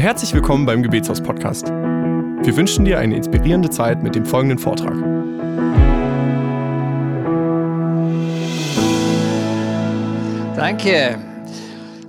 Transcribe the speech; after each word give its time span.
herzlich 0.00 0.32
willkommen 0.32 0.64
beim 0.64 0.82
Gebetshaus 0.82 1.20
Podcast. 1.20 1.68
Wir 1.68 2.56
wünschen 2.56 2.86
dir 2.86 2.98
eine 2.98 3.16
inspirierende 3.16 3.68
Zeit 3.68 4.02
mit 4.02 4.14
dem 4.14 4.24
folgenden 4.24 4.58
Vortrag. 4.58 4.94
Danke. 10.56 11.18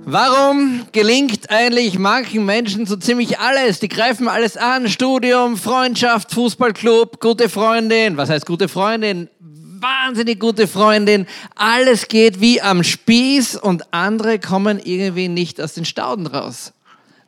Warum 0.06 0.86
gelingt 0.92 1.50
eigentlich 1.50 1.98
manchen 1.98 2.46
Menschen 2.46 2.86
so 2.86 2.96
ziemlich 2.96 3.38
alles? 3.38 3.78
Die 3.78 3.88
greifen 3.88 4.26
alles 4.26 4.56
an. 4.56 4.88
Studium, 4.88 5.58
Freundschaft, 5.58 6.32
Fußballclub, 6.32 7.20
gute 7.20 7.50
Freundin. 7.50 8.16
Was 8.16 8.30
heißt 8.30 8.46
gute 8.46 8.68
Freundin? 8.68 9.28
Wahnsinnig 9.38 10.40
gute 10.40 10.66
Freundin. 10.66 11.26
Alles 11.56 12.08
geht 12.08 12.40
wie 12.40 12.62
am 12.62 12.84
Spieß 12.84 13.56
und 13.56 13.92
andere 13.92 14.38
kommen 14.38 14.80
irgendwie 14.82 15.28
nicht 15.28 15.60
aus 15.60 15.74
den 15.74 15.84
Stauden 15.84 16.26
raus. 16.26 16.72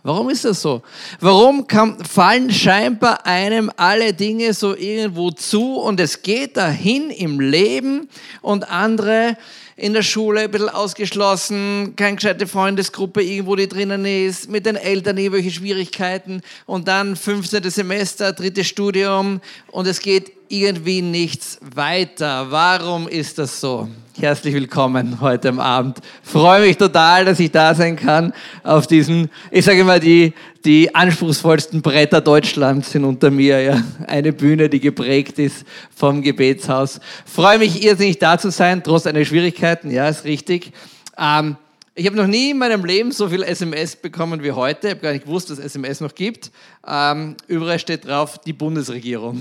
Warum 0.06 0.28
ist 0.28 0.44
das 0.44 0.60
so? 0.60 0.82
Warum 1.18 1.66
kann, 1.66 2.04
fallen 2.04 2.52
scheinbar 2.52 3.24
einem 3.24 3.70
alle 3.74 4.12
Dinge 4.12 4.52
so 4.52 4.76
irgendwo 4.76 5.30
zu 5.30 5.76
und 5.76 5.98
es 5.98 6.20
geht 6.20 6.58
dahin 6.58 7.08
im 7.08 7.40
Leben 7.40 8.10
und 8.42 8.70
andere 8.70 9.38
in 9.76 9.95
der 9.95 10.02
Schule 10.02 10.40
ein 10.40 10.50
bisschen 10.50 10.68
ausgeschlossen, 10.68 11.95
keine 11.96 12.16
gescheite 12.16 12.46
Freundesgruppe 12.46 13.22
irgendwo, 13.22 13.56
die 13.56 13.66
drinnen 13.66 14.04
ist, 14.04 14.50
mit 14.50 14.66
den 14.66 14.76
Eltern 14.76 15.16
irgendwelche 15.16 15.50
Schwierigkeiten 15.50 16.42
und 16.66 16.86
dann 16.86 17.16
15. 17.16 17.70
Semester, 17.70 18.34
drittes 18.34 18.66
Studium 18.66 19.40
und 19.68 19.86
es 19.86 20.00
geht 20.00 20.43
irgendwie 20.60 21.02
nichts 21.02 21.58
weiter. 21.74 22.46
Warum 22.50 23.08
ist 23.08 23.38
das 23.38 23.60
so? 23.60 23.88
Herzlich 24.16 24.54
willkommen 24.54 25.20
heute 25.20 25.48
am 25.48 25.58
Abend. 25.58 25.98
Freue 26.22 26.64
mich 26.64 26.76
total, 26.76 27.24
dass 27.24 27.40
ich 27.40 27.50
da 27.50 27.74
sein 27.74 27.96
kann 27.96 28.32
auf 28.62 28.86
diesen, 28.86 29.28
ich 29.50 29.64
sage 29.64 29.82
mal, 29.82 29.98
die, 29.98 30.32
die 30.64 30.95
anspruchsvollsten 30.95 31.82
Bretter 31.82 32.20
Deutschlands 32.20 32.92
sind 32.92 33.02
unter 33.02 33.32
mir. 33.32 33.60
Ja. 33.60 33.82
Eine 34.06 34.32
Bühne, 34.32 34.68
die 34.68 34.79
geprägt 34.79 35.40
ist 35.40 35.64
vom 35.92 36.23
Gebetshaus. 36.23 37.01
Freue 37.26 37.59
mich 37.59 37.82
irrsinnig 37.82 38.20
da 38.20 38.38
zu 38.38 38.52
sein, 38.52 38.84
trotz 38.84 39.09
einer 39.09 39.24
Schwierigkeiten. 39.24 39.90
Ja, 39.90 40.09
ist 40.09 40.24
richtig. 40.24 40.70
Ähm, 41.18 41.57
ich 41.96 42.07
habe 42.07 42.16
noch 42.16 42.29
nie 42.29 42.51
in 42.51 42.59
meinem 42.59 42.84
Leben 42.84 43.10
so 43.10 43.29
viel 43.29 43.42
SMS 43.42 43.96
bekommen 43.96 44.42
wie 44.45 44.52
heute. 44.52 44.86
Ich 44.86 44.95
habe 44.95 45.02
gar 45.02 45.12
nicht 45.12 45.24
gewusst, 45.24 45.51
dass 45.51 45.59
es 45.59 45.64
SMS 45.66 46.01
noch 46.01 46.14
gibt. 46.14 46.52
Ähm, 46.86 47.36
überall 47.48 47.80
steht 47.80 48.07
drauf, 48.07 48.38
die 48.38 48.52
Bundesregierung. 48.52 49.40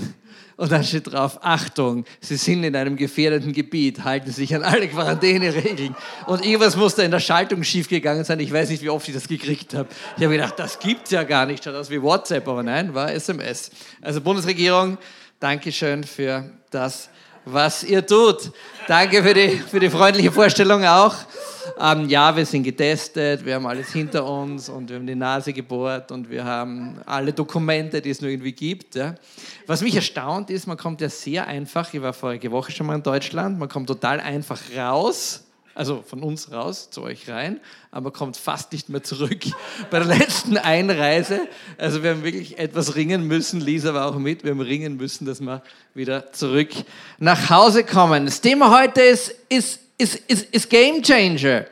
Und 0.56 0.70
dann 0.70 0.84
steht 0.84 1.12
drauf, 1.12 1.38
Achtung, 1.42 2.04
Sie 2.20 2.36
sind 2.36 2.62
in 2.62 2.76
einem 2.76 2.96
gefährdeten 2.96 3.52
Gebiet, 3.52 4.04
halten 4.04 4.26
Sie 4.26 4.42
sich 4.42 4.54
an 4.54 4.62
alle 4.62 4.86
Quarantäneregeln. 4.88 5.96
Und 6.26 6.44
irgendwas 6.44 6.76
muss 6.76 6.94
da 6.94 7.02
in 7.02 7.10
der 7.10 7.20
Schaltung 7.20 7.64
schiefgegangen 7.64 8.24
sein. 8.24 8.38
Ich 8.40 8.52
weiß 8.52 8.70
nicht, 8.70 8.82
wie 8.82 8.90
oft 8.90 9.08
ich 9.08 9.14
das 9.14 9.26
gekriegt 9.26 9.74
habe. 9.74 9.88
Ich 10.16 10.22
habe 10.22 10.34
gedacht, 10.34 10.58
das 10.58 10.78
gibt's 10.78 11.10
ja 11.10 11.24
gar 11.24 11.46
nicht. 11.46 11.64
Schaut 11.64 11.74
aus 11.74 11.90
wie 11.90 12.00
WhatsApp, 12.00 12.46
aber 12.46 12.62
nein, 12.62 12.94
war 12.94 13.12
SMS. 13.12 13.70
Also 14.00 14.20
Bundesregierung, 14.20 14.98
Dankeschön 15.40 16.04
für 16.04 16.50
das, 16.70 17.10
was 17.44 17.84
ihr 17.84 18.04
tut. 18.06 18.50
Danke 18.86 19.22
für 19.22 19.34
die, 19.34 19.48
für 19.50 19.80
die 19.80 19.90
freundliche 19.90 20.32
Vorstellung 20.32 20.84
auch. 20.84 21.14
Ähm, 21.80 22.08
ja, 22.08 22.36
wir 22.36 22.44
sind 22.44 22.62
getestet, 22.62 23.44
wir 23.44 23.54
haben 23.54 23.66
alles 23.66 23.92
hinter 23.92 24.24
uns 24.26 24.68
und 24.68 24.88
wir 24.88 24.96
haben 24.96 25.06
die 25.06 25.14
Nase 25.14 25.52
gebohrt 25.52 26.12
und 26.12 26.28
wir 26.28 26.44
haben 26.44 26.98
alle 27.06 27.32
Dokumente, 27.32 28.00
die 28.00 28.10
es 28.10 28.20
nur 28.20 28.30
irgendwie 28.30 28.52
gibt. 28.52 28.94
Ja. 28.94 29.14
Was 29.66 29.80
mich 29.80 29.96
erstaunt 29.96 30.50
ist, 30.50 30.66
man 30.66 30.76
kommt 30.76 31.00
ja 31.00 31.08
sehr 31.08 31.46
einfach, 31.46 31.92
ich 31.92 32.02
war 32.02 32.12
vorige 32.12 32.50
Woche 32.50 32.70
schon 32.70 32.86
mal 32.86 32.96
in 32.96 33.02
Deutschland, 33.02 33.58
man 33.58 33.68
kommt 33.68 33.88
total 33.88 34.20
einfach 34.20 34.60
raus 34.76 35.43
also 35.74 36.02
von 36.06 36.22
uns 36.22 36.52
raus 36.52 36.90
zu 36.90 37.02
euch 37.02 37.28
rein, 37.28 37.60
aber 37.90 38.12
kommt 38.12 38.36
fast 38.36 38.72
nicht 38.72 38.88
mehr 38.88 39.02
zurück. 39.02 39.44
Bei 39.90 39.98
der 39.98 40.08
letzten 40.08 40.56
Einreise, 40.56 41.48
also 41.78 42.02
wir 42.02 42.10
haben 42.10 42.24
wirklich 42.24 42.58
etwas 42.58 42.94
ringen 42.94 43.26
müssen, 43.26 43.60
Lisa 43.60 43.94
war 43.94 44.06
auch 44.06 44.16
mit, 44.16 44.44
wir 44.44 44.52
haben 44.52 44.60
ringen 44.60 44.96
müssen, 44.96 45.26
dass 45.26 45.40
wir 45.40 45.62
wieder 45.94 46.32
zurück 46.32 46.70
nach 47.18 47.50
Hause 47.50 47.84
kommen. 47.84 48.26
Das 48.26 48.40
Thema 48.40 48.78
heute 48.78 49.00
ist, 49.00 49.34
ist 49.48 49.80
ist, 49.98 50.16
ist, 50.26 50.52
ist 50.52 50.70
Game 50.70 51.02
Changer. 51.02 51.66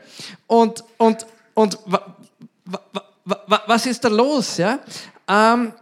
Und, 0.47 0.85
und, 0.99 1.27
und 1.55 1.79
was 3.67 3.87
ist 3.87 4.05
da 4.05 4.09
los? 4.09 4.57
Ja? 4.59 4.79
Ähm, 5.29 5.73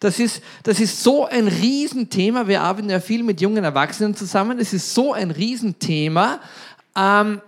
das, 0.00 0.18
ist, 0.18 0.42
das 0.62 0.80
ist 0.80 1.02
so 1.02 1.26
ein 1.26 1.48
Riesenthema. 1.48 2.46
Wir 2.46 2.62
arbeiten 2.62 2.90
ja 2.90 3.00
viel 3.00 3.22
mit 3.22 3.40
jungen 3.40 3.64
Erwachsenen 3.64 4.14
zusammen. 4.14 4.58
Es 4.58 4.72
ist 4.72 4.94
so 4.94 5.12
ein 5.12 5.30
Riesenthema, 5.30 6.40
ähm, 6.96 7.40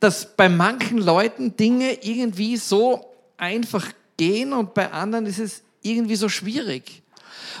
dass 0.00 0.36
bei 0.36 0.48
manchen 0.48 0.98
Leuten 0.98 1.56
Dinge 1.56 1.98
irgendwie 2.02 2.56
so 2.56 3.06
einfach 3.36 3.86
gehen 4.16 4.52
und 4.52 4.74
bei 4.74 4.90
anderen 4.92 5.26
ist 5.26 5.38
es 5.38 5.62
irgendwie 5.82 6.16
so 6.16 6.28
schwierig. 6.28 7.02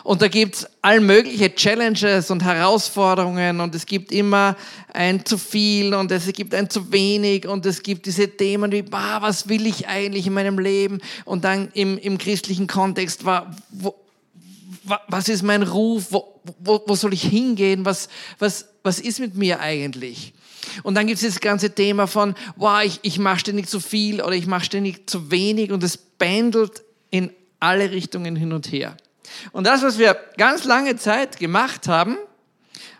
Und 0.04 0.22
da 0.22 0.28
gibt 0.28 0.54
es 0.54 0.66
all 0.82 1.00
mögliche 1.00 1.52
Challenges 1.54 2.30
und 2.30 2.44
Herausforderungen 2.44 3.60
und 3.60 3.74
es 3.74 3.86
gibt 3.86 4.12
immer 4.12 4.56
ein 4.92 5.24
zu 5.24 5.36
viel 5.38 5.94
und 5.94 6.12
es 6.12 6.32
gibt 6.32 6.54
ein 6.54 6.70
zu 6.70 6.92
wenig 6.92 7.46
und 7.48 7.66
es 7.66 7.82
gibt 7.82 8.06
diese 8.06 8.28
Themen 8.28 8.70
wie, 8.70 8.82
bah, 8.82 9.20
was 9.20 9.48
will 9.48 9.66
ich 9.66 9.88
eigentlich 9.88 10.26
in 10.26 10.34
meinem 10.34 10.58
Leben? 10.58 11.00
Und 11.24 11.44
dann 11.44 11.70
im, 11.72 11.98
im 11.98 12.18
christlichen 12.18 12.66
Kontext 12.66 13.24
war, 13.24 13.56
wo, 13.70 13.94
was 15.08 15.28
ist 15.28 15.42
mein 15.42 15.62
Ruf? 15.62 16.06
Wo, 16.10 16.40
wo, 16.60 16.82
wo 16.86 16.94
soll 16.94 17.12
ich 17.12 17.22
hingehen? 17.22 17.84
Was, 17.84 18.08
was, 18.38 18.68
was 18.84 19.00
ist 19.00 19.18
mit 19.18 19.34
mir 19.34 19.58
eigentlich? 19.60 20.32
Und 20.82 20.94
dann 20.94 21.06
gibt 21.06 21.22
es 21.22 21.34
das 21.34 21.40
ganze 21.40 21.70
Thema 21.70 22.06
von, 22.06 22.34
wow, 22.56 22.82
ich, 22.82 23.00
ich 23.02 23.18
mache 23.18 23.40
ständig 23.40 23.68
zu 23.68 23.80
viel 23.80 24.20
oder 24.20 24.34
ich 24.34 24.46
mache 24.46 24.64
ständig 24.64 25.08
zu 25.08 25.30
wenig 25.30 25.72
und 25.72 25.82
es 25.82 25.96
pendelt 25.96 26.82
in 27.10 27.30
alle 27.60 27.90
Richtungen 27.90 28.36
hin 28.36 28.52
und 28.52 28.70
her. 28.70 28.96
Und 29.52 29.66
das, 29.66 29.82
was 29.82 29.98
wir 29.98 30.16
ganz 30.36 30.64
lange 30.64 30.96
Zeit 30.96 31.38
gemacht 31.38 31.88
haben, 31.88 32.16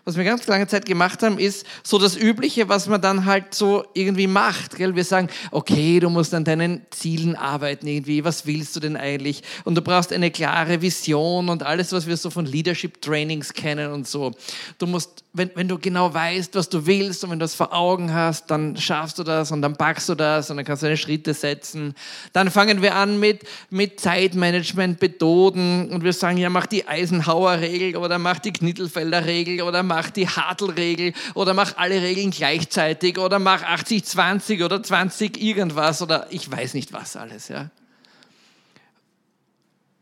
was 0.07 0.15
wir 0.15 0.23
ganz 0.23 0.47
lange 0.47 0.65
Zeit 0.67 0.85
gemacht 0.85 1.21
haben, 1.21 1.37
ist 1.37 1.65
so 1.83 1.99
das 1.99 2.15
Übliche, 2.15 2.69
was 2.69 2.87
man 2.87 3.01
dann 3.01 3.25
halt 3.25 3.53
so 3.53 3.83
irgendwie 3.93 4.27
macht. 4.27 4.77
Gell? 4.77 4.95
Wir 4.95 5.03
sagen, 5.03 5.27
okay, 5.51 5.99
du 5.99 6.09
musst 6.09 6.33
an 6.33 6.45
deinen 6.45 6.85
Zielen 6.91 7.35
arbeiten 7.35 7.87
irgendwie. 7.87 8.23
Was 8.23 8.45
willst 8.45 8.73
du 8.77 8.79
denn 8.79 8.95
eigentlich? 8.95 9.43
Und 9.65 9.75
du 9.75 9.81
brauchst 9.81 10.13
eine 10.13 10.31
klare 10.31 10.81
Vision 10.81 11.49
und 11.49 11.61
alles, 11.61 11.91
was 11.91 12.07
wir 12.07 12.15
so 12.15 12.29
von 12.29 12.45
Leadership 12.45 13.01
Trainings 13.01 13.51
kennen 13.51 13.91
und 13.91 14.07
so. 14.07 14.31
Du 14.77 14.87
musst, 14.87 15.25
wenn, 15.37 15.51
wenn 15.55 15.67
du 15.67 15.77
genau 15.77 16.13
weißt, 16.13 16.55
was 16.55 16.69
du 16.69 16.85
willst 16.85 17.23
und 17.23 17.29
wenn 17.29 17.39
du 17.39 17.43
das 17.43 17.53
vor 17.53 17.73
Augen 17.73 18.13
hast, 18.13 18.49
dann 18.51 18.75
schaffst 18.75 19.19
du 19.19 19.23
das 19.23 19.51
und 19.51 19.61
dann 19.61 19.75
packst 19.75 20.09
du 20.09 20.15
das 20.15 20.49
und 20.49 20.57
dann 20.57 20.65
kannst 20.65 20.83
du 20.83 20.87
deine 20.87 20.97
Schritte 20.97 21.33
setzen. 21.33 21.93
Dann 22.33 22.49
fangen 22.49 22.81
wir 22.81 22.95
an 22.95 23.19
mit, 23.19 23.43
mit 23.69 23.99
Zeitmanagement, 23.99 25.01
Methoden 25.01 25.89
und 25.89 26.03
wir 26.03 26.13
sagen, 26.13 26.37
ja, 26.37 26.49
mach 26.49 26.65
die 26.65 26.87
Eisenhower-Regel 26.87 27.97
oder 27.97 28.17
mach 28.17 28.39
die 28.39 28.51
Knittelfelder-Regel 28.51 29.61
oder 29.61 29.83
mach 29.83 30.09
die 30.09 30.27
Hartl-Regel 30.27 31.13
oder 31.35 31.53
mach 31.53 31.77
alle 31.77 32.01
Regeln 32.01 32.31
gleichzeitig 32.31 33.19
oder 33.19 33.39
mach 33.39 33.63
80-20 33.63 34.65
oder 34.65 34.81
20 34.81 35.41
irgendwas 35.41 36.01
oder 36.01 36.27
ich 36.31 36.49
weiß 36.49 36.73
nicht 36.73 36.93
was 36.93 37.15
alles. 37.15 37.47
Ja. 37.49 37.69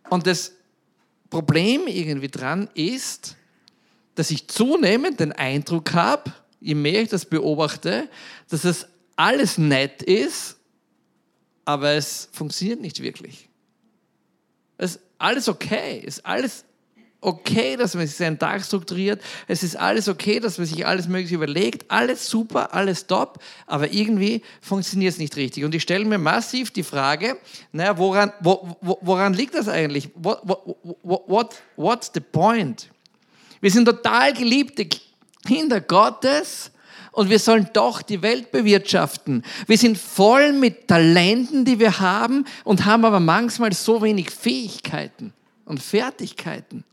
Und 0.09 0.27
das 0.27 0.53
Problem 1.29 1.87
irgendwie 1.87 2.29
dran 2.29 2.69
ist, 2.75 3.35
dass 4.15 4.31
ich 4.31 4.47
zunehmend 4.47 5.19
den 5.19 5.31
Eindruck 5.31 5.93
habe, 5.93 6.33
je 6.59 6.75
mehr 6.75 7.01
ich 7.01 7.09
das 7.09 7.25
beobachte, 7.25 8.09
dass 8.49 8.63
es 8.63 8.87
alles 9.15 9.57
nett 9.57 10.01
ist, 10.01 10.57
aber 11.65 11.91
es 11.91 12.29
funktioniert 12.31 12.81
nicht 12.81 13.01
wirklich. 13.01 13.49
Es 14.77 14.95
ist 14.95 15.01
alles 15.17 15.47
okay, 15.47 15.99
es 16.05 16.17
ist 16.17 16.25
alles 16.25 16.65
okay, 17.25 17.75
dass 17.75 17.95
man 17.95 18.05
sich 18.05 18.15
seinen 18.15 18.37
Tag 18.37 18.63
strukturiert. 18.63 19.21
Es 19.47 19.63
ist 19.63 19.75
alles 19.75 20.07
okay, 20.07 20.39
dass 20.39 20.57
man 20.57 20.67
sich 20.67 20.85
alles 20.85 21.07
Mögliche 21.07 21.35
überlegt. 21.35 21.89
Alles 21.89 22.29
super, 22.29 22.73
alles 22.73 23.07
top, 23.07 23.39
aber 23.65 23.91
irgendwie 23.91 24.41
funktioniert 24.61 25.13
es 25.13 25.17
nicht 25.17 25.35
richtig. 25.35 25.63
Und 25.63 25.73
ich 25.73 25.81
stelle 25.81 26.05
mir 26.05 26.19
massiv 26.19 26.71
die 26.71 26.83
Frage, 26.83 27.37
naja, 27.71 27.97
woran, 27.97 28.31
wo, 28.41 28.77
woran 28.81 29.33
liegt 29.33 29.55
das 29.55 29.67
eigentlich? 29.67 30.09
What, 30.13 30.41
what, 30.43 31.27
what, 31.27 31.55
what's 31.75 32.11
the 32.13 32.19
point? 32.19 32.89
Wir 33.65 33.71
sind 33.71 33.85
total 33.85 34.31
geliebte 34.31 34.87
Kinder 35.43 35.81
Gottes 35.81 36.69
und 37.11 37.31
wir 37.31 37.39
sollen 37.39 37.67
doch 37.73 38.03
die 38.03 38.21
Welt 38.21 38.51
bewirtschaften. 38.51 39.41
Wir 39.65 39.79
sind 39.79 39.97
voll 39.97 40.53
mit 40.53 40.87
Talenten, 40.87 41.65
die 41.65 41.79
wir 41.79 41.99
haben 41.99 42.45
und 42.63 42.85
haben 42.85 43.05
aber 43.05 43.19
manchmal 43.19 43.73
so 43.73 44.03
wenig 44.03 44.29
Fähigkeiten 44.29 45.33
und 45.65 45.81
Fertigkeiten. 45.81 46.83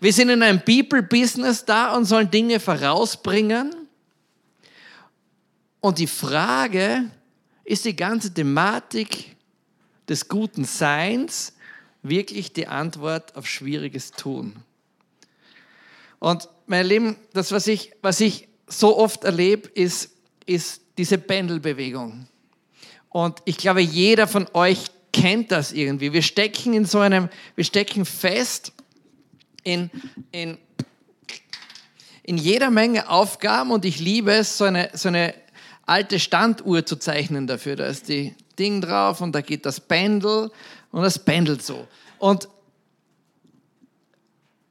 Wir 0.00 0.12
sind 0.12 0.28
in 0.28 0.44
einem 0.44 0.60
People-Business 0.60 1.64
da 1.64 1.96
und 1.96 2.04
sollen 2.04 2.30
Dinge 2.30 2.60
vorausbringen. 2.60 3.74
Und 5.80 5.98
die 5.98 6.06
Frage, 6.06 7.10
ist 7.64 7.84
die 7.86 7.96
ganze 7.96 8.32
Thematik 8.32 9.34
des 10.08 10.28
guten 10.28 10.64
Seins 10.64 11.54
wirklich 12.04 12.52
die 12.52 12.68
Antwort 12.68 13.34
auf 13.34 13.48
schwieriges 13.48 14.12
Tun? 14.12 14.62
Und 16.22 16.48
mein 16.66 16.86
Lieben, 16.86 17.16
das, 17.32 17.50
was 17.50 17.66
ich, 17.66 17.94
was 18.00 18.20
ich 18.20 18.46
so 18.68 18.96
oft 18.96 19.24
erlebe, 19.24 19.68
ist, 19.70 20.12
ist 20.46 20.82
diese 20.96 21.18
Pendelbewegung. 21.18 22.28
Und 23.08 23.40
ich 23.44 23.56
glaube, 23.56 23.80
jeder 23.80 24.28
von 24.28 24.46
euch 24.52 24.84
kennt 25.12 25.50
das 25.50 25.72
irgendwie. 25.72 26.12
Wir 26.12 26.22
stecken 26.22 26.74
in 26.74 26.84
so 26.84 27.00
einem, 27.00 27.28
wir 27.56 27.64
stecken 27.64 28.04
fest 28.04 28.70
in, 29.64 29.90
in, 30.30 30.58
in 32.22 32.38
jeder 32.38 32.70
Menge 32.70 33.10
Aufgaben 33.10 33.72
und 33.72 33.84
ich 33.84 33.98
liebe 33.98 34.30
es, 34.30 34.56
so 34.56 34.62
eine, 34.62 34.90
so 34.92 35.08
eine 35.08 35.34
alte 35.86 36.20
Standuhr 36.20 36.86
zu 36.86 36.94
zeichnen 36.94 37.48
dafür. 37.48 37.74
Da 37.74 37.86
ist 37.86 38.08
die 38.08 38.36
Ding 38.60 38.80
drauf 38.80 39.22
und 39.22 39.32
da 39.32 39.40
geht 39.40 39.66
das 39.66 39.80
Pendel 39.80 40.52
und 40.92 41.02
das 41.02 41.18
pendelt 41.18 41.64
so. 41.64 41.88
Und 42.20 42.46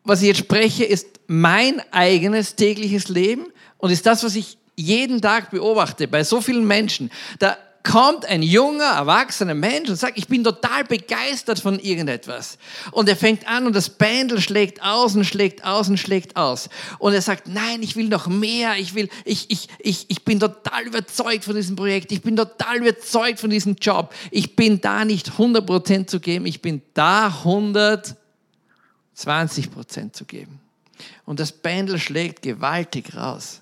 was 0.03 0.21
ich 0.21 0.29
jetzt 0.29 0.39
spreche, 0.39 0.83
ist 0.83 1.07
mein 1.27 1.81
eigenes 1.91 2.55
tägliches 2.55 3.07
Leben 3.07 3.47
und 3.77 3.91
ist 3.91 4.05
das, 4.05 4.23
was 4.23 4.35
ich 4.35 4.57
jeden 4.75 5.21
Tag 5.21 5.51
beobachte 5.51 6.07
bei 6.07 6.23
so 6.23 6.41
vielen 6.41 6.65
Menschen. 6.65 7.11
Da 7.39 7.57
kommt 7.83 8.25
ein 8.25 8.43
junger, 8.43 8.85
erwachsener 8.85 9.53
Mensch 9.53 9.89
und 9.89 9.95
sagt, 9.95 10.17
ich 10.17 10.27
bin 10.27 10.43
total 10.43 10.83
begeistert 10.83 11.59
von 11.59 11.79
irgendetwas. 11.79 12.57
Und 12.91 13.09
er 13.09 13.15
fängt 13.15 13.47
an 13.47 13.65
und 13.65 13.75
das 13.75 13.89
Pendel 13.89 14.39
schlägt 14.39 14.83
aus 14.83 15.15
und 15.15 15.25
schlägt 15.25 15.63
aus 15.65 15.89
und 15.89 15.97
schlägt 15.97 16.35
aus. 16.35 16.69
Und 16.99 17.13
er 17.13 17.21
sagt, 17.21 17.47
nein, 17.47 17.81
ich 17.81 17.95
will 17.95 18.07
noch 18.07 18.27
mehr, 18.27 18.75
ich 18.77 18.93
will, 18.93 19.09
ich, 19.25 19.49
ich, 19.49 19.67
ich, 19.79 20.05
ich 20.09 20.23
bin 20.23 20.39
total 20.39 20.83
überzeugt 20.83 21.43
von 21.43 21.55
diesem 21.55 21.75
Projekt, 21.75 22.11
ich 22.11 22.21
bin 22.21 22.35
total 22.35 22.77
überzeugt 22.77 23.39
von 23.39 23.49
diesem 23.49 23.75
Job. 23.75 24.13
Ich 24.29 24.55
bin 24.55 24.81
da 24.81 25.05
nicht 25.05 25.31
100% 25.31 26.07
zu 26.07 26.19
geben, 26.19 26.45
ich 26.45 26.61
bin 26.61 26.81
da 26.93 27.41
120% 29.27 30.13
zu 30.13 30.25
geben. 30.25 30.59
Und 31.25 31.39
das 31.39 31.51
Pendel 31.51 31.97
schlägt 31.99 32.41
gewaltig 32.41 33.15
raus. 33.15 33.61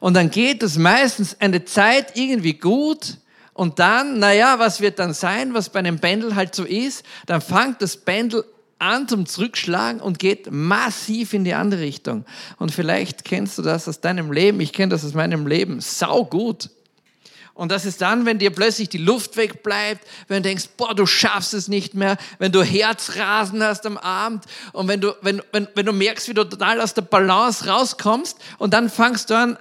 Und 0.00 0.14
dann 0.14 0.30
geht 0.30 0.62
es 0.62 0.78
meistens 0.78 1.36
eine 1.40 1.64
Zeit 1.64 2.16
irgendwie 2.16 2.54
gut, 2.54 3.18
und 3.60 3.78
dann, 3.78 4.18
naja, 4.18 4.58
was 4.58 4.80
wird 4.80 4.98
dann 4.98 5.12
sein, 5.12 5.52
was 5.52 5.68
bei 5.68 5.80
einem 5.80 5.98
Pendel 5.98 6.34
halt 6.34 6.54
so 6.54 6.64
ist? 6.64 7.04
Dann 7.26 7.42
fängt 7.42 7.82
das 7.82 7.94
Pendel 7.94 8.42
an 8.78 9.06
zum 9.06 9.26
Zurückschlagen 9.26 10.00
und 10.00 10.18
geht 10.18 10.50
massiv 10.50 11.34
in 11.34 11.44
die 11.44 11.52
andere 11.52 11.82
Richtung. 11.82 12.24
Und 12.58 12.72
vielleicht 12.72 13.22
kennst 13.22 13.58
du 13.58 13.62
das 13.62 13.86
aus 13.86 14.00
deinem 14.00 14.32
Leben, 14.32 14.60
ich 14.60 14.72
kenne 14.72 14.88
das 14.88 15.04
aus 15.04 15.12
meinem 15.12 15.46
Leben, 15.46 15.82
sau 15.82 16.24
gut. 16.24 16.70
Und 17.60 17.70
das 17.70 17.84
ist 17.84 18.00
dann, 18.00 18.24
wenn 18.24 18.38
dir 18.38 18.48
plötzlich 18.48 18.88
die 18.88 18.96
Luft 18.96 19.36
wegbleibt, 19.36 20.06
wenn 20.28 20.42
du 20.42 20.48
denkst, 20.48 20.70
boah, 20.78 20.94
du 20.94 21.04
schaffst 21.04 21.52
es 21.52 21.68
nicht 21.68 21.92
mehr, 21.92 22.16
wenn 22.38 22.52
du 22.52 22.62
Herzrasen 22.62 23.62
hast 23.62 23.84
am 23.84 23.98
Abend 23.98 24.46
und 24.72 24.88
wenn 24.88 25.02
du, 25.02 25.14
wenn, 25.20 25.42
wenn, 25.52 25.68
wenn 25.74 25.84
du 25.84 25.92
merkst, 25.92 26.26
wie 26.30 26.32
du 26.32 26.44
total 26.44 26.80
aus 26.80 26.94
der 26.94 27.02
Balance 27.02 27.66
rauskommst 27.66 28.38
und 28.56 28.72
dann 28.72 28.88
fangst 28.88 29.28
du 29.28 29.36
an 29.36 29.58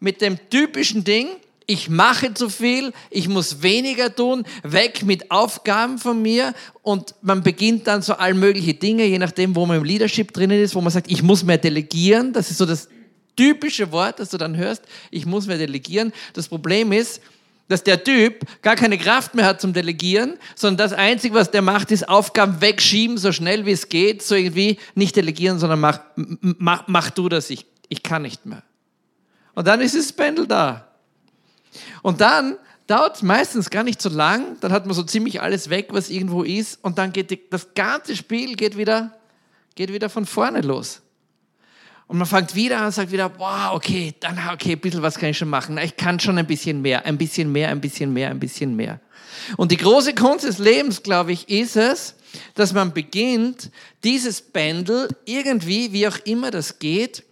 mit 0.00 0.20
dem 0.20 0.38
typischen 0.50 1.04
Ding, 1.04 1.28
ich 1.66 1.88
mache 1.88 2.34
zu 2.34 2.48
viel, 2.48 2.92
ich 3.10 3.28
muss 3.28 3.62
weniger 3.62 4.12
tun, 4.12 4.42
weg 4.64 5.04
mit 5.04 5.30
Aufgaben 5.30 5.98
von 5.98 6.20
mir 6.20 6.52
und 6.82 7.14
man 7.22 7.44
beginnt 7.44 7.86
dann 7.86 8.02
so 8.02 8.14
all 8.14 8.34
mögliche 8.34 8.74
Dinge, 8.74 9.04
je 9.04 9.20
nachdem, 9.20 9.54
wo 9.54 9.66
man 9.66 9.76
im 9.76 9.84
Leadership 9.84 10.32
drinnen 10.32 10.60
ist, 10.60 10.74
wo 10.74 10.80
man 10.80 10.90
sagt, 10.90 11.08
ich 11.12 11.22
muss 11.22 11.44
mehr 11.44 11.58
delegieren, 11.58 12.32
das 12.32 12.50
ist 12.50 12.58
so 12.58 12.66
das 12.66 12.88
typische 13.38 13.92
Wort, 13.92 14.18
das 14.18 14.30
du 14.30 14.36
dann 14.36 14.56
hörst, 14.56 14.82
ich 15.12 15.24
muss 15.24 15.46
mehr 15.46 15.58
delegieren. 15.58 16.12
Das 16.32 16.48
Problem 16.48 16.90
ist, 16.90 17.22
dass 17.68 17.84
der 17.84 18.02
Typ 18.02 18.44
gar 18.62 18.74
keine 18.74 18.98
Kraft 18.98 19.34
mehr 19.34 19.46
hat 19.46 19.60
zum 19.60 19.72
Delegieren, 19.72 20.38
sondern 20.56 20.88
das 20.88 20.98
Einzige, 20.98 21.34
was 21.34 21.50
der 21.50 21.62
macht, 21.62 21.92
ist 21.92 22.08
Aufgaben 22.08 22.60
wegschieben, 22.60 23.16
so 23.16 23.30
schnell 23.30 23.64
wie 23.64 23.72
es 23.72 23.88
geht, 23.88 24.22
so 24.22 24.34
irgendwie 24.34 24.78
nicht 24.94 25.14
delegieren, 25.14 25.58
sondern 25.58 25.78
mach, 25.78 26.00
mach, 26.16 26.88
mach 26.88 27.10
du 27.10 27.28
das, 27.28 27.50
ich, 27.50 27.64
ich 27.88 28.02
kann 28.02 28.22
nicht 28.22 28.44
mehr. 28.44 28.62
Und 29.54 29.68
dann 29.68 29.80
ist 29.80 29.94
das 29.94 30.12
Pendel 30.12 30.46
da. 30.46 30.88
Und 32.02 32.20
dann 32.20 32.56
dauert 32.86 33.16
es 33.16 33.22
meistens 33.22 33.70
gar 33.70 33.84
nicht 33.84 34.02
so 34.02 34.08
lang, 34.08 34.56
dann 34.60 34.72
hat 34.72 34.86
man 34.86 34.94
so 34.94 35.02
ziemlich 35.04 35.42
alles 35.42 35.70
weg, 35.70 35.88
was 35.90 36.10
irgendwo 36.10 36.42
ist, 36.42 36.82
und 36.82 36.98
dann 36.98 37.12
geht 37.12 37.30
die, 37.30 37.40
das 37.50 37.74
ganze 37.74 38.16
Spiel 38.16 38.56
geht 38.56 38.76
wieder, 38.76 39.12
geht 39.76 39.92
wieder 39.92 40.08
von 40.08 40.26
vorne 40.26 40.62
los. 40.62 41.02
Und 42.08 42.16
man 42.16 42.26
fängt 42.26 42.54
wieder 42.54 42.78
an 42.78 42.86
und 42.86 42.92
sagt 42.92 43.12
wieder, 43.12 43.30
wow, 43.38 43.74
okay, 43.74 44.14
dann, 44.18 44.38
okay, 44.52 44.72
ein 44.72 44.80
bisschen 44.80 45.02
was 45.02 45.18
kann 45.18 45.28
ich 45.28 45.38
schon 45.38 45.50
machen. 45.50 45.76
Ich 45.78 45.96
kann 45.96 46.18
schon 46.18 46.38
ein 46.38 46.46
bisschen 46.46 46.80
mehr, 46.80 47.04
ein 47.04 47.18
bisschen 47.18 47.52
mehr, 47.52 47.68
ein 47.68 47.82
bisschen 47.82 48.12
mehr, 48.14 48.30
ein 48.30 48.40
bisschen 48.40 48.74
mehr. 48.74 48.98
Und 49.58 49.72
die 49.72 49.76
große 49.76 50.14
Kunst 50.14 50.46
des 50.46 50.58
Lebens, 50.58 51.02
glaube 51.02 51.32
ich, 51.32 51.50
ist 51.50 51.76
es, 51.76 52.14
dass 52.54 52.72
man 52.72 52.94
beginnt, 52.94 53.70
dieses 54.04 54.40
Pendel 54.40 55.08
irgendwie, 55.26 55.92
wie 55.92 56.08
auch 56.08 56.18
immer 56.24 56.50
das 56.50 56.78
geht, 56.78 57.24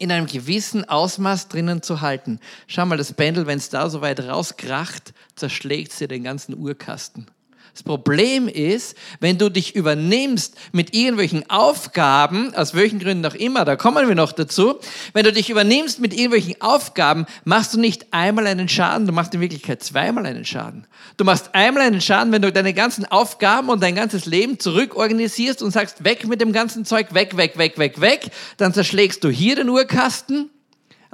in 0.00 0.10
einem 0.10 0.26
gewissen 0.26 0.84
Ausmaß 0.88 1.48
drinnen 1.48 1.80
zu 1.80 2.00
halten. 2.00 2.40
Schau 2.66 2.84
mal, 2.86 2.98
das 2.98 3.12
Pendel, 3.12 3.46
wenn 3.46 3.58
es 3.58 3.70
da 3.70 3.88
so 3.88 4.00
weit 4.00 4.18
rauskracht, 4.20 5.14
zerschlägt 5.36 5.92
sie 5.92 6.08
den 6.08 6.24
ganzen 6.24 6.56
Urkasten. 6.56 7.30
Das 7.74 7.82
Problem 7.82 8.46
ist, 8.46 8.96
wenn 9.18 9.36
du 9.36 9.50
dich 9.50 9.74
übernimmst 9.74 10.54
mit 10.70 10.94
irgendwelchen 10.94 11.50
Aufgaben, 11.50 12.54
aus 12.54 12.72
welchen 12.74 13.00
Gründen 13.00 13.26
auch 13.26 13.34
immer, 13.34 13.64
da 13.64 13.74
kommen 13.74 14.06
wir 14.06 14.14
noch 14.14 14.30
dazu, 14.30 14.78
wenn 15.12 15.24
du 15.24 15.32
dich 15.32 15.50
übernimmst 15.50 15.98
mit 15.98 16.14
irgendwelchen 16.14 16.54
Aufgaben, 16.60 17.26
machst 17.42 17.74
du 17.74 17.80
nicht 17.80 18.06
einmal 18.12 18.46
einen 18.46 18.68
Schaden, 18.68 19.08
du 19.08 19.12
machst 19.12 19.34
in 19.34 19.40
Wirklichkeit 19.40 19.82
zweimal 19.82 20.24
einen 20.24 20.44
Schaden. 20.44 20.86
Du 21.16 21.24
machst 21.24 21.52
einmal 21.52 21.82
einen 21.82 22.00
Schaden, 22.00 22.32
wenn 22.32 22.42
du 22.42 22.52
deine 22.52 22.74
ganzen 22.74 23.06
Aufgaben 23.06 23.68
und 23.68 23.82
dein 23.82 23.96
ganzes 23.96 24.24
Leben 24.24 24.60
zurückorganisierst 24.60 25.60
und 25.60 25.72
sagst, 25.72 26.04
weg 26.04 26.28
mit 26.28 26.40
dem 26.40 26.52
ganzen 26.52 26.84
Zeug, 26.84 27.12
weg, 27.12 27.36
weg, 27.36 27.58
weg, 27.58 27.76
weg, 27.76 28.00
weg, 28.00 28.30
dann 28.56 28.72
zerschlägst 28.72 29.24
du 29.24 29.30
hier 29.30 29.56
den 29.56 29.68
Urkasten 29.68 30.48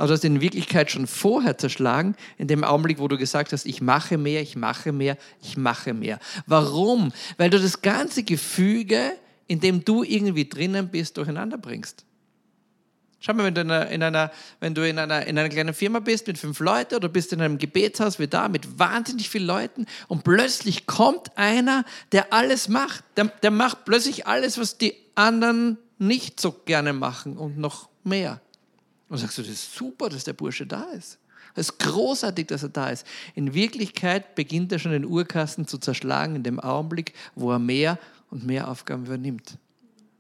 aber 0.00 0.08
du 0.08 0.14
hast 0.14 0.24
in 0.24 0.40
Wirklichkeit 0.40 0.90
schon 0.90 1.06
vorher 1.06 1.58
zerschlagen, 1.58 2.16
in 2.38 2.48
dem 2.48 2.64
Augenblick, 2.64 3.00
wo 3.00 3.06
du 3.06 3.18
gesagt 3.18 3.52
hast, 3.52 3.66
ich 3.66 3.82
mache 3.82 4.16
mehr, 4.16 4.40
ich 4.40 4.56
mache 4.56 4.92
mehr, 4.92 5.18
ich 5.42 5.58
mache 5.58 5.92
mehr. 5.92 6.18
Warum? 6.46 7.12
Weil 7.36 7.50
du 7.50 7.60
das 7.60 7.82
ganze 7.82 8.22
Gefüge, 8.22 9.12
in 9.46 9.60
dem 9.60 9.84
du 9.84 10.02
irgendwie 10.02 10.48
drinnen 10.48 10.88
bist, 10.88 11.18
durcheinander 11.18 11.58
bringst. 11.58 12.06
Schau 13.18 13.34
mal, 13.34 13.44
wenn 13.44 13.54
du 13.54 13.60
in 13.60 13.70
einer, 13.70 13.90
in 13.90 14.02
einer, 14.02 14.32
wenn 14.60 14.74
du 14.74 14.88
in 14.88 14.98
einer, 14.98 15.26
in 15.26 15.38
einer 15.38 15.50
kleinen 15.50 15.74
Firma 15.74 16.00
bist 16.00 16.26
mit 16.28 16.38
fünf 16.38 16.60
Leuten 16.60 16.94
oder 16.94 17.10
bist 17.10 17.34
in 17.34 17.42
einem 17.42 17.58
Gebetshaus 17.58 18.18
wie 18.18 18.26
da 18.26 18.48
mit 18.48 18.78
wahnsinnig 18.78 19.28
vielen 19.28 19.44
Leuten 19.44 19.84
und 20.08 20.24
plötzlich 20.24 20.86
kommt 20.86 21.36
einer, 21.36 21.84
der 22.12 22.32
alles 22.32 22.68
macht. 22.68 23.04
Der, 23.18 23.26
der 23.26 23.50
macht 23.50 23.84
plötzlich 23.84 24.26
alles, 24.26 24.56
was 24.56 24.78
die 24.78 24.94
anderen 25.14 25.76
nicht 25.98 26.40
so 26.40 26.52
gerne 26.52 26.94
machen 26.94 27.36
und 27.36 27.58
noch 27.58 27.90
mehr. 28.02 28.40
Und 29.10 29.18
sagst 29.18 29.36
du, 29.36 29.42
das 29.42 29.50
ist 29.50 29.74
super, 29.74 30.08
dass 30.08 30.24
der 30.24 30.32
Bursche 30.32 30.66
da 30.66 30.84
ist. 30.92 31.18
Es 31.54 31.68
ist 31.68 31.78
großartig, 31.78 32.46
dass 32.46 32.62
er 32.62 32.68
da 32.68 32.90
ist. 32.90 33.06
In 33.34 33.54
Wirklichkeit 33.54 34.36
beginnt 34.36 34.70
er 34.72 34.78
schon 34.78 34.92
den 34.92 35.04
Urkasten 35.04 35.66
zu 35.66 35.78
zerschlagen 35.78 36.36
in 36.36 36.42
dem 36.44 36.60
Augenblick, 36.60 37.12
wo 37.34 37.50
er 37.50 37.58
mehr 37.58 37.98
und 38.30 38.46
mehr 38.46 38.68
Aufgaben 38.68 39.04
übernimmt. 39.04 39.58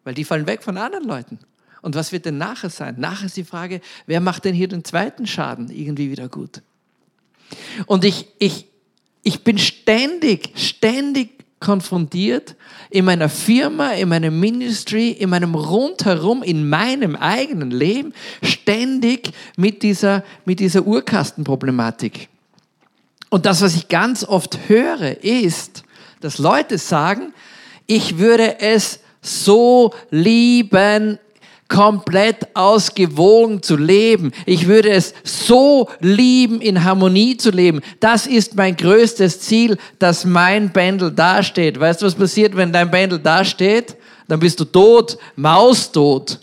Weil 0.02 0.14
die 0.14 0.24
fallen 0.24 0.46
weg 0.46 0.62
von 0.62 0.76
anderen 0.76 1.04
Leuten. 1.04 1.38
Und 1.82 1.94
was 1.94 2.10
wird 2.10 2.26
denn 2.26 2.36
nachher 2.36 2.68
sein? 2.68 2.96
Nachher 2.98 3.26
ist 3.26 3.36
die 3.36 3.44
Frage, 3.44 3.80
wer 4.06 4.20
macht 4.20 4.44
denn 4.44 4.54
hier 4.54 4.68
den 4.68 4.84
zweiten 4.84 5.26
Schaden 5.26 5.70
irgendwie 5.70 6.10
wieder 6.10 6.28
gut? 6.28 6.62
Und 7.86 8.04
ich, 8.04 8.26
ich, 8.38 8.66
ich 9.22 9.44
bin 9.44 9.56
ständig, 9.56 10.52
ständig 10.56 11.39
konfrontiert 11.60 12.56
in 12.88 13.04
meiner 13.04 13.28
Firma, 13.28 13.92
in 13.92 14.08
meinem 14.08 14.40
Ministry, 14.40 15.10
in 15.10 15.30
meinem 15.30 15.54
Rundherum, 15.54 16.42
in 16.42 16.68
meinem 16.68 17.14
eigenen 17.14 17.70
Leben 17.70 18.14
ständig 18.42 19.30
mit 19.56 19.82
dieser, 19.82 20.24
mit 20.46 20.58
dieser 20.58 20.86
Urkastenproblematik. 20.86 22.28
Und 23.28 23.46
das, 23.46 23.60
was 23.60 23.76
ich 23.76 23.88
ganz 23.88 24.24
oft 24.24 24.58
höre, 24.68 25.22
ist, 25.22 25.84
dass 26.20 26.38
Leute 26.38 26.78
sagen, 26.78 27.32
ich 27.86 28.18
würde 28.18 28.60
es 28.60 29.00
so 29.22 29.92
lieben, 30.10 31.18
komplett 31.70 32.48
ausgewogen 32.54 33.62
zu 33.62 33.76
leben. 33.76 34.32
Ich 34.44 34.66
würde 34.66 34.90
es 34.90 35.14
so 35.22 35.88
lieben, 36.00 36.60
in 36.60 36.84
Harmonie 36.84 37.36
zu 37.36 37.50
leben. 37.50 37.80
Das 38.00 38.26
ist 38.26 38.56
mein 38.56 38.76
größtes 38.76 39.40
Ziel, 39.40 39.78
dass 39.98 40.26
mein 40.26 40.72
Pendel 40.72 41.12
dasteht. 41.12 41.80
Weißt 41.80 42.02
du, 42.02 42.06
was 42.06 42.14
passiert, 42.14 42.54
wenn 42.56 42.72
dein 42.72 42.90
Pendel 42.90 43.20
dasteht? 43.20 43.96
Dann 44.28 44.40
bist 44.40 44.60
du 44.60 44.64
tot, 44.64 45.16
maustot. 45.36 46.40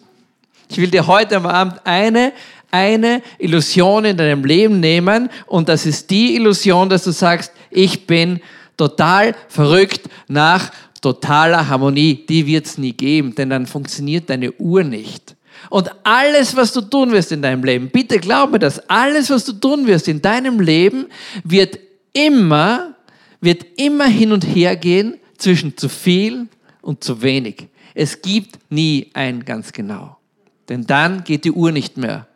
Ich 0.69 0.77
will 0.77 0.89
dir 0.89 1.05
heute 1.05 1.35
am 1.35 1.45
Abend 1.45 1.81
eine, 1.83 2.33
eine 2.71 3.21
Illusion 3.37 4.05
in 4.05 4.17
deinem 4.17 4.43
Leben 4.43 4.79
nehmen 4.79 5.29
und 5.45 5.69
das 5.69 5.85
ist 5.85 6.09
die 6.09 6.35
Illusion, 6.35 6.89
dass 6.89 7.03
du 7.03 7.11
sagst, 7.11 7.51
ich 7.69 8.07
bin 8.07 8.39
total 8.77 9.35
verrückt 9.49 10.07
nach 10.27 10.71
totaler 11.13 11.67
Harmonie, 11.67 12.25
die 12.27 12.45
wird 12.45 12.65
es 12.65 12.77
nie 12.77 12.91
geben, 12.91 13.33
denn 13.33 13.49
dann 13.49 13.65
funktioniert 13.65 14.29
deine 14.29 14.51
Uhr 14.53 14.83
nicht. 14.83 15.35
Und 15.69 15.89
alles, 16.03 16.55
was 16.55 16.73
du 16.73 16.81
tun 16.81 17.11
wirst 17.11 17.31
in 17.31 17.41
deinem 17.41 17.63
Leben, 17.63 17.89
bitte 17.89 18.19
glaub 18.19 18.51
mir 18.51 18.59
das, 18.59 18.79
alles, 18.89 19.29
was 19.29 19.45
du 19.45 19.53
tun 19.53 19.87
wirst 19.87 20.07
in 20.07 20.21
deinem 20.21 20.59
Leben, 20.59 21.07
wird 21.43 21.79
immer, 22.13 22.95
wird 23.39 23.65
immer 23.77 24.07
hin 24.07 24.31
und 24.31 24.43
her 24.43 24.75
gehen 24.75 25.15
zwischen 25.37 25.77
zu 25.77 25.87
viel 25.87 26.47
und 26.81 27.03
zu 27.03 27.21
wenig. 27.21 27.67
Es 27.93 28.21
gibt 28.21 28.59
nie 28.69 29.09
ein 29.13 29.45
ganz 29.45 29.71
genau. 29.71 30.17
Denn 30.67 30.85
dann 30.85 31.23
geht 31.23 31.45
die 31.45 31.51
Uhr 31.51 31.71
nicht 31.71 31.97
mehr. 31.97 32.27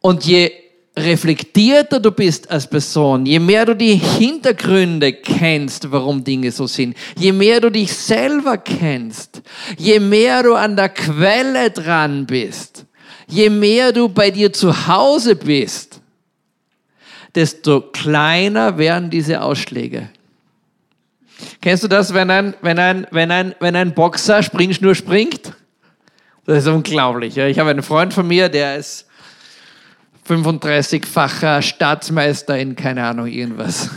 Und 0.00 0.24
je 0.24 0.52
reflektierter 0.96 2.00
du 2.00 2.10
bist 2.10 2.50
als 2.50 2.68
Person, 2.68 3.24
je 3.24 3.38
mehr 3.38 3.64
du 3.64 3.74
die 3.74 3.94
Hintergründe 3.94 5.12
kennst, 5.12 5.90
warum 5.90 6.24
Dinge 6.24 6.50
so 6.50 6.66
sind, 6.66 6.96
je 7.16 7.32
mehr 7.32 7.60
du 7.60 7.70
dich 7.70 7.92
selber 7.92 8.58
kennst, 8.58 9.42
je 9.78 10.00
mehr 10.00 10.42
du 10.42 10.54
an 10.54 10.76
der 10.76 10.88
Quelle 10.88 11.70
dran 11.70 12.26
bist, 12.26 12.86
je 13.28 13.50
mehr 13.50 13.92
du 13.92 14.08
bei 14.08 14.30
dir 14.30 14.52
zu 14.52 14.88
Hause 14.88 15.36
bist, 15.36 16.00
desto 17.34 17.80
kleiner 17.80 18.76
werden 18.76 19.10
diese 19.10 19.40
Ausschläge. 19.40 20.08
Kennst 21.60 21.84
du 21.84 21.88
das, 21.88 22.12
wenn 22.12 22.30
ein, 22.30 22.54
wenn 22.60 22.78
ein, 22.78 23.06
wenn 23.10 23.30
ein, 23.30 23.54
wenn 23.60 23.76
ein 23.76 23.94
Boxer 23.94 24.42
Springschnur 24.42 24.94
springt? 24.94 25.52
Das 26.46 26.64
ist 26.64 26.68
unglaublich. 26.68 27.36
Ich 27.36 27.58
habe 27.58 27.70
einen 27.70 27.82
Freund 27.82 28.12
von 28.12 28.26
mir, 28.26 28.48
der 28.48 28.76
ist 28.76 29.06
35-facher 30.30 31.60
Staatsmeister 31.60 32.56
in 32.56 32.76
keine 32.76 33.04
Ahnung 33.04 33.26
irgendwas. 33.26 33.90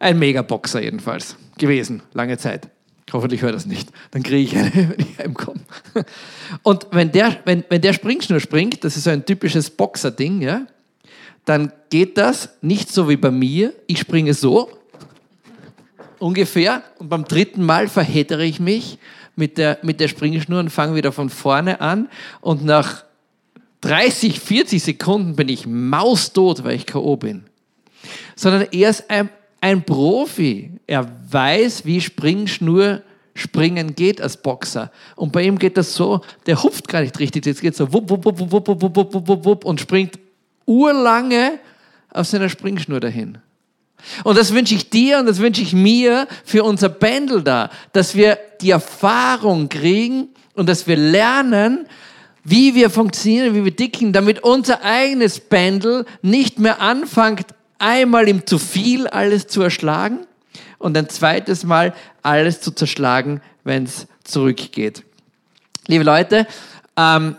Ein 0.00 0.18
Megaboxer 0.18 0.82
jedenfalls 0.82 1.36
gewesen, 1.56 2.02
lange 2.14 2.36
Zeit. 2.36 2.68
Hoffentlich 3.12 3.42
hört 3.42 3.54
das 3.54 3.64
nicht. 3.64 3.88
Dann 4.10 4.22
kriege 4.22 4.42
ich 4.42 4.56
eine, 4.56 4.72
wenn 4.74 4.98
ich 4.98 5.18
heimkomme. 5.18 5.60
Und 6.62 6.88
wenn 6.90 7.12
der, 7.12 7.36
wenn, 7.44 7.64
wenn 7.68 7.80
der 7.80 7.92
Springschnur 7.92 8.40
springt, 8.40 8.82
das 8.82 8.96
ist 8.96 9.04
so 9.04 9.10
ein 9.10 9.24
typisches 9.24 9.70
Boxer-Ding, 9.70 10.42
ja, 10.42 10.66
dann 11.44 11.72
geht 11.90 12.18
das 12.18 12.50
nicht 12.60 12.92
so 12.92 13.08
wie 13.08 13.16
bei 13.16 13.30
mir. 13.30 13.72
Ich 13.86 14.00
springe 14.00 14.34
so 14.34 14.70
ungefähr 16.18 16.82
und 16.98 17.08
beim 17.08 17.24
dritten 17.24 17.64
Mal 17.64 17.88
verhedere 17.88 18.44
ich 18.44 18.58
mich 18.58 18.98
mit 19.36 19.56
der, 19.56 19.78
mit 19.82 20.00
der 20.00 20.08
Springschnur 20.08 20.58
und 20.58 20.70
fange 20.70 20.96
wieder 20.96 21.12
von 21.12 21.30
vorne 21.30 21.80
an 21.80 22.08
und 22.40 22.64
nach 22.64 23.04
30, 23.88 24.38
40 24.38 24.82
Sekunden 24.82 25.34
bin 25.34 25.48
ich 25.48 25.66
maustot, 25.66 26.62
weil 26.62 26.74
ich 26.74 26.84
K.O. 26.84 27.16
bin. 27.16 27.44
Sondern 28.36 28.66
er 28.70 28.90
ist 28.90 29.08
ein, 29.08 29.30
ein 29.62 29.82
Profi. 29.82 30.72
Er 30.86 31.10
weiß, 31.30 31.86
wie 31.86 32.02
Springschnur 32.02 33.02
springen 33.34 33.94
geht 33.94 34.20
als 34.20 34.36
Boxer. 34.36 34.90
Und 35.16 35.32
bei 35.32 35.42
ihm 35.42 35.58
geht 35.58 35.78
das 35.78 35.94
so, 35.94 36.20
der 36.46 36.62
hupft 36.62 36.88
gar 36.88 37.00
nicht 37.00 37.18
richtig. 37.18 37.46
Jetzt 37.46 37.62
geht 37.62 37.76
so 37.76 37.90
wupp, 37.92 38.10
wupp, 38.10 38.24
wupp, 38.26 38.38
wupp, 38.38 38.52
wupp, 38.52 38.82
wupp, 38.82 38.96
wupp, 38.96 39.28
wupp, 39.28 39.44
wupp 39.44 39.64
und 39.64 39.80
springt 39.80 40.18
urlange 40.66 41.58
auf 42.10 42.26
seiner 42.26 42.50
Springschnur 42.50 43.00
dahin. 43.00 43.38
Und 44.22 44.36
das 44.36 44.52
wünsche 44.52 44.74
ich 44.74 44.90
dir 44.90 45.18
und 45.18 45.26
das 45.26 45.38
wünsche 45.38 45.62
ich 45.62 45.72
mir 45.72 46.28
für 46.44 46.62
unser 46.62 46.90
Pendel 46.90 47.42
da, 47.42 47.70
dass 47.92 48.14
wir 48.14 48.38
die 48.60 48.70
Erfahrung 48.70 49.68
kriegen 49.68 50.28
und 50.54 50.68
dass 50.68 50.86
wir 50.86 50.96
lernen, 50.96 51.86
wie 52.48 52.74
wir 52.74 52.90
funktionieren, 52.90 53.54
wie 53.54 53.64
wir 53.64 53.74
dicken, 53.74 54.12
damit 54.12 54.42
unser 54.42 54.82
eigenes 54.82 55.38
Pendel 55.38 56.06
nicht 56.22 56.58
mehr 56.58 56.80
anfängt, 56.80 57.46
einmal 57.78 58.28
im 58.28 58.46
zu 58.46 58.58
viel 58.58 59.06
alles 59.06 59.46
zu 59.46 59.62
erschlagen 59.62 60.26
und 60.78 60.96
ein 60.96 61.08
zweites 61.08 61.64
Mal 61.64 61.94
alles 62.22 62.60
zu 62.60 62.72
zerschlagen, 62.72 63.40
wenn 63.64 63.84
es 63.84 64.06
zurückgeht. 64.24 65.04
Liebe 65.86 66.04
Leute, 66.04 66.46
ähm, 66.96 67.36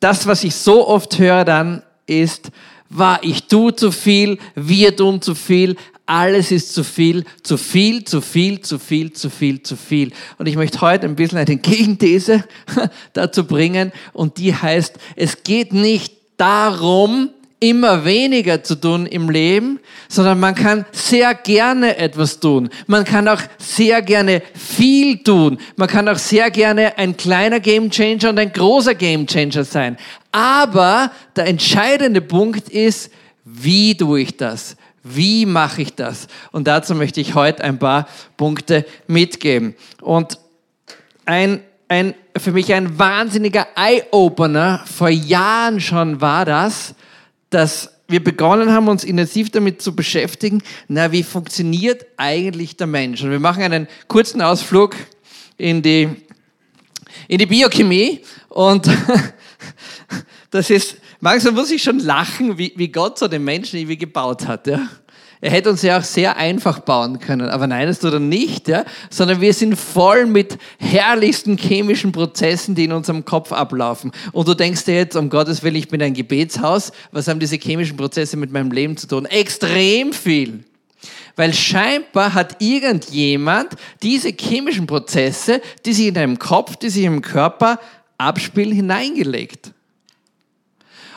das, 0.00 0.26
was 0.26 0.44
ich 0.44 0.54
so 0.54 0.86
oft 0.86 1.18
höre 1.18 1.44
dann, 1.44 1.82
ist, 2.06 2.50
war 2.88 3.22
ich 3.22 3.44
tue 3.44 3.74
zu 3.74 3.90
viel, 3.90 4.38
wir 4.54 4.96
tun 4.96 5.20
zu 5.20 5.34
viel, 5.34 5.76
alles 6.06 6.52
ist 6.52 6.72
zu 6.72 6.84
viel, 6.84 7.24
zu 7.42 7.56
viel, 7.56 8.04
zu 8.04 8.20
viel, 8.20 8.60
zu 8.60 8.78
viel, 8.78 9.12
zu 9.12 9.28
viel, 9.28 9.62
zu 9.62 9.76
viel. 9.76 10.12
Und 10.38 10.46
ich 10.46 10.56
möchte 10.56 10.80
heute 10.80 11.06
ein 11.06 11.16
bisschen 11.16 11.38
eine 11.38 11.56
Gegenthese 11.56 12.44
dazu 13.12 13.44
bringen 13.44 13.92
und 14.12 14.38
die 14.38 14.54
heißt, 14.54 14.94
es 15.16 15.42
geht 15.42 15.72
nicht 15.72 16.14
darum, 16.36 17.30
immer 17.58 18.04
weniger 18.04 18.62
zu 18.62 18.74
tun 18.74 19.06
im 19.06 19.30
Leben, 19.30 19.80
sondern 20.08 20.38
man 20.38 20.54
kann 20.54 20.84
sehr 20.92 21.34
gerne 21.34 21.96
etwas 21.96 22.38
tun. 22.38 22.68
Man 22.86 23.04
kann 23.04 23.26
auch 23.28 23.40
sehr 23.58 24.02
gerne 24.02 24.42
viel 24.54 25.18
tun. 25.22 25.58
Man 25.76 25.88
kann 25.88 26.08
auch 26.08 26.18
sehr 26.18 26.50
gerne 26.50 26.98
ein 26.98 27.16
kleiner 27.16 27.60
Gamechanger 27.60 28.28
und 28.28 28.38
ein 28.38 28.52
großer 28.52 28.94
Gamechanger 28.94 29.64
sein. 29.64 29.96
Aber 30.32 31.10
der 31.34 31.46
entscheidende 31.46 32.20
Punkt 32.20 32.68
ist, 32.68 33.10
wie 33.44 33.96
tue 33.96 34.20
ich 34.20 34.36
das? 34.36 34.76
Wie 35.08 35.46
mache 35.46 35.82
ich 35.82 35.94
das? 35.94 36.26
Und 36.50 36.66
dazu 36.66 36.94
möchte 36.94 37.20
ich 37.20 37.34
heute 37.34 37.62
ein 37.62 37.78
paar 37.78 38.08
Punkte 38.36 38.84
mitgeben. 39.06 39.74
Und 40.02 40.38
ein, 41.24 41.60
ein, 41.88 42.14
für 42.36 42.52
mich 42.52 42.72
ein 42.74 42.98
wahnsinniger 42.98 43.68
Eye-Opener 43.76 44.84
vor 44.84 45.08
Jahren 45.08 45.80
schon 45.80 46.20
war 46.20 46.44
das, 46.44 46.94
dass 47.50 47.92
wir 48.08 48.22
begonnen 48.22 48.72
haben, 48.72 48.88
uns 48.88 49.04
intensiv 49.04 49.50
damit 49.50 49.82
zu 49.82 49.94
beschäftigen, 49.94 50.62
na, 50.88 51.12
wie 51.12 51.22
funktioniert 51.22 52.06
eigentlich 52.16 52.76
der 52.76 52.86
Mensch? 52.86 53.22
Und 53.22 53.30
wir 53.30 53.40
machen 53.40 53.62
einen 53.62 53.88
kurzen 54.08 54.40
Ausflug 54.40 54.96
in 55.56 55.82
die, 55.82 56.08
in 57.28 57.38
die 57.38 57.46
Biochemie 57.46 58.20
und 58.48 58.88
das 60.50 60.70
ist, 60.70 60.96
manchmal 61.20 61.52
muss 61.52 61.70
ich 61.70 61.82
schon 61.82 61.98
lachen, 61.98 62.58
wie, 62.58 62.72
wie 62.76 62.88
Gott 62.88 63.18
so 63.18 63.28
den 63.28 63.44
Menschen 63.44 63.78
irgendwie 63.78 63.98
gebaut 63.98 64.46
hat. 64.46 64.66
Ja? 64.66 64.88
Er 65.40 65.50
hätte 65.50 65.70
uns 65.70 65.82
ja 65.82 65.98
auch 65.98 66.02
sehr 66.02 66.36
einfach 66.36 66.80
bauen 66.80 67.18
können, 67.18 67.48
aber 67.48 67.66
nein, 67.66 67.86
das 67.86 67.98
tut 67.98 68.14
er 68.14 68.20
nicht, 68.20 68.68
ja? 68.68 68.84
sondern 69.10 69.40
wir 69.40 69.52
sind 69.52 69.76
voll 69.76 70.26
mit 70.26 70.56
herrlichsten 70.78 71.58
chemischen 71.58 72.12
Prozessen, 72.12 72.74
die 72.74 72.84
in 72.84 72.92
unserem 72.92 73.24
Kopf 73.24 73.52
ablaufen. 73.52 74.12
Und 74.32 74.48
du 74.48 74.54
denkst 74.54 74.84
dir 74.84 74.94
jetzt, 74.94 75.16
um 75.16 75.28
Gottes 75.28 75.62
Willen, 75.62 75.76
ich 75.76 75.88
bin 75.88 76.02
ein 76.02 76.14
Gebetshaus, 76.14 76.92
was 77.12 77.28
haben 77.28 77.38
diese 77.38 77.56
chemischen 77.56 77.96
Prozesse 77.96 78.36
mit 78.36 78.50
meinem 78.50 78.70
Leben 78.70 78.96
zu 78.96 79.06
tun? 79.06 79.26
Extrem 79.26 80.12
viel. 80.12 80.64
Weil 81.36 81.52
scheinbar 81.52 82.32
hat 82.32 82.56
irgendjemand 82.62 83.68
diese 84.02 84.30
chemischen 84.30 84.86
Prozesse, 84.86 85.60
die 85.84 85.92
sich 85.92 86.06
in 86.06 86.14
deinem 86.14 86.38
Kopf, 86.38 86.76
die 86.76 86.88
sich 86.88 87.04
im 87.04 87.20
Körper 87.20 87.78
abspielen, 88.16 88.72
hineingelegt. 88.72 89.72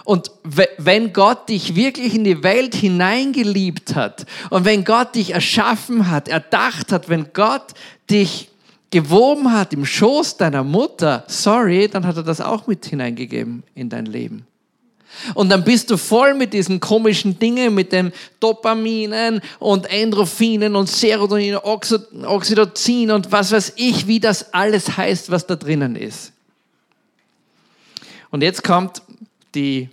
Und 0.10 0.32
wenn 0.44 1.14
Gott 1.14 1.50
dich 1.50 1.76
wirklich 1.76 2.16
in 2.16 2.24
die 2.24 2.42
Welt 2.42 2.74
hineingeliebt 2.74 3.94
hat 3.94 4.26
und 4.50 4.66
wenn 4.66 4.84
Gott 4.84 5.14
dich 5.14 5.36
erschaffen 5.36 6.10
hat, 6.10 6.28
erdacht 6.28 6.92
hat, 6.92 7.10
wenn 7.10 7.32
Gott 7.32 7.76
dich 8.10 8.50
gewoben 8.90 9.54
hat 9.54 9.72
im 9.72 9.86
Schoß 9.86 10.38
deiner 10.38 10.64
Mutter, 10.64 11.26
sorry, 11.28 11.88
dann 11.88 12.08
hat 12.08 12.18
er 12.18 12.24
das 12.24 12.42
auch 12.42 12.66
mit 12.66 12.88
hineingegeben 12.88 13.62
in 13.76 13.90
dein 13.90 14.08
Leben. 14.08 14.48
Und 15.36 15.50
dann 15.50 15.64
bist 15.64 15.92
du 15.92 15.98
voll 15.98 16.34
mit 16.34 16.54
diesen 16.54 16.80
komischen 16.80 17.38
Dingen, 17.38 17.76
mit 17.76 17.92
den 17.92 18.12
Dopaminen 18.40 19.42
und 19.60 19.86
Endorphinen 19.92 20.76
und 20.76 20.90
Serotonin, 20.90 21.56
Oxytocin 21.56 23.12
und 23.12 23.32
was 23.32 23.52
weiß 23.52 23.74
ich, 23.76 24.08
wie 24.08 24.20
das 24.20 24.56
alles 24.56 24.98
heißt, 24.98 25.30
was 25.30 25.46
da 25.46 25.56
drinnen 25.56 25.96
ist. 25.96 26.32
Und 28.32 28.42
jetzt 28.42 28.64
kommt 28.64 29.04
die 29.54 29.90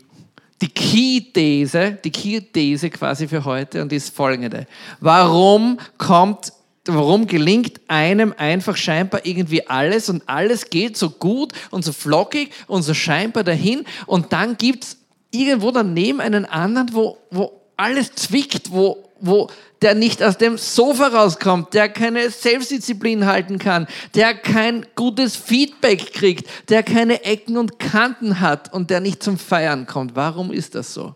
die 0.63 0.69
Key-These, 0.69 1.99
die 2.03 2.11
Key-These 2.11 2.91
quasi 2.91 3.29
für 3.29 3.45
heute 3.45 3.83
und 3.83 3.93
ist 3.93 4.15
folgende. 4.15 4.67
Warum 5.01 5.79
kommt, 5.99 6.53
warum 6.87 7.27
gelingt 7.27 7.81
einem 7.89 8.35
einfach 8.37 8.77
scheinbar 8.77 9.27
irgendwie 9.27 9.67
alles 9.67 10.09
und 10.09 10.27
alles 10.29 10.71
geht 10.71 10.97
so 10.97 11.11
gut 11.11 11.53
und 11.71 11.85
so 11.85 11.93
flockig 11.93 12.51
und 12.67 12.83
so 12.83 12.95
scheinbar 12.95 13.45
dahin 13.45 13.85
und 14.07 14.33
dann 14.33 14.57
gibt's 14.57 14.97
irgendwo 15.31 15.71
daneben 15.71 16.21
einen 16.21 16.47
anderen, 16.47 16.89
wo, 16.93 17.19
wo 17.31 17.53
alles 17.77 18.15
zwickt, 18.15 18.71
wo, 18.71 19.06
wo 19.27 19.51
der 19.83 19.95
nicht 19.95 20.23
aus 20.23 20.39
dem 20.39 20.57
Sofa 20.57 21.09
rauskommt, 21.09 21.75
der 21.75 21.89
keine 21.89 22.31
Selbstdisziplin 22.31 23.27
halten 23.27 23.59
kann, 23.59 23.87
der 24.15 24.35
kein 24.35 24.87
gutes 24.95 25.37
Feedback 25.37 26.13
kriegt, 26.13 26.49
der 26.71 26.83
keine 26.83 27.25
Ecken 27.25 27.57
und 27.57 27.79
Kanten 27.79 28.41
hat 28.41 28.73
und 28.73 28.91
der 28.91 29.01
nicht 29.01 29.23
zum 29.23 29.39
Feiern 29.39 29.87
kommt. 29.87 30.17
Warum 30.17 30.51
ist 30.51 30.75
das 30.75 30.95
so? 30.95 31.15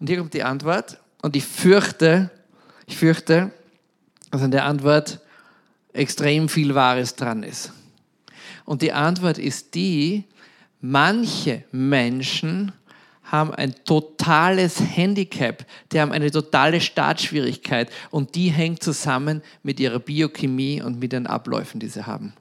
Und 0.00 0.08
hier 0.08 0.18
kommt 0.18 0.32
die 0.34 0.42
Antwort 0.42 0.98
und 1.22 1.36
ich 1.36 1.44
fürchte, 1.44 2.30
ich 2.86 2.96
fürchte, 2.96 3.50
dass 4.30 4.42
an 4.42 4.50
der 4.50 4.64
Antwort 4.64 5.20
extrem 5.92 6.48
viel 6.48 6.74
Wahres 6.74 7.16
dran 7.16 7.42
ist. 7.42 7.72
Und 8.64 8.82
die 8.82 8.92
Antwort 8.92 9.38
ist 9.38 9.74
die, 9.74 10.24
manche 10.80 11.64
Menschen 11.72 12.72
haben 13.30 13.54
ein 13.54 13.74
totales 13.84 14.80
Handicap, 14.80 15.64
die 15.92 16.00
haben 16.00 16.12
eine 16.12 16.30
totale 16.30 16.80
Startschwierigkeit 16.80 17.90
und 18.10 18.34
die 18.34 18.48
hängt 18.48 18.82
zusammen 18.82 19.42
mit 19.62 19.78
ihrer 19.80 19.98
Biochemie 19.98 20.82
und 20.82 20.98
mit 20.98 21.12
den 21.12 21.26
Abläufen, 21.26 21.78
die 21.78 21.88
sie 21.88 22.06
haben. 22.06 22.32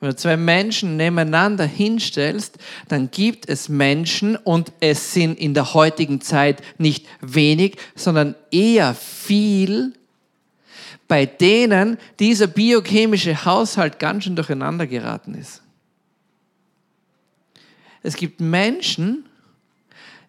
Wenn 0.00 0.10
du 0.10 0.16
zwei 0.16 0.36
Menschen 0.36 0.96
nebeneinander 0.96 1.64
hinstellst, 1.64 2.58
dann 2.88 3.12
gibt 3.12 3.48
es 3.48 3.68
Menschen 3.68 4.34
und 4.34 4.72
es 4.80 5.12
sind 5.14 5.38
in 5.38 5.54
der 5.54 5.74
heutigen 5.74 6.20
Zeit 6.20 6.60
nicht 6.76 7.06
wenig, 7.20 7.76
sondern 7.94 8.34
eher 8.50 8.94
viel, 8.94 9.92
bei 11.06 11.24
denen 11.24 11.98
dieser 12.18 12.48
biochemische 12.48 13.44
Haushalt 13.44 14.00
ganz 14.00 14.24
schön 14.24 14.34
durcheinander 14.34 14.88
geraten 14.88 15.34
ist. 15.34 15.62
Es 18.02 18.16
gibt 18.16 18.40
Menschen, 18.40 19.24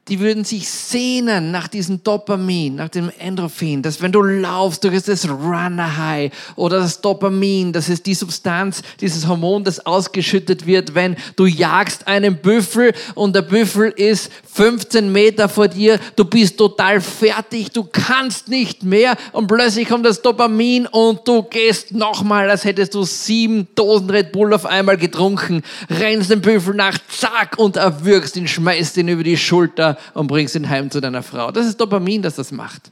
die 0.09 0.19
würden 0.19 0.43
sich 0.43 0.69
sehnen 0.69 1.51
nach 1.51 1.69
diesem 1.69 2.03
Dopamin, 2.03 2.75
nach 2.75 2.89
dem 2.89 3.09
Endorphin, 3.19 3.81
dass 3.81 4.01
wenn 4.01 4.11
du 4.11 4.21
laufst, 4.21 4.83
du 4.83 4.91
hast 4.91 5.07
das 5.07 5.29
Runner 5.29 5.97
High 5.97 6.31
oder 6.57 6.79
das 6.79 6.99
Dopamin, 6.99 7.71
das 7.71 7.87
ist 7.87 8.05
die 8.05 8.13
Substanz, 8.13 8.81
dieses 8.99 9.27
Hormon, 9.27 9.63
das 9.63 9.85
ausgeschüttet 9.85 10.65
wird, 10.65 10.93
wenn 10.93 11.15
du 11.37 11.45
jagst 11.45 12.05
einen 12.05 12.35
Büffel 12.35 12.93
und 13.15 13.33
der 13.33 13.43
Büffel 13.43 13.93
ist 13.95 14.29
15 14.53 15.09
Meter 15.09 15.47
vor 15.47 15.69
dir, 15.69 15.97
du 16.17 16.25
bist 16.25 16.57
total 16.57 16.99
fertig, 16.99 17.71
du 17.71 17.85
kannst 17.89 18.49
nicht 18.49 18.83
mehr 18.83 19.15
und 19.31 19.47
plötzlich 19.47 19.87
kommt 19.87 20.05
das 20.05 20.21
Dopamin 20.21 20.85
und 20.85 21.25
du 21.25 21.43
gehst 21.43 21.93
nochmal, 21.93 22.49
als 22.49 22.65
hättest 22.65 22.93
du 22.93 23.03
sieben 23.03 23.69
Dosen 23.73 24.09
Red 24.09 24.33
Bull 24.33 24.53
auf 24.53 24.65
einmal 24.65 24.97
getrunken, 24.97 25.63
rennst 25.89 26.29
den 26.29 26.41
Büffel 26.41 26.75
nach, 26.75 26.97
zack 27.07 27.57
und 27.57 27.77
erwürgst 27.77 28.35
ihn, 28.35 28.49
schmeißt 28.49 28.97
ihn 28.97 29.07
über 29.07 29.23
die 29.23 29.37
Schulter 29.37 29.92
und 30.13 30.27
bringst 30.27 30.55
ihn 30.55 30.69
heim 30.69 30.91
zu 30.91 30.99
deiner 30.99 31.23
Frau. 31.23 31.51
Das 31.51 31.65
ist 31.65 31.79
Dopamin, 31.79 32.21
das 32.21 32.35
das 32.35 32.51
macht. 32.51 32.91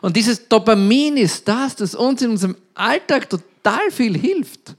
Und 0.00 0.16
dieses 0.16 0.48
Dopamin 0.48 1.16
ist 1.16 1.46
das, 1.48 1.76
das 1.76 1.94
uns 1.94 2.22
in 2.22 2.30
unserem 2.30 2.56
Alltag 2.74 3.28
total 3.28 3.90
viel 3.90 4.16
hilft. 4.16 4.74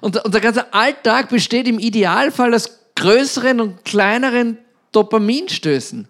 Und 0.00 0.22
unser 0.24 0.40
ganzer 0.40 0.74
Alltag 0.74 1.28
besteht 1.28 1.68
im 1.68 1.78
Idealfall 1.78 2.54
aus 2.54 2.78
größeren 2.96 3.60
und 3.60 3.84
kleineren 3.84 4.58
Dopaminstößen. 4.90 6.08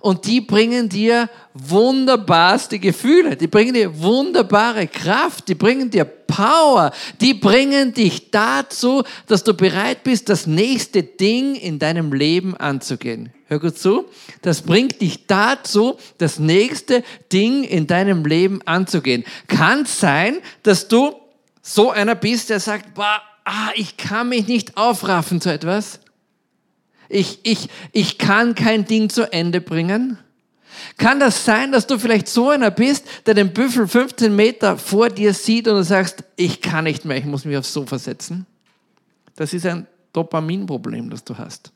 Und 0.00 0.26
die 0.26 0.40
bringen 0.40 0.88
dir 0.88 1.28
wunderbarste 1.54 2.78
Gefühle, 2.78 3.36
die 3.36 3.48
bringen 3.48 3.74
dir 3.74 4.00
wunderbare 4.00 4.86
Kraft, 4.86 5.48
die 5.48 5.56
bringen 5.56 5.90
dir 5.90 6.04
Power, 6.04 6.92
die 7.20 7.34
bringen 7.34 7.94
dich 7.94 8.30
dazu, 8.30 9.02
dass 9.26 9.42
du 9.42 9.54
bereit 9.54 10.04
bist, 10.04 10.28
das 10.28 10.46
nächste 10.46 11.02
Ding 11.02 11.56
in 11.56 11.78
deinem 11.78 12.12
Leben 12.12 12.56
anzugehen. 12.56 13.32
Hör 13.46 13.58
gut 13.58 13.78
zu, 13.78 14.04
das 14.42 14.62
bringt 14.62 15.00
dich 15.00 15.26
dazu, 15.26 15.96
das 16.18 16.38
nächste 16.38 17.02
Ding 17.32 17.64
in 17.64 17.86
deinem 17.86 18.24
Leben 18.24 18.60
anzugehen. 18.66 19.24
Kann 19.48 19.86
sein, 19.86 20.38
dass 20.62 20.86
du 20.86 21.14
so 21.62 21.90
einer 21.90 22.14
bist, 22.14 22.50
der 22.50 22.60
sagt, 22.60 22.94
boah, 22.94 23.22
ah, 23.44 23.70
ich 23.74 23.96
kann 23.96 24.28
mich 24.28 24.46
nicht 24.46 24.76
aufraffen 24.76 25.40
zu 25.40 25.50
etwas. 25.50 25.98
Ich, 27.08 27.40
ich, 27.42 27.68
ich 27.92 28.18
kann 28.18 28.54
kein 28.54 28.84
Ding 28.84 29.08
zu 29.08 29.32
Ende 29.32 29.60
bringen. 29.60 30.18
Kann 30.96 31.20
das 31.20 31.44
sein, 31.44 31.72
dass 31.72 31.86
du 31.86 31.98
vielleicht 31.98 32.28
so 32.28 32.50
einer 32.50 32.70
bist, 32.70 33.06
der 33.26 33.34
den 33.34 33.52
Büffel 33.52 33.88
15 33.88 34.34
Meter 34.34 34.76
vor 34.76 35.08
dir 35.08 35.32
sieht 35.32 35.66
und 35.68 35.76
du 35.76 35.84
sagst, 35.84 36.24
ich 36.36 36.60
kann 36.60 36.84
nicht 36.84 37.04
mehr, 37.04 37.16
ich 37.16 37.24
muss 37.24 37.44
mich 37.44 37.56
aufs 37.56 37.72
Sofa 37.72 37.98
setzen? 37.98 38.46
Das 39.36 39.52
ist 39.52 39.66
ein 39.66 39.86
Dopaminproblem, 40.12 41.10
das 41.10 41.24
du 41.24 41.36
hast. 41.36 41.72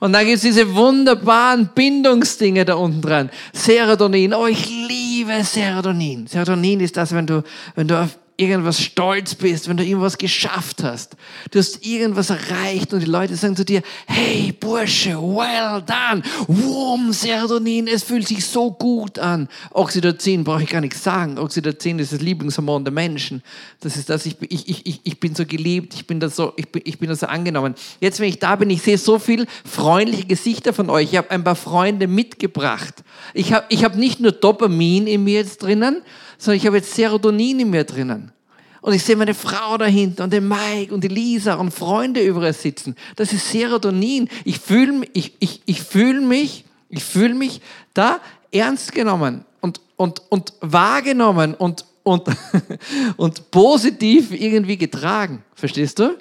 Und 0.00 0.12
dann 0.12 0.24
gibt 0.24 0.36
es 0.36 0.42
diese 0.42 0.74
wunderbaren 0.74 1.70
Bindungsdinge 1.76 2.64
da 2.64 2.74
unten 2.74 3.00
dran. 3.00 3.30
Serotonin. 3.52 4.34
Oh, 4.34 4.48
ich 4.48 4.68
liebe 4.68 5.44
Serotonin. 5.44 6.26
Serotonin 6.26 6.80
ist 6.80 6.96
das, 6.96 7.14
wenn 7.14 7.24
du, 7.24 7.44
wenn 7.76 7.86
du 7.86 8.00
auf 8.00 8.18
irgendwas 8.36 8.80
stolz 8.80 9.34
bist, 9.34 9.68
wenn 9.68 9.76
du 9.76 9.84
irgendwas 9.84 10.18
geschafft 10.18 10.82
hast. 10.82 11.16
Du 11.50 11.58
hast 11.58 11.84
irgendwas 11.84 12.30
erreicht 12.30 12.92
und 12.92 13.00
die 13.00 13.06
Leute 13.06 13.36
sagen 13.36 13.56
zu 13.56 13.64
dir, 13.64 13.82
hey 14.06 14.52
Bursche, 14.52 15.10
well 15.10 15.82
done. 15.82 16.22
Wum, 16.48 17.12
Serotonin, 17.12 17.86
es 17.86 18.02
fühlt 18.02 18.26
sich 18.26 18.44
so 18.44 18.70
gut 18.70 19.18
an. 19.18 19.48
Oxytocin 19.72 20.44
brauche 20.44 20.62
ich 20.62 20.70
gar 20.70 20.80
nicht 20.80 20.96
sagen. 20.96 21.38
Oxytocin 21.38 21.98
ist 21.98 22.12
das 22.12 22.20
Lieblingshormon 22.20 22.84
der 22.84 22.92
Menschen. 22.92 23.42
Das 23.80 23.96
ist 23.96 24.08
das, 24.08 24.26
ich, 24.26 24.36
ich, 24.40 24.86
ich, 24.86 25.00
ich 25.04 25.20
bin 25.20 25.34
so 25.34 25.44
geliebt, 25.44 25.94
ich 25.94 26.06
bin, 26.06 26.18
das 26.18 26.36
so, 26.36 26.52
ich, 26.56 26.68
bin, 26.68 26.82
ich 26.84 26.98
bin 26.98 27.08
das 27.08 27.20
so 27.20 27.26
angenommen. 27.26 27.74
Jetzt, 28.00 28.20
wenn 28.20 28.28
ich 28.28 28.38
da 28.38 28.56
bin, 28.56 28.70
ich 28.70 28.82
sehe 28.82 28.98
so 28.98 29.18
viel 29.18 29.46
freundliche 29.64 30.26
Gesichter 30.26 30.72
von 30.72 30.90
euch. 30.90 31.12
Ich 31.12 31.16
habe 31.16 31.30
ein 31.30 31.44
paar 31.44 31.56
Freunde 31.56 32.06
mitgebracht. 32.06 33.02
Ich 33.34 33.52
habe 33.52 33.66
ich 33.68 33.84
hab 33.84 33.96
nicht 33.96 34.20
nur 34.20 34.32
Dopamin 34.32 35.06
in 35.06 35.24
mir 35.24 35.34
jetzt 35.34 35.62
drinnen, 35.62 36.02
sondern 36.42 36.56
ich 36.56 36.66
habe 36.66 36.78
jetzt 36.78 36.92
Serotonin 36.92 37.60
in 37.60 37.70
mir 37.70 37.84
drinnen. 37.84 38.32
Und 38.80 38.94
ich 38.94 39.04
sehe 39.04 39.14
meine 39.14 39.32
Frau 39.32 39.78
dahinter 39.78 40.24
und 40.24 40.32
den 40.32 40.48
Mike 40.48 40.92
und 40.92 41.04
die 41.04 41.08
Lisa 41.08 41.54
und 41.54 41.72
Freunde 41.72 42.20
überall 42.20 42.52
sitzen. 42.52 42.96
Das 43.14 43.32
ist 43.32 43.48
Serotonin. 43.48 44.28
Ich 44.44 44.58
fühle 44.58 45.06
ich, 45.12 45.36
ich, 45.38 45.62
ich 45.66 45.82
fühl 45.82 46.20
mich, 46.20 46.64
ich 46.88 47.04
fühl 47.04 47.34
mich 47.34 47.60
da 47.94 48.18
ernst 48.50 48.92
genommen 48.92 49.44
und, 49.60 49.80
und, 49.96 50.20
und 50.30 50.52
wahrgenommen 50.60 51.54
und, 51.54 51.84
und, 52.02 52.26
und 53.16 53.50
positiv 53.52 54.32
irgendwie 54.32 54.76
getragen. 54.76 55.44
Verstehst 55.54 56.00
du? 56.00 56.18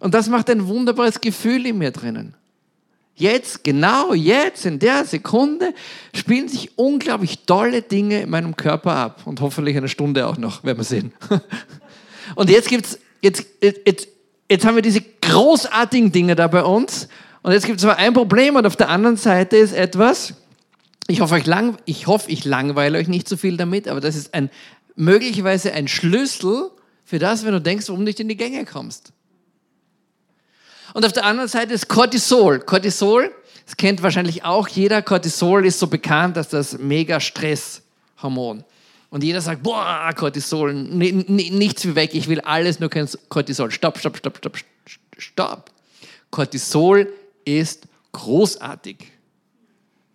Und 0.00 0.12
das 0.12 0.28
macht 0.28 0.50
ein 0.50 0.66
wunderbares 0.66 1.20
Gefühl 1.20 1.66
in 1.66 1.78
mir 1.78 1.92
drinnen. 1.92 2.34
Jetzt, 3.18 3.64
genau 3.64 4.12
jetzt, 4.12 4.66
in 4.66 4.78
der 4.78 5.06
Sekunde, 5.06 5.72
spielen 6.14 6.48
sich 6.48 6.76
unglaublich 6.76 7.46
tolle 7.46 7.80
Dinge 7.80 8.20
in 8.20 8.30
meinem 8.30 8.56
Körper 8.56 8.94
ab. 8.94 9.22
Und 9.24 9.40
hoffentlich 9.40 9.74
eine 9.76 9.88
Stunde 9.88 10.26
auch 10.26 10.36
noch, 10.36 10.64
werden 10.64 10.78
wir 10.78 10.84
sehen. 10.84 11.12
Und 12.34 12.50
jetzt 12.50 12.68
gibt's, 12.68 12.98
jetzt, 13.22 13.46
jetzt, 13.62 14.08
jetzt 14.50 14.66
haben 14.66 14.74
wir 14.74 14.82
diese 14.82 15.00
großartigen 15.22 16.12
Dinge 16.12 16.36
da 16.36 16.46
bei 16.46 16.62
uns. 16.62 17.08
Und 17.42 17.52
jetzt 17.52 17.64
gibt 17.64 17.78
es 17.78 17.84
aber 17.84 17.96
ein 17.96 18.12
Problem 18.12 18.56
und 18.56 18.66
auf 18.66 18.76
der 18.76 18.88
anderen 18.88 19.16
Seite 19.16 19.56
ist 19.56 19.72
etwas, 19.72 20.34
ich 21.06 21.20
hoffe, 21.20 21.38
ich, 21.38 21.46
lang, 21.46 21.78
ich 21.84 22.08
hoffe, 22.08 22.28
ich 22.30 22.44
langweile 22.44 22.98
euch 22.98 23.06
nicht 23.06 23.28
zu 23.28 23.36
so 23.36 23.40
viel 23.40 23.56
damit, 23.56 23.86
aber 23.86 24.00
das 24.00 24.16
ist 24.16 24.34
ein, 24.34 24.50
möglicherweise 24.96 25.72
ein 25.72 25.86
Schlüssel 25.86 26.70
für 27.04 27.20
das, 27.20 27.44
wenn 27.44 27.52
du 27.52 27.60
denkst, 27.60 27.86
warum 27.86 28.00
du 28.00 28.06
nicht 28.06 28.18
in 28.18 28.28
die 28.28 28.36
Gänge 28.36 28.64
kommst. 28.64 29.12
Und 30.96 31.04
auf 31.04 31.12
der 31.12 31.26
anderen 31.26 31.46
Seite 31.46 31.74
ist 31.74 31.88
Cortisol. 31.88 32.58
Cortisol, 32.60 33.30
das 33.66 33.76
kennt 33.76 34.02
wahrscheinlich 34.02 34.44
auch 34.44 34.66
jeder. 34.66 35.02
Cortisol 35.02 35.66
ist 35.66 35.78
so 35.78 35.88
bekannt 35.88 36.38
als 36.38 36.48
das 36.48 36.78
mega 36.78 37.20
Stresshormon. 37.20 38.64
Und 39.10 39.22
jeder 39.22 39.42
sagt, 39.42 39.62
boah, 39.62 40.10
Cortisol, 40.16 40.72
nichts 40.72 41.84
wie 41.84 41.94
weg, 41.94 42.14
ich 42.14 42.28
will 42.28 42.40
alles, 42.40 42.80
nur 42.80 42.88
kein 42.88 43.06
Cortisol. 43.28 43.70
Stopp, 43.70 43.98
stopp, 43.98 44.16
stopp, 44.16 44.38
stopp, 44.38 44.56
stopp. 45.18 45.70
Cortisol 46.30 47.12
ist 47.44 47.82
großartig. 48.12 48.96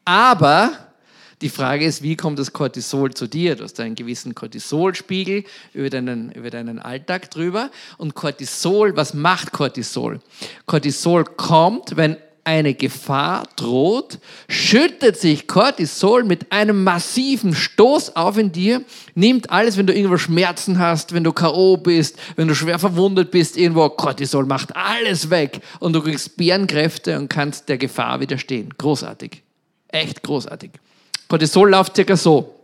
Aber 0.03 0.71
die 1.41 1.49
Frage 1.49 1.85
ist, 1.85 2.03
wie 2.03 2.15
kommt 2.15 2.39
das 2.39 2.53
Cortisol 2.53 3.13
zu 3.13 3.27
dir? 3.27 3.55
Du 3.55 3.63
hast 3.63 3.79
einen 3.79 3.95
gewissen 3.95 4.35
Cortisolspiegel 4.35 5.43
über 5.73 5.89
deinen, 5.89 6.31
über 6.31 6.49
deinen 6.49 6.79
Alltag 6.79 7.31
drüber. 7.31 7.71
Und 7.97 8.15
Cortisol, 8.15 8.95
was 8.95 9.13
macht 9.13 9.51
Cortisol? 9.51 10.19
Cortisol 10.65 11.25
kommt, 11.25 11.97
wenn 11.97 12.17
eine 12.43 12.73
Gefahr 12.73 13.47
droht, 13.55 14.19
schüttet 14.47 15.17
sich 15.17 15.47
Cortisol 15.47 16.23
mit 16.23 16.51
einem 16.51 16.83
massiven 16.83 17.53
Stoß 17.53 18.15
auf 18.15 18.37
in 18.37 18.51
dir, 18.51 18.83
nimmt 19.13 19.51
alles, 19.51 19.77
wenn 19.77 19.85
du 19.85 19.93
irgendwo 19.93 20.17
Schmerzen 20.17 20.79
hast, 20.79 21.13
wenn 21.13 21.23
du 21.23 21.33
K.O. 21.33 21.77
bist, 21.77 22.17
wenn 22.35 22.47
du 22.47 22.55
schwer 22.55 22.79
verwundet 22.79 23.31
bist, 23.31 23.57
irgendwo, 23.57 23.87
Cortisol 23.89 24.45
macht 24.45 24.75
alles 24.75 25.29
weg 25.29 25.61
und 25.79 25.93
du 25.93 26.01
kriegst 26.01 26.35
Bärenkräfte 26.37 27.17
und 27.19 27.29
kannst 27.29 27.69
der 27.69 27.77
Gefahr 27.77 28.19
widerstehen. 28.19 28.73
Großartig. 28.77 29.43
Echt 29.89 30.23
großartig. 30.23 30.71
Cortisol 31.31 31.69
läuft 31.69 31.95
circa 31.95 32.17
so. 32.17 32.60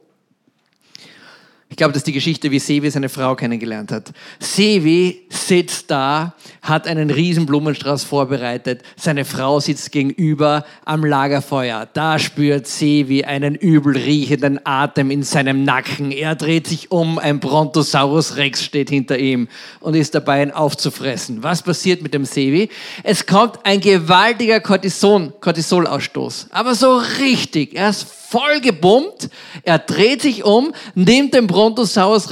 Ich 1.70 1.76
glaube, 1.76 1.92
das 1.92 2.00
ist 2.00 2.08
die 2.08 2.14
Geschichte, 2.14 2.50
wie 2.50 2.60
Sevi 2.60 2.90
seine 2.90 3.10
Frau 3.10 3.36
kennengelernt 3.36 3.92
hat. 3.92 4.14
Sevi 4.40 5.26
sitzt 5.28 5.92
da, 5.92 6.34
hat 6.62 6.88
einen 6.88 7.10
riesen 7.10 7.46
Blumenstrauß 7.46 8.06
vorbereitet. 8.06 8.84
Seine 8.96 9.26
Frau 9.26 9.60
sitzt 9.60 9.92
gegenüber 9.92 10.66
am 10.86 11.04
Lagerfeuer. 11.04 11.86
Da 11.92 12.20
spürt 12.20 12.68
Sevi 12.68 13.26
einen 13.26 13.56
übel 13.56 13.98
riechenden 13.98 14.66
Atem 14.66 15.12
in 15.12 15.24
seinem 15.24 15.66
Nacken. 15.66 16.12
Er 16.12 16.36
dreht 16.36 16.68
sich 16.68 16.90
um, 16.90 17.20
ein 17.20 17.42
Brontosaurus 17.42 18.38
Rex 18.38 18.64
steht 18.64 18.90
hinter 18.90 19.20
ihm 19.20 19.50
und 19.82 19.94
ist 19.94 20.16
dabei, 20.16 20.44
ihn 20.44 20.52
aufzufressen. 20.52 21.44
Was 21.44 21.64
passiert 21.64 22.02
mit 22.02 22.14
dem 22.14 22.24
Sevi? 22.24 22.70
Es 23.04 23.26
kommt 23.26 23.60
ein 23.66 23.82
gewaltiger 23.82 24.62
Cortison, 24.62 25.34
Cortisolausstoß. 25.42 26.48
Aber 26.52 26.76
so 26.76 27.02
richtig. 27.20 27.76
Er 27.76 27.90
ist 27.90 28.08
voll 28.30 28.60
gebummt. 28.62 29.30
Er 29.64 29.80
dreht 29.80 30.22
sich 30.22 30.44
um, 30.44 30.74
nimmt 30.96 31.34
den 31.34 31.48
Brontosaurus 31.48 31.57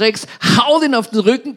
Rex, 0.00 0.26
haut 0.58 0.82
ihn 0.82 0.94
auf 0.94 1.10
den 1.10 1.20
Rücken, 1.20 1.56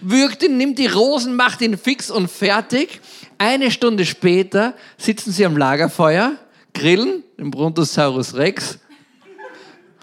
würgt 0.00 0.42
ihn, 0.42 0.56
nimmt 0.56 0.78
die 0.78 0.86
Rosen, 0.86 1.36
macht 1.36 1.60
ihn 1.60 1.78
fix 1.78 2.10
und 2.10 2.28
fertig. 2.28 3.00
Eine 3.38 3.70
Stunde 3.70 4.04
später 4.04 4.74
sitzen 4.96 5.32
sie 5.32 5.46
am 5.46 5.56
Lagerfeuer, 5.56 6.32
grillen 6.74 7.22
den 7.38 7.50
Brontosaurus 7.50 8.34
Rex. 8.34 8.78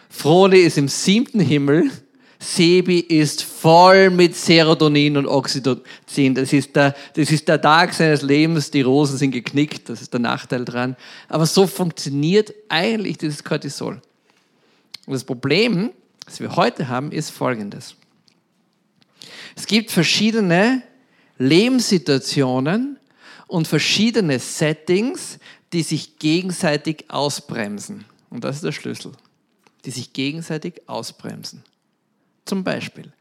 Froni 0.09 0.59
ist 0.59 0.77
im 0.77 0.87
siebten 0.87 1.41
Himmel 1.41 1.91
Sebi 2.45 2.99
ist 2.99 3.43
voll 3.43 4.09
mit 4.09 4.35
Serotonin 4.35 5.17
und 5.17 5.25
Oxytocin. 5.25 6.35
Das 6.35 6.53
ist, 6.53 6.75
der, 6.75 6.95
das 7.15 7.31
ist 7.31 7.47
der 7.47 7.59
Tag 7.59 7.93
seines 7.93 8.21
Lebens, 8.21 8.69
die 8.69 8.81
Rosen 8.81 9.17
sind 9.17 9.31
geknickt, 9.31 9.89
das 9.89 10.01
ist 10.01 10.13
der 10.13 10.19
Nachteil 10.19 10.63
dran. 10.63 10.95
Aber 11.27 11.45
so 11.45 11.65
funktioniert 11.65 12.53
eigentlich 12.69 13.17
dieses 13.17 13.43
Cortisol. 13.43 14.01
Und 15.05 15.13
das 15.13 15.23
Problem, 15.23 15.91
das 16.25 16.39
wir 16.39 16.55
heute 16.55 16.87
haben, 16.87 17.11
ist 17.11 17.29
folgendes. 17.29 17.95
Es 19.55 19.67
gibt 19.67 19.91
verschiedene 19.91 20.81
Lebenssituationen 21.37 22.99
und 23.47 23.67
verschiedene 23.67 24.39
Settings, 24.39 25.39
die 25.73 25.83
sich 25.83 26.17
gegenseitig 26.19 27.05
ausbremsen. 27.09 28.05
Und 28.29 28.43
das 28.43 28.57
ist 28.57 28.63
der 28.63 28.71
Schlüssel. 28.71 29.11
Die 29.85 29.91
sich 29.91 30.13
gegenseitig 30.13 30.81
ausbremsen. 30.87 31.63
Zum 32.45 32.63
Beispiel 32.63 33.11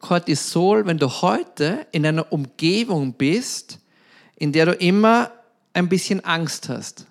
Cortisol, 0.00 0.86
wenn 0.86 0.98
du 0.98 1.08
heute 1.08 1.86
in 1.92 2.06
einer 2.06 2.32
Umgebung 2.32 3.14
bist, 3.14 3.78
in 4.36 4.52
der 4.52 4.66
du 4.66 4.72
immer 4.72 5.32
ein 5.72 5.88
bisschen 5.88 6.24
Angst 6.24 6.68
hast. 6.68 7.06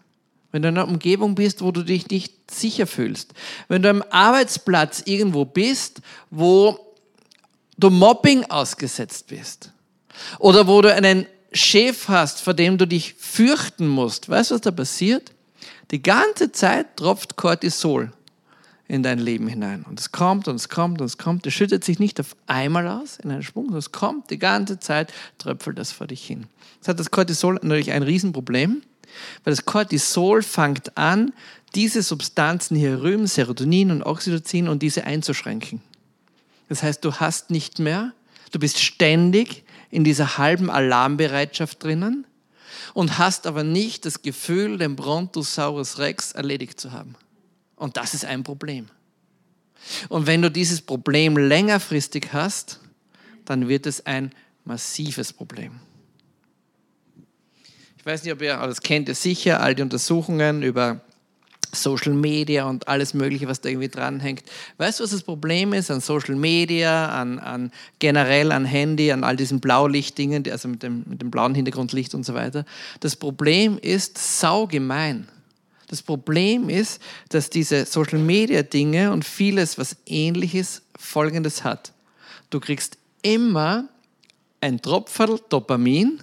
Wenn 0.58 0.64
du 0.64 0.70
in 0.70 0.78
einer 0.80 0.88
Umgebung 0.88 1.36
bist, 1.36 1.62
wo 1.62 1.72
du 1.72 1.84
dich 1.84 2.10
nicht 2.10 2.50
sicher 2.50 2.88
fühlst. 2.88 3.36
Wenn 3.68 3.84
du 3.84 3.92
am 3.92 4.04
Arbeitsplatz 4.10 5.04
irgendwo 5.06 5.46
bist, 5.46 6.02
wo 6.32 6.96
du 7.78 7.92
Mobbing 7.92 8.44
ausgesetzt 8.46 9.28
bist. 9.28 9.72
Oder 10.40 10.66
wo 10.66 10.82
du 10.82 10.92
einen 10.92 11.28
Chef 11.54 12.08
hast, 12.08 12.42
vor 12.42 12.56
dem 12.56 12.80
du 12.80 12.88
dich 12.88 13.14
fürchten 13.20 13.88
musst. 13.88 14.30
Weißt 14.30 14.50
du, 14.50 14.56
was 14.56 14.62
da 14.62 14.72
passiert? 14.72 15.32
Die 15.92 16.02
ganze 16.02 16.52
Zeit 16.52 16.98
tropft 16.98 17.36
Cortisol 17.36 18.12
in 18.88 19.04
dein 19.04 19.20
Leben 19.20 19.48
hinein. 19.48 19.86
Und 19.88 20.00
es 20.00 20.12
kommt 20.12 20.48
und 20.48 20.56
es 20.56 20.70
kommt 20.70 21.02
und 21.02 21.06
es 21.06 21.20
kommt. 21.20 21.46
Es 21.46 21.54
schüttet 21.54 21.84
sich 21.84 22.00
nicht 22.00 22.20
auf 22.20 22.36
einmal 22.48 22.88
aus 22.88 23.20
in 23.20 23.30
einen 23.30 23.44
Schwung, 23.44 23.66
sondern 23.66 23.78
es 23.78 23.92
kommt 23.92 24.32
die 24.32 24.40
ganze 24.40 24.80
Zeit, 24.80 25.14
tröpfelt 25.38 25.78
das 25.78 25.92
vor 25.92 26.08
dich 26.08 26.26
hin. 26.26 26.48
Das 26.80 26.88
hat 26.88 27.00
das 27.00 27.12
Cortisol 27.12 27.60
natürlich 27.62 27.92
ein 27.92 28.02
Riesenproblem, 28.02 28.82
weil 29.44 29.52
das 29.54 29.66
Cortisol 29.66 30.44
fängt 30.44 30.98
an, 30.98 31.34
diese 31.76 32.02
Substanzen 32.02 32.76
hier 32.76 33.02
rüben, 33.02 33.28
Serotonin 33.28 33.92
und 33.92 34.04
Oxytocin, 34.04 34.68
und 34.68 34.82
diese 34.82 35.04
einzuschränken. 35.06 35.82
Das 36.70 36.84
heißt, 36.84 37.04
du 37.04 37.16
hast 37.16 37.50
nicht 37.50 37.80
mehr, 37.80 38.14
du 38.52 38.60
bist 38.60 38.80
ständig 38.80 39.64
in 39.90 40.04
dieser 40.04 40.38
halben 40.38 40.70
Alarmbereitschaft 40.70 41.84
drinnen 41.84 42.26
und 42.94 43.18
hast 43.18 43.48
aber 43.48 43.64
nicht 43.64 44.06
das 44.06 44.22
Gefühl, 44.22 44.78
den 44.78 44.96
Brontosaurus 44.96 46.00
Rex 46.00 46.32
erledigt 46.32 46.80
zu 46.80 46.92
haben. 46.92 47.16
Und 47.76 47.98
das 47.98 48.14
ist 48.14 48.26
ein 48.26 48.44
Problem. 48.44 48.88
Und 50.10 50.26
wenn 50.26 50.42
du 50.42 50.50
dieses 50.50 50.82
Problem 50.82 51.38
längerfristig 51.38 52.30
hast, 52.34 52.80
dann 53.46 53.70
wird 53.70 53.86
es 53.86 54.06
ein 54.06 54.32
massives 54.66 55.32
Problem. 55.32 55.80
Weiß 58.08 58.24
nicht, 58.24 58.32
ob 58.32 58.42
ihr, 58.42 58.56
das 58.56 58.80
kennt 58.80 59.10
ihr 59.10 59.16
sicher, 59.16 59.60
all 59.60 59.76
die 59.76 59.82
Untersuchungen 59.82 60.64
über 60.64 61.02
Social 61.74 62.14
Media 62.14 62.64
und 62.64 62.88
alles 62.88 63.14
Mögliche, 63.14 63.50
was 63.50 63.60
da 63.60 63.68
irgendwie 63.68 63.90
dranhängt. 63.90 64.44
Weißt 64.78 65.02
du, 65.02 65.04
was 65.04 65.12
das 65.12 65.24
Problem 65.24 65.74
ist 65.74 65.92
an 65.92 66.00
Social 66.00 66.36
Media, 66.36 67.10
an, 67.10 67.38
an 67.38 67.70
generell 68.00 68.54
an 68.54 68.64
Handy, 68.64 69.12
an 69.12 69.26
all 69.26 69.36
diesen 69.36 69.60
Blaulichtdingen, 69.60 70.50
also 70.50 70.70
mit 70.70 70.84
dem, 70.84 71.04
mit 71.06 71.22
dem 71.22 71.32
blauen 71.32 71.54
Hintergrundlicht 71.54 72.16
und 72.16 72.26
so 72.26 72.34
weiter? 72.34 72.64
Das 73.02 73.18
Problem 73.18 73.78
ist 73.78 74.18
saugemein. 74.40 75.28
Das 75.88 76.02
Problem 76.02 76.70
ist, 76.70 77.02
dass 77.28 77.50
diese 77.50 77.86
Social 77.86 78.20
Media 78.20 78.64
Dinge 78.64 79.12
und 79.12 79.26
vieles, 79.26 79.78
was 79.78 79.98
ähnliches, 80.06 80.82
folgendes 80.98 81.66
hat. 81.66 81.92
Du 82.52 82.62
kriegst 82.62 82.98
immer 83.22 83.90
ein 84.62 84.82
Tropferl 84.82 85.42
Dopamin, 85.50 86.22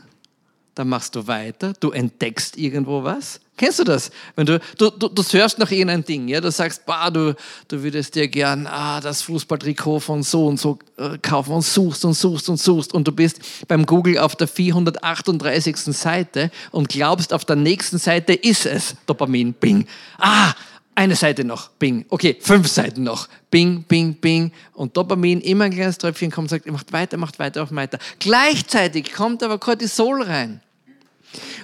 dann 0.75 0.89
machst 0.89 1.15
du 1.15 1.27
weiter, 1.27 1.73
du 1.81 1.91
entdeckst 1.91 2.57
irgendwo 2.57 3.05
was 3.05 3.41
Kennst 3.57 3.79
du 3.79 3.85
das? 3.85 4.11
Wenn 4.35 4.47
du, 4.47 4.59
du, 4.79 4.91
du, 4.91 5.09
du 5.09 5.23
surfst 5.23 5.61
nach 5.61 5.71
irgendeinem 5.71 6.05
Ding, 6.05 6.27
ja, 6.27 6.41
du 6.41 6.51
sagst, 6.51 6.85
bah, 6.87 7.09
du, 7.09 7.37
du 7.69 7.83
würdest 7.85 8.17
dir 8.17 8.27
gern 8.27 8.67
ah, 8.67 9.01
das 9.01 9.23
Fußballtrikot 9.23 10.01
von 10.01 10.25
so 10.25 10.47
und 10.49 10.59
so 10.59 10.79
äh, 10.97 11.19
kaufen 11.19 11.53
und 11.53 11.63
suchst 11.63 12.05
und 12.05 12.15
suchst 12.15 12.49
und 12.49 12.57
suchst 12.57 12.93
und 12.93 13.07
du 13.07 13.13
bist 13.13 13.41
beim 13.69 13.87
Google 13.87 14.19
auf 14.19 14.35
der 14.35 14.49
438. 14.49 15.77
Seite 15.77 16.51
und 16.73 16.89
glaubst, 16.89 17.33
auf 17.33 17.45
der 17.45 17.55
nächsten 17.55 17.99
Seite 17.99 18.33
ist 18.33 18.67
es 18.67 18.97
Dopamin, 19.07 19.53
Bing. 19.53 19.87
Ah, 20.19 20.53
eine 20.97 21.15
Seite 21.15 21.45
noch, 21.45 21.69
Bing. 21.71 22.07
Okay, 22.09 22.37
fünf 22.41 22.67
Seiten 22.67 23.05
noch, 23.05 23.29
Bing, 23.53 23.85
Bing, 23.85 24.15
Bing. 24.15 24.51
Und 24.73 24.97
Dopamin, 24.97 25.41
immer 25.41 25.67
ein 25.67 25.73
kleines 25.73 25.99
Tröpfchen 25.99 26.33
kommt 26.33 26.51
sagt, 26.51 26.67
macht 26.67 26.93
weiter, 26.93 27.19
macht 27.19 27.39
weiter, 27.39 27.61
macht 27.61 27.75
weiter. 27.77 27.99
Gleichzeitig 28.19 29.13
kommt 29.13 29.45
aber 29.45 29.59
Cortisol 29.59 30.23
rein. 30.23 30.61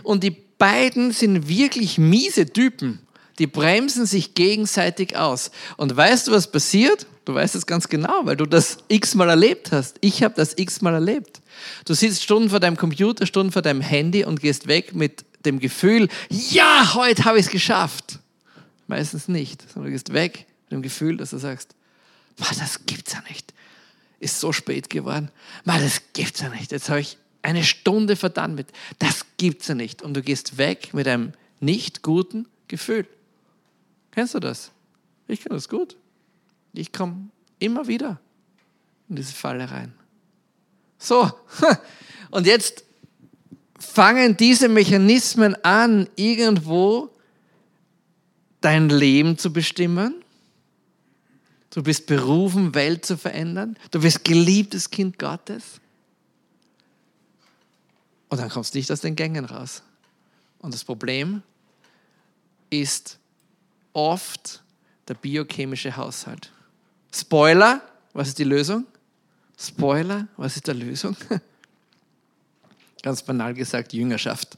Und 0.02 0.24
die 0.24 0.30
beiden 0.30 1.12
sind 1.12 1.48
wirklich 1.48 1.98
miese 1.98 2.46
Typen. 2.46 3.00
Die 3.38 3.46
bremsen 3.46 4.04
sich 4.04 4.35
gegenseitig 4.35 5.16
aus. 5.16 5.50
Und 5.76 5.96
weißt 5.96 6.28
du, 6.28 6.33
was 6.33 6.50
passiert? 6.50 7.06
Du 7.24 7.35
weißt 7.35 7.54
es 7.54 7.66
ganz 7.66 7.88
genau, 7.88 8.22
weil 8.24 8.37
du 8.37 8.44
das 8.44 8.78
x-mal 8.88 9.30
erlebt 9.30 9.72
hast. 9.72 9.96
Ich 10.00 10.22
habe 10.22 10.35
das 10.37 10.54
x-mal 10.56 10.94
erlebt. 10.94 11.40
Du 11.85 11.94
sitzt 11.94 12.22
Stunden 12.22 12.50
vor 12.50 12.61
deinem 12.61 12.76
Computer, 12.76 13.26
Stunden 13.26 13.52
vor 13.52 13.62
deinem 13.62 13.80
Handy 13.80 14.24
und 14.24 14.40
gehst 14.40 14.66
weg 14.68 14.94
mit 14.94 15.24
dem 15.44 15.59
Gefühl, 15.59 16.09
ja, 16.28 16.94
heute 16.94 17.24
habe 17.24 17.38
ich 17.38 17.46
es 17.46 17.52
geschafft. 17.52 18.18
Meistens 18.88 19.28
nicht, 19.28 19.62
sondern 19.72 19.87
du 19.87 19.92
gehst 19.92 20.12
weg 20.12 20.46
mit 20.64 20.72
dem 20.72 20.83
Gefühl, 20.83 21.16
dass 21.16 21.30
du 21.30 21.38
sagst, 21.38 21.74
das 22.37 22.87
gibt's 22.87 23.12
ja 23.12 23.22
nicht. 23.28 23.54
Ist 24.18 24.40
so 24.40 24.52
spät 24.52 24.90
geworden. 24.90 25.30
das 25.64 26.02
gibt's 26.12 26.40
ja 26.40 26.48
nicht. 26.48 26.72
Jetzt 26.72 26.88
habe 26.90 27.00
ich 27.00 27.16
eine 27.42 27.64
Stunde 27.64 28.16
verdammt 28.16 28.57
mit. 28.57 28.68
Das 28.98 29.26
gibt's 29.37 29.68
ja 29.68 29.74
nicht. 29.74 30.03
Und 30.03 30.14
du 30.14 30.22
gehst 30.22 30.59
weg 30.59 30.92
mit 30.92 31.09
einem 31.09 31.33
nicht 31.61 32.03
guten 32.03 32.46
Gefühl. 32.68 33.07
Kennst 34.11 34.35
du 34.35 34.40
das? 34.40 34.70
Ich 35.29 35.40
kenne 35.42 35.55
das 35.55 35.68
gut. 35.68 35.96
Ich 36.72 36.92
komme 36.92 37.31
immer 37.59 37.87
wieder 37.87 38.20
in 39.09 39.16
diese 39.16 39.33
Falle 39.33 39.70
rein. 39.70 39.92
So, 40.98 41.31
und 42.31 42.46
jetzt 42.46 42.85
fangen 43.79 44.37
diese 44.37 44.68
Mechanismen 44.68 45.57
an, 45.64 46.09
irgendwo 46.16 47.11
dein 48.61 48.88
Leben 48.90 49.38
zu 49.38 49.53
bestimmen. 49.53 50.14
Du 51.70 51.83
bist 51.83 52.07
berufen, 52.07 52.74
Welt 52.74 53.07
zu 53.07 53.16
verändern. 53.16 53.76
Du 53.90 54.00
bist 54.00 54.24
geliebtes 54.24 54.90
Kind 54.90 55.18
Gottes. 55.18 55.81
Und 58.30 58.40
dann 58.40 58.48
kommst 58.48 58.74
du 58.74 58.78
nicht 58.78 58.90
aus 58.90 59.00
den 59.00 59.16
Gängen 59.16 59.44
raus. 59.44 59.82
Und 60.60 60.72
das 60.72 60.84
Problem 60.84 61.42
ist 62.70 63.18
oft 63.92 64.62
der 65.08 65.14
biochemische 65.14 65.96
Haushalt. 65.96 66.52
Spoiler, 67.12 67.82
was 68.12 68.28
ist 68.28 68.38
die 68.38 68.44
Lösung? 68.44 68.86
Spoiler, 69.58 70.28
was 70.36 70.56
ist 70.56 70.66
die 70.68 70.72
Lösung? 70.72 71.16
Ganz 73.02 73.22
banal 73.22 73.52
gesagt, 73.52 73.92
Jüngerschaft. 73.92 74.56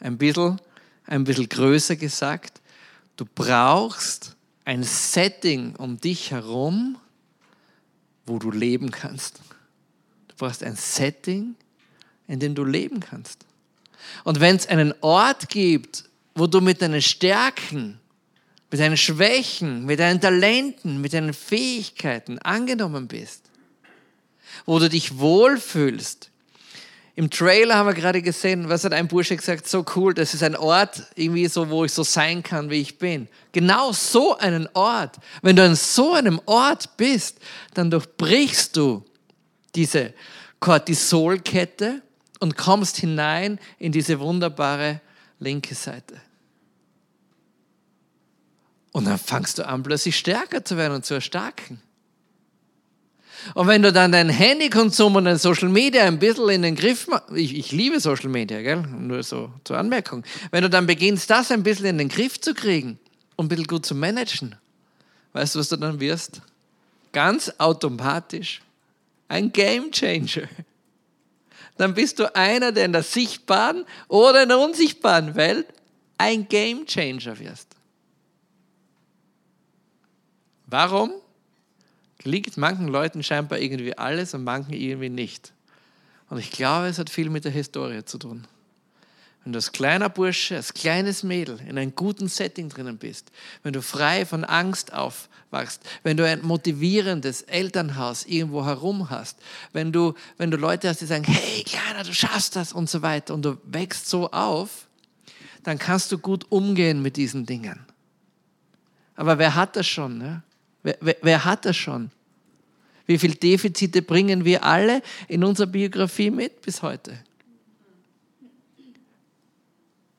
Ein 0.00 0.18
bisschen, 0.18 0.60
ein 1.06 1.24
bisschen 1.24 1.48
größer 1.48 1.96
gesagt, 1.96 2.60
du 3.16 3.24
brauchst 3.24 4.34
ein 4.64 4.82
Setting 4.82 5.76
um 5.76 6.00
dich 6.00 6.32
herum, 6.32 6.98
wo 8.26 8.38
du 8.38 8.50
leben 8.50 8.90
kannst. 8.90 9.40
Du 10.28 10.34
brauchst 10.36 10.64
ein 10.64 10.74
Setting, 10.74 11.54
in 12.26 12.40
dem 12.40 12.54
du 12.54 12.64
leben 12.64 13.00
kannst. 13.00 13.44
Und 14.24 14.40
wenn 14.40 14.56
es 14.56 14.66
einen 14.66 14.94
Ort 15.00 15.48
gibt, 15.48 16.04
wo 16.34 16.46
du 16.46 16.60
mit 16.60 16.82
deinen 16.82 17.02
Stärken, 17.02 18.00
mit 18.70 18.80
deinen 18.80 18.96
Schwächen, 18.96 19.84
mit 19.84 20.00
deinen 20.00 20.20
Talenten, 20.20 21.00
mit 21.00 21.12
deinen 21.12 21.32
Fähigkeiten 21.32 22.38
angenommen 22.40 23.06
bist, 23.06 23.42
wo 24.66 24.78
du 24.78 24.88
dich 24.88 25.18
wohlfühlst. 25.18 26.30
Im 27.16 27.30
Trailer 27.30 27.76
haben 27.76 27.86
wir 27.86 27.94
gerade 27.94 28.20
gesehen, 28.22 28.68
was 28.68 28.82
hat 28.82 28.92
ein 28.92 29.06
Bursche 29.06 29.36
gesagt, 29.36 29.68
so 29.68 29.84
cool, 29.94 30.14
das 30.14 30.34
ist 30.34 30.42
ein 30.42 30.56
Ort, 30.56 31.04
irgendwie 31.14 31.46
so, 31.46 31.70
wo 31.70 31.84
ich 31.84 31.92
so 31.92 32.02
sein 32.02 32.42
kann, 32.42 32.70
wie 32.70 32.80
ich 32.80 32.98
bin. 32.98 33.28
Genau 33.52 33.92
so 33.92 34.36
einen 34.36 34.68
Ort. 34.74 35.18
Wenn 35.40 35.54
du 35.54 35.64
an 35.64 35.76
so 35.76 36.14
einem 36.14 36.40
Ort 36.46 36.96
bist, 36.96 37.38
dann 37.74 37.92
durchbrichst 37.92 38.76
du 38.76 39.04
diese 39.76 40.12
Cortisolkette 40.58 42.02
und 42.44 42.58
kommst 42.58 42.98
hinein 42.98 43.58
in 43.78 43.90
diese 43.90 44.20
wunderbare 44.20 45.00
linke 45.38 45.74
Seite. 45.74 46.20
Und 48.92 49.06
dann 49.06 49.18
fangst 49.18 49.56
du 49.56 49.66
an, 49.66 49.82
plötzlich 49.82 50.18
stärker 50.18 50.62
zu 50.62 50.76
werden 50.76 50.92
und 50.92 51.06
zu 51.06 51.14
erstarken. 51.14 51.80
Und 53.54 53.66
wenn 53.66 53.80
du 53.80 53.94
dann 53.94 54.12
deinen 54.12 54.28
Handykonsum 54.28 55.16
und 55.16 55.24
dein 55.24 55.38
Social 55.38 55.70
Media 55.70 56.04
ein 56.04 56.18
bisschen 56.18 56.50
in 56.50 56.60
den 56.60 56.76
Griff 56.76 57.08
ich, 57.34 57.56
ich 57.56 57.72
liebe 57.72 57.98
Social 57.98 58.28
Media, 58.28 58.60
gell? 58.60 58.82
nur 58.82 59.22
so 59.22 59.50
zur 59.64 59.78
Anmerkung, 59.78 60.22
wenn 60.50 60.62
du 60.62 60.68
dann 60.68 60.86
beginnst, 60.86 61.30
das 61.30 61.50
ein 61.50 61.62
bisschen 61.62 61.86
in 61.86 61.96
den 61.96 62.10
Griff 62.10 62.38
zu 62.38 62.52
kriegen 62.52 62.98
und 63.36 63.46
ein 63.46 63.48
bisschen 63.48 63.66
gut 63.66 63.86
zu 63.86 63.94
managen, 63.94 64.54
weißt 65.32 65.54
du, 65.54 65.60
was 65.60 65.70
du 65.70 65.76
dann 65.76 65.98
wirst? 65.98 66.42
Ganz 67.10 67.50
automatisch 67.56 68.60
ein 69.28 69.50
Game 69.50 69.90
Changer 69.90 70.46
dann 71.76 71.94
bist 71.94 72.18
du 72.18 72.34
einer, 72.34 72.72
der 72.72 72.84
in 72.84 72.92
der 72.92 73.02
sichtbaren 73.02 73.84
oder 74.08 74.42
in 74.42 74.48
der 74.48 74.58
unsichtbaren 74.58 75.34
Welt 75.34 75.66
ein 76.18 76.48
Game 76.48 76.86
Changer 76.86 77.38
wirst. 77.38 77.74
Warum? 80.66 81.12
Liegt 82.22 82.56
manchen 82.56 82.88
Leuten 82.88 83.22
scheinbar 83.22 83.58
irgendwie 83.58 83.96
alles 83.98 84.34
und 84.34 84.44
manchen 84.44 84.72
irgendwie 84.72 85.10
nicht. 85.10 85.52
Und 86.30 86.38
ich 86.38 86.50
glaube, 86.50 86.86
es 86.86 86.98
hat 86.98 87.10
viel 87.10 87.28
mit 87.28 87.44
der 87.44 87.52
Historie 87.52 88.04
zu 88.04 88.18
tun. 88.18 88.46
Wenn 89.44 89.52
du 89.52 89.58
als 89.58 89.72
kleiner 89.72 90.08
Bursche, 90.08 90.56
als 90.56 90.72
kleines 90.72 91.22
Mädel 91.22 91.60
in 91.68 91.76
einem 91.76 91.94
guten 91.94 92.28
Setting 92.28 92.70
drinnen 92.70 92.96
bist, 92.96 93.30
wenn 93.62 93.74
du 93.74 93.82
frei 93.82 94.24
von 94.24 94.42
Angst 94.42 94.94
aufwachst, 94.94 95.82
wenn 96.02 96.16
du 96.16 96.26
ein 96.26 96.40
motivierendes 96.42 97.42
Elternhaus 97.42 98.24
irgendwo 98.24 98.64
herum 98.64 99.10
hast, 99.10 99.38
wenn 99.74 99.92
du, 99.92 100.14
wenn 100.38 100.50
du 100.50 100.56
Leute 100.56 100.88
hast, 100.88 101.02
die 101.02 101.06
sagen, 101.06 101.24
hey 101.24 101.62
Kleiner, 101.62 102.04
du 102.04 102.14
schaffst 102.14 102.56
das 102.56 102.72
und 102.72 102.88
so 102.88 103.02
weiter 103.02 103.34
und 103.34 103.44
du 103.44 103.58
wächst 103.64 104.08
so 104.08 104.30
auf, 104.30 104.86
dann 105.62 105.78
kannst 105.78 106.10
du 106.10 106.18
gut 106.18 106.46
umgehen 106.50 107.02
mit 107.02 107.16
diesen 107.16 107.44
Dingen. 107.44 107.80
Aber 109.14 109.38
wer 109.38 109.54
hat 109.54 109.76
das 109.76 109.86
schon? 109.86 110.18
Ne? 110.18 110.42
Wer, 110.82 110.96
wer, 111.00 111.16
wer 111.20 111.44
hat 111.44 111.66
das 111.66 111.76
schon? 111.76 112.10
Wie 113.06 113.18
viele 113.18 113.34
Defizite 113.34 114.00
bringen 114.00 114.46
wir 114.46 114.64
alle 114.64 115.02
in 115.28 115.44
unserer 115.44 115.66
Biografie 115.66 116.30
mit 116.30 116.62
bis 116.62 116.80
heute? 116.80 117.18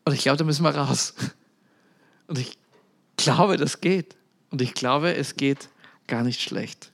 Und 0.05 0.13
ich 0.13 0.21
glaube, 0.21 0.37
da 0.37 0.43
müssen 0.43 0.63
wir 0.63 0.75
raus. 0.75 1.13
Und 2.27 2.37
ich 2.37 2.57
glaube, 3.17 3.57
das 3.57 3.81
geht. 3.81 4.15
Und 4.51 4.61
ich 4.61 4.73
glaube, 4.73 5.15
es 5.15 5.35
geht 5.35 5.69
gar 6.07 6.23
nicht 6.23 6.41
schlecht. 6.41 6.91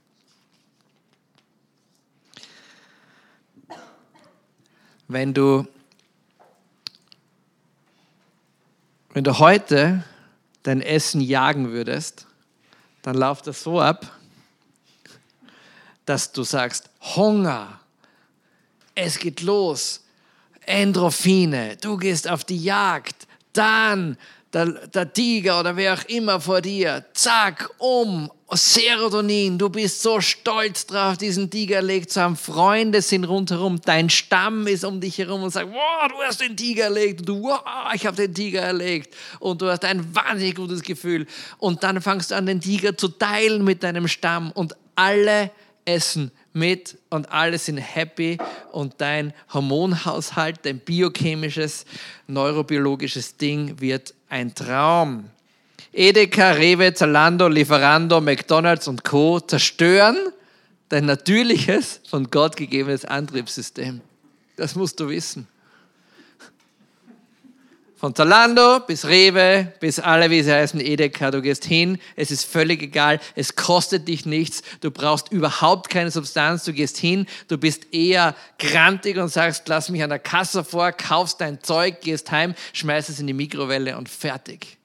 Wenn 5.10 5.34
du, 5.34 5.68
wenn 9.10 9.26
du 9.26 9.40
heute 9.40 10.06
dein 10.64 10.82
Essen 10.82 11.20
jagen 11.20 11.72
würdest, 11.72 12.28
dann 13.02 13.18
läuft 13.18 13.48
das 13.48 13.62
so 13.62 13.82
ab, 13.82 14.10
dass 16.06 16.32
du 16.32 16.44
sagst, 16.44 16.90
Hunger, 17.16 17.82
es 18.96 19.20
geht 19.20 19.42
los, 19.42 20.01
Endorphine, 20.66 21.78
du 21.82 21.98
gehst 21.98 22.30
auf 22.30 22.44
die 22.44 22.64
Jagd, 22.64 23.28
dann 23.54 24.18
der, 24.54 24.66
der 24.88 25.14
Tiger 25.14 25.60
oder 25.60 25.76
wer 25.76 25.94
auch 25.94 26.04
immer 26.06 26.42
vor 26.42 26.62
dir, 26.62 27.06
zack, 27.14 27.70
um, 27.78 28.30
Serotonin, 28.54 29.58
du 29.58 29.70
bist 29.70 30.02
so 30.02 30.20
stolz 30.20 30.86
drauf, 30.86 31.18
diesen 31.18 31.50
Tiger 31.50 31.78
erlegt 31.78 32.12
zu 32.12 32.22
haben. 32.22 32.36
Freunde 32.36 33.02
sind 33.02 33.24
rundherum, 33.24 33.80
dein 33.82 34.10
Stamm 34.10 34.68
ist 34.68 34.84
um 34.84 35.00
dich 35.00 35.18
herum 35.20 35.44
und 35.44 35.52
sagt, 35.52 35.72
wow, 35.72 36.10
du 36.10 36.16
hast 36.22 36.42
den 36.42 36.58
Tiger 36.58 36.86
erlegt. 36.86 37.22
Und 37.22 37.30
du, 37.30 37.44
wow, 37.44 37.62
ich 37.94 38.06
habe 38.06 38.18
den 38.18 38.34
Tiger 38.34 38.62
erlegt. 38.62 39.16
Und 39.40 39.62
du 39.62 39.70
hast 39.70 39.86
ein 39.86 40.14
wahnsinnig 40.14 40.56
gutes 40.56 40.82
Gefühl. 40.82 41.28
Und 41.60 41.84
dann 41.84 42.02
fangst 42.02 42.32
du 42.32 42.36
an, 42.36 42.46
den 42.46 42.60
Tiger 42.60 42.98
zu 42.98 43.08
teilen 43.08 43.64
mit 43.64 43.84
deinem 43.84 44.10
Stamm 44.10 44.52
und 44.52 44.76
alle 44.96 45.50
essen 45.86 46.32
mit 46.54 46.98
und 47.10 47.32
alle 47.32 47.58
sind 47.58 47.78
happy 47.78 48.38
und 48.72 48.96
dein 49.00 49.34
Hormonhaushalt, 49.54 50.60
dein 50.64 50.80
biochemisches, 50.80 51.86
neurobiologisches 52.28 53.38
Ding 53.38 53.80
wird 53.80 54.14
ein 54.30 54.54
Traum. 54.54 55.30
Edeka, 55.94 56.52
Rewe, 56.52 56.94
Zalando, 56.94 57.48
Lieferando, 57.48 58.22
McDonald's 58.22 58.88
und 58.88 59.04
Co. 59.04 59.40
zerstören 59.40 60.18
dein 60.92 61.06
natürliches, 61.06 62.02
von 62.10 62.30
Gott 62.30 62.58
gegebenes 62.58 63.06
Antriebssystem. 63.06 64.02
Das 64.58 64.76
musst 64.76 65.00
du 65.00 65.08
wissen. 65.08 65.48
Von 68.02 68.16
Zalando 68.16 68.80
bis 68.80 69.06
Rewe, 69.06 69.72
bis 69.80 70.00
alle, 70.00 70.32
wie 70.32 70.42
sie 70.42 70.52
heißen, 70.52 70.80
Edeka, 70.82 71.30
du 71.30 71.40
gehst 71.40 71.66
hin, 71.66 72.00
es 72.16 72.32
ist 72.32 72.46
völlig 72.46 72.82
egal, 72.82 73.20
es 73.36 73.56
kostet 73.56 74.08
dich 74.08 74.26
nichts, 74.26 74.64
du 74.80 74.90
brauchst 74.90 75.32
überhaupt 75.32 75.92
keine 75.92 76.10
Substanz, 76.10 76.64
du 76.64 76.74
gehst 76.74 76.98
hin, 76.98 77.28
du 77.48 77.60
bist 77.60 77.94
eher 77.94 78.36
grantig 78.58 79.20
und 79.20 79.28
sagst, 79.28 79.68
lass 79.68 79.90
mich 79.90 80.02
an 80.02 80.10
der 80.10 80.18
Kasse 80.18 80.64
vor, 80.64 80.92
kaufst 80.94 81.42
dein 81.42 81.62
Zeug, 81.62 82.02
gehst 82.02 82.32
heim, 82.32 82.56
schmeißt 82.74 83.10
es 83.10 83.20
in 83.20 83.28
die 83.28 83.34
Mikrowelle 83.34 83.96
und 83.96 84.10
fertig. 84.10 84.80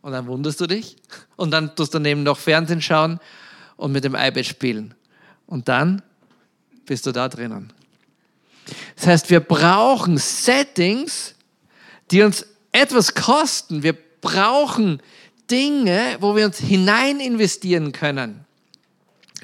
Und 0.00 0.12
dann 0.12 0.26
wunderst 0.26 0.58
du 0.62 0.66
dich 0.66 0.96
und 1.36 1.50
dann 1.50 1.76
tust 1.76 1.92
du 1.92 1.98
daneben 1.98 2.22
noch 2.22 2.38
Fernsehen 2.38 2.80
schauen 2.80 3.20
und 3.76 3.92
mit 3.92 4.04
dem 4.04 4.14
iPad 4.14 4.46
spielen. 4.46 4.94
Und 5.46 5.68
dann 5.68 6.00
bist 6.86 7.04
du 7.04 7.12
da 7.12 7.28
drinnen. 7.28 7.74
Das 8.94 9.06
heißt, 9.06 9.28
wir 9.28 9.40
brauchen 9.40 10.16
Settings, 10.16 11.35
die 12.10 12.22
uns 12.22 12.46
etwas 12.72 13.14
kosten. 13.14 13.82
Wir 13.82 13.96
brauchen 14.20 15.02
Dinge, 15.50 16.16
wo 16.20 16.34
wir 16.34 16.46
uns 16.46 16.58
hinein 16.58 17.20
investieren 17.20 17.92
können. 17.92 18.45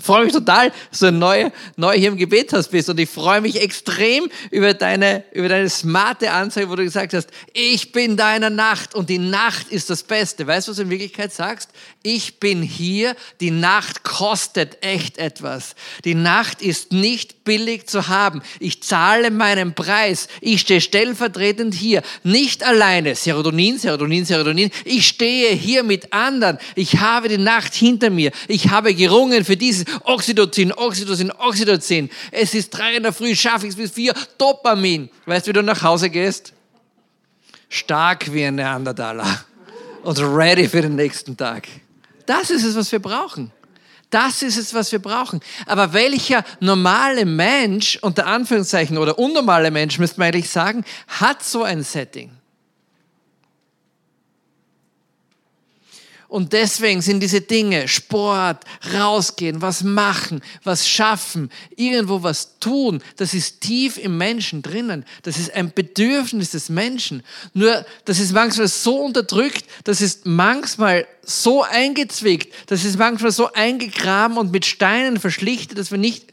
Freue 0.02 0.24
mich 0.24 0.32
total, 0.32 0.72
dass 0.90 0.98
du 0.98 1.12
neu, 1.12 1.50
neu 1.76 1.96
hier 1.96 2.08
im 2.08 2.16
Gebetshaus 2.16 2.66
bist 2.66 2.90
und 2.90 2.98
ich 2.98 3.08
freue 3.08 3.40
mich 3.40 3.60
extrem 3.62 4.28
über 4.50 4.74
deine, 4.74 5.22
über 5.32 5.48
deine 5.48 5.70
smarte 5.70 6.32
Anzeige, 6.32 6.68
wo 6.68 6.74
du 6.74 6.82
gesagt 6.82 7.14
hast, 7.14 7.28
ich 7.52 7.92
bin 7.92 8.16
deiner 8.16 8.50
Nacht 8.50 8.96
und 8.96 9.08
die 9.08 9.18
Nacht 9.18 9.68
ist 9.68 9.90
das 9.90 10.02
Beste. 10.02 10.44
Weißt 10.44 10.66
du, 10.66 10.72
was 10.72 10.78
du 10.78 10.82
in 10.82 10.90
Wirklichkeit 10.90 11.32
sagst? 11.32 11.70
Ich 12.02 12.40
bin 12.40 12.62
hier, 12.62 13.14
die 13.40 13.52
Nacht 13.52 14.02
kostet 14.02 14.78
echt 14.84 15.18
etwas. 15.18 15.76
Die 16.04 16.16
Nacht 16.16 16.62
ist 16.62 16.90
nicht 16.90 17.44
billig 17.44 17.86
zu 17.86 18.08
haben. 18.08 18.42
Ich 18.58 18.82
zahle 18.82 19.30
meinen 19.30 19.74
Preis. 19.74 20.26
Ich 20.40 20.62
stehe 20.62 20.80
stellvertretend 20.80 21.74
hier, 21.74 22.02
nicht 22.24 22.64
alleine. 22.64 23.14
Serotonin, 23.14 23.78
Serotonin, 23.78 24.24
Serotonin. 24.24 24.70
Ich 24.84 25.06
stehe 25.06 25.54
hier 25.54 25.84
mit 25.84 26.12
anderen. 26.12 26.58
Ich 26.74 26.98
habe 26.98 27.28
die 27.28 27.38
Nacht 27.38 27.74
hinter 27.74 28.10
mir. 28.10 28.32
Ich 28.48 28.70
habe 28.70 28.94
gerungen 28.94 29.44
für 29.44 29.56
dieses 29.56 29.84
Oxytocin, 30.04 30.72
Oxytocin, 30.72 31.32
Oxytocin. 31.32 32.10
Es 32.30 32.54
ist 32.54 32.70
drei 32.70 32.96
in 32.96 33.02
der 33.02 33.12
Früh, 33.12 33.34
schaffe 33.34 33.66
ich 33.66 33.72
es 33.72 33.76
bis 33.76 33.90
vier. 33.90 34.14
Dopamin. 34.38 35.10
Weißt 35.26 35.46
du, 35.46 35.50
wie 35.50 35.54
du 35.54 35.62
nach 35.62 35.82
Hause 35.82 36.10
gehst? 36.10 36.52
Stark 37.68 38.32
wie 38.32 38.44
ein 38.44 38.56
Neandertaler. 38.56 39.44
Und 40.02 40.18
ready 40.18 40.68
für 40.68 40.82
den 40.82 40.96
nächsten 40.96 41.36
Tag. 41.36 41.68
Das 42.26 42.50
ist 42.50 42.64
es, 42.64 42.76
was 42.76 42.90
wir 42.92 42.98
brauchen. 42.98 43.52
Das 44.10 44.42
ist 44.42 44.58
es, 44.58 44.74
was 44.74 44.92
wir 44.92 44.98
brauchen. 44.98 45.40
Aber 45.66 45.94
welcher 45.94 46.44
normale 46.60 47.24
Mensch, 47.24 47.98
unter 48.02 48.26
Anführungszeichen, 48.26 48.98
oder 48.98 49.18
unnormale 49.18 49.70
Mensch, 49.70 49.98
müsste 49.98 50.20
man 50.20 50.28
eigentlich 50.28 50.50
sagen, 50.50 50.84
hat 51.08 51.42
so 51.42 51.62
ein 51.62 51.82
Setting? 51.82 52.30
Und 56.32 56.54
deswegen 56.54 57.02
sind 57.02 57.20
diese 57.20 57.42
Dinge, 57.42 57.88
Sport, 57.88 58.64
rausgehen, 58.94 59.60
was 59.60 59.82
machen, 59.82 60.40
was 60.64 60.88
schaffen, 60.88 61.50
irgendwo 61.76 62.22
was 62.22 62.58
tun, 62.58 63.02
das 63.18 63.34
ist 63.34 63.60
tief 63.60 63.98
im 63.98 64.16
Menschen 64.16 64.62
drinnen. 64.62 65.04
Das 65.24 65.36
ist 65.36 65.52
ein 65.52 65.74
Bedürfnis 65.74 66.52
des 66.52 66.70
Menschen. 66.70 67.22
Nur, 67.52 67.84
das 68.06 68.18
ist 68.18 68.32
manchmal 68.32 68.68
so 68.68 68.96
unterdrückt, 68.96 69.66
das 69.84 70.00
ist 70.00 70.24
manchmal 70.24 71.06
so 71.22 71.64
eingezwickt, 71.64 72.54
das 72.64 72.86
ist 72.86 72.98
manchmal 72.98 73.30
so 73.30 73.52
eingegraben 73.52 74.38
und 74.38 74.52
mit 74.52 74.64
Steinen 74.64 75.20
verschlichtet, 75.20 75.76
dass 75.76 75.90
wir 75.90 75.98
nicht 75.98 76.28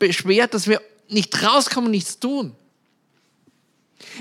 beschwert, 0.00 0.54
dass 0.54 0.66
wir 0.66 0.82
nicht 1.08 1.40
rauskommen, 1.40 1.92
nichts 1.92 2.18
tun. 2.18 2.56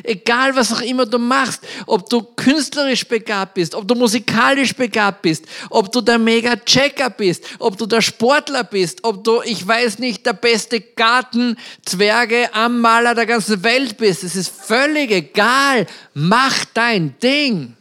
Egal, 0.04 0.56
was 0.56 0.72
auch 0.72 0.82
immer 0.82 1.06
du 1.06 1.18
machst, 1.18 1.62
ob 1.86 2.10
du 2.10 2.22
künstlerisch 2.22 3.08
begabt 3.08 3.56
bist, 3.56 3.76
ob 3.76 3.88
du 3.88 3.96
musikalisch 3.96 4.74
begabt 4.74 5.22
bist, 5.22 5.46
ob 5.70 5.92
du 5.92 6.02
der 6.02 6.18
Mega-Checker 6.18 7.10
bist, 7.10 7.44
ob 7.60 7.78
du 7.78 7.86
der 7.86 8.02
Sportler 8.02 8.64
bist, 8.64 9.04
ob 9.04 9.24
du, 9.24 9.42
ich 9.44 9.68
weiß 9.68 10.00
nicht, 10.00 10.26
der 10.26 10.34
beste 10.34 10.80
Gartenzwerge 10.80 12.50
am 12.54 12.80
Maler 12.82 13.16
der 13.16 13.26
ganzen 13.26 13.64
Welt 13.64 13.98
bist. 13.98 14.24
Es 14.24 14.36
ist 14.36 14.50
völlig 14.50 15.12
egal. 15.12 15.86
Mach 16.14 16.66
dein 16.74 17.16
Ding. 17.22 17.76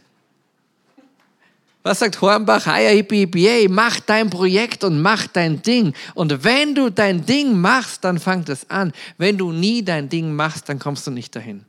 Was 1.88 2.00
sagt 2.00 2.20
Hornbach? 2.20 2.66
Hippie, 2.66 3.20
hippie, 3.20 3.68
mach 3.68 4.00
dein 4.00 4.28
Projekt 4.28 4.84
und 4.84 5.00
mach 5.00 5.26
dein 5.28 5.62
Ding. 5.62 5.94
Und 6.14 6.44
wenn 6.44 6.74
du 6.74 6.90
dein 6.90 7.24
Ding 7.24 7.58
machst, 7.58 8.04
dann 8.04 8.18
fängt 8.18 8.48
es 8.48 8.68
an. 8.68 8.92
Wenn 9.16 9.38
du 9.38 9.52
nie 9.52 9.82
dein 9.82 10.08
Ding 10.08 10.34
machst, 10.34 10.68
dann 10.68 10.78
kommst 10.78 11.06
du 11.06 11.10
nicht 11.10 11.34
dahin. 11.34 11.64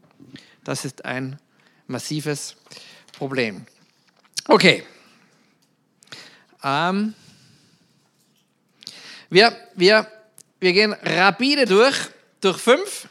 Das 0.70 0.86
ist 0.86 1.04
ein 1.04 1.40
massives 1.88 2.56
Problem. 3.14 3.66
Okay. 4.48 4.84
Ähm, 6.64 7.16
wir, 9.32 9.58
wir, 9.74 10.08
wir 10.60 10.74
gehen 10.74 10.94
rapide 10.94 11.66
durch, 11.66 11.98
durch 12.40 12.58
fünf. 12.60 13.10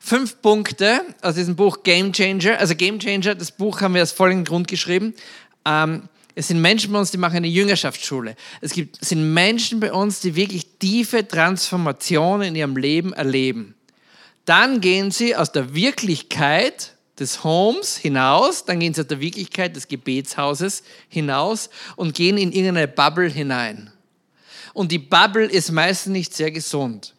Fünf 0.00 0.42
Punkte 0.42 1.00
aus 1.22 1.36
diesem 1.36 1.56
Buch 1.56 1.82
Game 1.82 2.12
Changer. 2.12 2.58
Also 2.58 2.74
Game 2.74 2.98
Changer, 2.98 3.36
das 3.36 3.52
Buch 3.52 3.80
haben 3.80 3.94
wir 3.94 4.02
aus 4.02 4.12
folgendem 4.12 4.44
Grund 4.44 4.68
geschrieben. 4.68 5.14
Ähm, 5.64 6.10
es 6.34 6.48
sind 6.48 6.60
Menschen 6.60 6.92
bei 6.92 6.98
uns, 6.98 7.10
die 7.10 7.16
machen 7.16 7.36
eine 7.36 7.48
Jüngerschaftsschule. 7.48 8.36
Es 8.60 8.74
gibt, 8.74 9.00
es 9.00 9.08
sind 9.08 9.32
Menschen 9.32 9.80
bei 9.80 9.94
uns, 9.94 10.20
die 10.20 10.36
wirklich 10.36 10.66
tiefe 10.78 11.26
Transformationen 11.26 12.48
in 12.48 12.54
ihrem 12.54 12.76
Leben 12.76 13.14
erleben. 13.14 13.76
Dann 14.44 14.80
gehen 14.80 15.10
sie 15.10 15.36
aus 15.36 15.52
der 15.52 15.74
Wirklichkeit 15.74 16.94
des 17.18 17.44
Homes 17.44 17.96
hinaus, 17.96 18.64
dann 18.64 18.80
gehen 18.80 18.94
sie 18.94 19.02
aus 19.02 19.06
der 19.06 19.20
Wirklichkeit 19.20 19.76
des 19.76 19.88
Gebetshauses 19.88 20.82
hinaus 21.08 21.70
und 21.96 22.14
gehen 22.14 22.36
in 22.36 22.52
irgendeine 22.52 22.88
Bubble 22.88 23.28
hinein. 23.28 23.92
Und 24.74 24.90
die 24.90 24.98
Bubble 24.98 25.46
ist 25.46 25.70
meistens 25.70 26.12
nicht 26.12 26.34
sehr 26.34 26.50
gesund, 26.50 27.14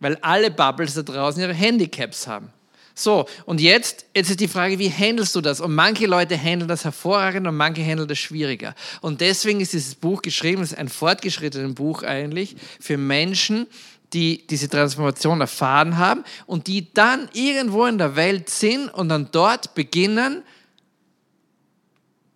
weil 0.00 0.16
alle 0.22 0.50
Bubbles 0.50 0.94
da 0.94 1.02
draußen 1.02 1.42
ihre 1.42 1.54
Handicaps 1.54 2.26
haben. 2.26 2.52
So, 2.94 3.26
und 3.46 3.60
jetzt, 3.60 4.06
jetzt 4.14 4.30
ist 4.30 4.40
die 4.40 4.48
Frage, 4.48 4.80
wie 4.80 4.90
handelst 4.90 5.34
du 5.36 5.40
das? 5.40 5.60
Und 5.60 5.72
manche 5.72 6.06
Leute 6.06 6.36
handeln 6.36 6.68
das 6.68 6.84
hervorragend 6.84 7.46
und 7.46 7.56
manche 7.56 7.82
handeln 7.82 8.08
das 8.08 8.18
schwieriger. 8.18 8.74
Und 9.00 9.20
deswegen 9.20 9.60
ist 9.60 9.72
dieses 9.72 9.94
Buch 9.94 10.20
geschrieben, 10.20 10.62
es 10.62 10.72
ist 10.72 10.78
ein 10.78 10.88
fortgeschrittenes 10.88 11.74
Buch 11.74 12.02
eigentlich 12.02 12.56
für 12.80 12.96
Menschen, 12.96 13.68
die 14.12 14.46
diese 14.46 14.68
Transformation 14.68 15.40
erfahren 15.40 15.98
haben 15.98 16.24
und 16.46 16.66
die 16.66 16.92
dann 16.92 17.28
irgendwo 17.32 17.84
in 17.86 17.98
der 17.98 18.16
Welt 18.16 18.48
sind 18.48 18.88
und 18.88 19.08
dann 19.08 19.28
dort 19.30 19.74
beginnen, 19.74 20.42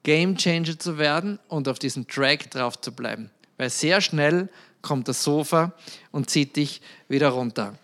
Game 0.03 0.37
Changer 0.37 0.79
zu 0.79 0.99
werden 0.99 1.39
und 1.49 1.69
auf 1.69 1.79
diesem 1.79 2.07
Track 2.09 2.51
drauf 2.51 2.81
zu 2.81 2.93
bleiben. 2.93 3.31
Weil 3.57 3.71
sehr 3.71 4.01
schnell 4.01 4.49
kommt 4.83 5.09
das 5.09 5.23
Sofa 5.23 5.73
und 6.11 6.29
zieht 6.29 6.57
dich 6.57 6.81
wieder 7.09 7.29
runter. 7.29 7.75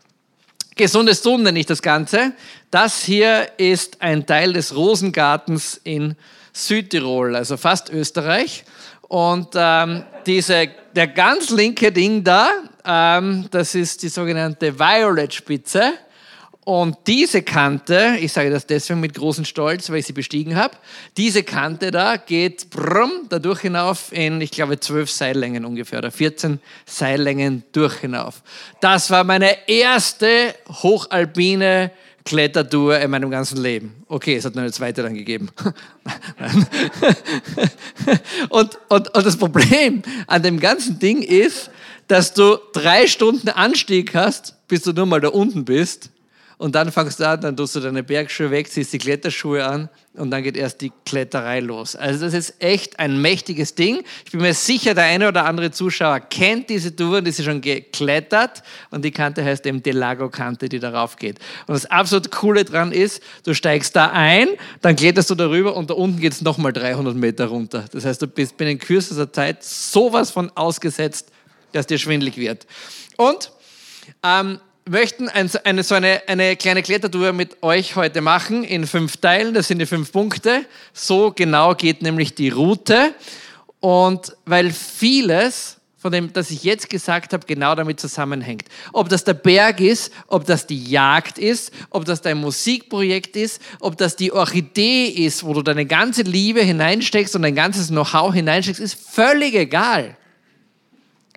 Gesundes 0.74 1.22
Tun 1.22 1.42
nenne 1.42 1.58
ich 1.58 1.66
das 1.66 1.82
Ganze. 1.82 2.32
Das 2.70 3.02
hier 3.02 3.48
ist 3.56 4.00
ein 4.00 4.26
Teil 4.26 4.52
des 4.52 4.74
Rosengartens 4.74 5.80
in 5.82 6.16
Südtirol, 6.52 7.36
also 7.36 7.56
fast 7.56 7.90
Österreich. 7.90 8.64
Und 9.08 9.48
ähm, 9.54 10.04
diese, 10.26 10.68
der 10.94 11.08
ganz 11.08 11.50
linke 11.50 11.90
Ding 11.90 12.22
da, 12.22 12.48
das 12.88 13.74
ist 13.74 14.02
die 14.02 14.08
sogenannte 14.08 14.78
Violet-Spitze. 14.78 15.92
Und 16.64 16.96
diese 17.06 17.42
Kante, 17.42 18.16
ich 18.20 18.32
sage 18.32 18.50
das 18.50 18.66
deswegen 18.66 19.00
mit 19.00 19.14
großem 19.14 19.46
Stolz, 19.46 19.88
weil 19.88 19.98
ich 19.98 20.06
sie 20.06 20.12
bestiegen 20.12 20.56
habe, 20.56 20.76
diese 21.16 21.42
Kante 21.42 21.90
da 21.90 22.16
geht 22.16 22.68
brumm, 22.68 23.12
dadurch 23.28 23.60
hinauf 23.60 24.12
in, 24.12 24.42
ich 24.42 24.50
glaube, 24.50 24.78
zwölf 24.78 25.10
Seillängen 25.10 25.64
ungefähr 25.64 25.98
oder 25.98 26.10
14 26.10 26.60
Seillängen 26.84 27.64
durch 27.72 28.00
hinauf. 28.00 28.42
Das 28.80 29.10
war 29.10 29.24
meine 29.24 29.68
erste 29.68 30.54
hochalpine 30.68 31.90
Klettertour 32.24 32.98
in 32.98 33.10
meinem 33.10 33.30
ganzen 33.30 33.62
Leben. 33.62 34.04
Okay, 34.06 34.36
es 34.36 34.44
hat 34.44 34.54
noch 34.54 34.62
eine 34.62 34.72
zweite 34.72 35.02
dann 35.02 35.14
gegeben. 35.14 35.48
und, 38.50 38.78
und, 38.88 39.14
und 39.14 39.26
das 39.26 39.38
Problem 39.38 40.02
an 40.26 40.42
dem 40.42 40.60
ganzen 40.60 40.98
Ding 40.98 41.22
ist, 41.22 41.70
dass 42.08 42.34
du 42.34 42.58
drei 42.72 43.06
Stunden 43.06 43.48
Anstieg 43.48 44.14
hast, 44.14 44.54
bis 44.66 44.82
du 44.82 44.92
nur 44.92 45.06
mal 45.06 45.20
da 45.20 45.28
unten 45.28 45.64
bist 45.64 46.10
und 46.58 46.74
dann 46.74 46.90
fangst 46.90 47.20
du 47.20 47.28
an, 47.28 47.40
dann 47.40 47.56
tust 47.56 47.76
du 47.76 47.80
deine 47.80 48.02
Bergschuhe 48.02 48.50
weg, 48.50 48.68
ziehst 48.68 48.92
die 48.92 48.98
Kletterschuhe 48.98 49.64
an 49.64 49.88
und 50.14 50.32
dann 50.32 50.42
geht 50.42 50.56
erst 50.56 50.80
die 50.80 50.90
Kletterei 51.06 51.60
los. 51.60 51.94
Also 51.94 52.24
das 52.24 52.34
ist 52.34 52.54
echt 52.58 52.98
ein 52.98 53.22
mächtiges 53.22 53.76
Ding. 53.76 54.02
Ich 54.24 54.32
bin 54.32 54.40
mir 54.40 54.54
sicher, 54.54 54.94
der 54.94 55.04
eine 55.04 55.28
oder 55.28 55.44
andere 55.44 55.70
Zuschauer 55.70 56.18
kennt 56.18 56.68
diese 56.68 56.94
Tour, 56.94 57.22
die 57.22 57.30
ist 57.30 57.44
schon 57.44 57.60
geklettert 57.60 58.64
und 58.90 59.04
die 59.04 59.12
Kante 59.12 59.44
heißt 59.44 59.64
eben 59.66 59.82
Delago-Kante, 59.82 60.68
die 60.68 60.80
darauf 60.80 61.14
geht. 61.14 61.38
Und 61.68 61.74
das 61.74 61.86
absolut 61.86 62.32
Coole 62.32 62.64
dran 62.64 62.90
ist, 62.90 63.22
du 63.44 63.54
steigst 63.54 63.94
da 63.94 64.10
ein, 64.10 64.48
dann 64.80 64.96
kletterst 64.96 65.30
du 65.30 65.36
darüber 65.36 65.76
und 65.76 65.90
da 65.90 65.94
unten 65.94 66.18
geht 66.18 66.32
es 66.32 66.42
nochmal 66.42 66.72
300 66.72 67.14
Meter 67.14 67.46
runter. 67.46 67.84
Das 67.92 68.04
heißt, 68.04 68.20
du 68.20 68.26
bist 68.26 68.56
binnen 68.56 68.78
kürzester 68.78 69.32
Zeit 69.32 69.62
sowas 69.62 70.32
von 70.32 70.50
ausgesetzt, 70.56 71.30
dass 71.72 71.86
dir 71.86 71.98
schwindlig 71.98 72.36
wird. 72.36 72.66
Und 73.16 73.52
ähm, 74.22 74.60
möchten 74.88 75.28
ein, 75.28 75.50
eine, 75.64 75.82
so 75.82 75.94
eine, 75.94 76.22
eine 76.26 76.56
kleine 76.56 76.82
Klettertour 76.82 77.32
mit 77.32 77.62
euch 77.62 77.96
heute 77.96 78.20
machen 78.20 78.64
in 78.64 78.86
fünf 78.86 79.18
Teilen. 79.18 79.54
Das 79.54 79.68
sind 79.68 79.78
die 79.78 79.86
fünf 79.86 80.12
Punkte. 80.12 80.64
So 80.92 81.32
genau 81.34 81.74
geht 81.74 82.02
nämlich 82.02 82.34
die 82.34 82.48
Route. 82.48 83.14
Und 83.80 84.36
weil 84.44 84.72
vieles 84.72 85.78
von 85.98 86.12
dem, 86.12 86.32
das 86.32 86.50
ich 86.50 86.62
jetzt 86.62 86.88
gesagt 86.88 87.32
habe, 87.32 87.44
genau 87.44 87.74
damit 87.74 87.98
zusammenhängt. 87.98 88.64
Ob 88.92 89.08
das 89.08 89.24
der 89.24 89.34
Berg 89.34 89.80
ist, 89.80 90.12
ob 90.28 90.46
das 90.46 90.66
die 90.66 90.84
Jagd 90.84 91.38
ist, 91.38 91.72
ob 91.90 92.04
das 92.04 92.22
dein 92.22 92.38
Musikprojekt 92.38 93.34
ist, 93.34 93.60
ob 93.80 93.96
das 93.98 94.14
die 94.14 94.32
Orchidee 94.32 95.06
ist, 95.06 95.42
wo 95.42 95.54
du 95.54 95.62
deine 95.62 95.86
ganze 95.86 96.22
Liebe 96.22 96.62
hineinsteckst 96.62 97.34
und 97.34 97.42
dein 97.42 97.56
ganzes 97.56 97.88
Know-how 97.88 98.32
hineinsteckst, 98.32 98.80
ist 98.80 98.94
völlig 98.94 99.54
egal. 99.54 100.16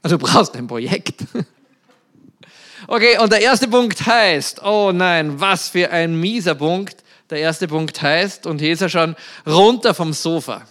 Also 0.02 0.18
du 0.18 0.26
brauchst 0.26 0.56
ein 0.56 0.68
Projekt. 0.68 1.24
Okay, 2.88 3.18
und 3.20 3.32
der 3.32 3.42
erste 3.42 3.68
Punkt 3.68 4.06
heißt, 4.06 4.64
oh 4.64 4.92
nein, 4.92 5.40
was 5.40 5.70
für 5.70 5.92
ein 5.92 6.20
mieser 6.20 6.56
Punkt. 6.56 7.04
Der 7.30 7.40
erste 7.40 7.68
Punkt 7.68 8.02
heißt, 8.02 8.46
und 8.48 8.60
hier 8.60 8.74
ist 8.74 8.82
er 8.82 8.90
schon, 8.90 9.16
runter 9.46 9.94
vom 9.94 10.12
Sofa. 10.12 10.68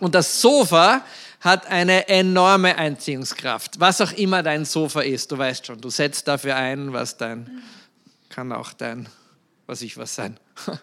Und 0.00 0.14
das 0.14 0.42
Sofa 0.42 1.02
hat 1.40 1.66
eine 1.68 2.08
enorme 2.08 2.76
Einziehungskraft. 2.76 3.78
Was 3.80 4.00
auch 4.00 4.12
immer 4.12 4.42
dein 4.42 4.64
Sofa 4.64 5.00
ist, 5.02 5.30
du 5.30 5.38
weißt 5.38 5.66
schon, 5.66 5.80
du 5.80 5.88
setzt 5.88 6.26
dafür 6.26 6.56
ein, 6.56 6.92
was 6.92 7.16
dein, 7.16 7.62
kann 8.28 8.52
auch 8.52 8.72
dein, 8.72 9.08
was 9.66 9.82
ich 9.82 9.96
was 9.96 10.14
sein. 10.14 10.38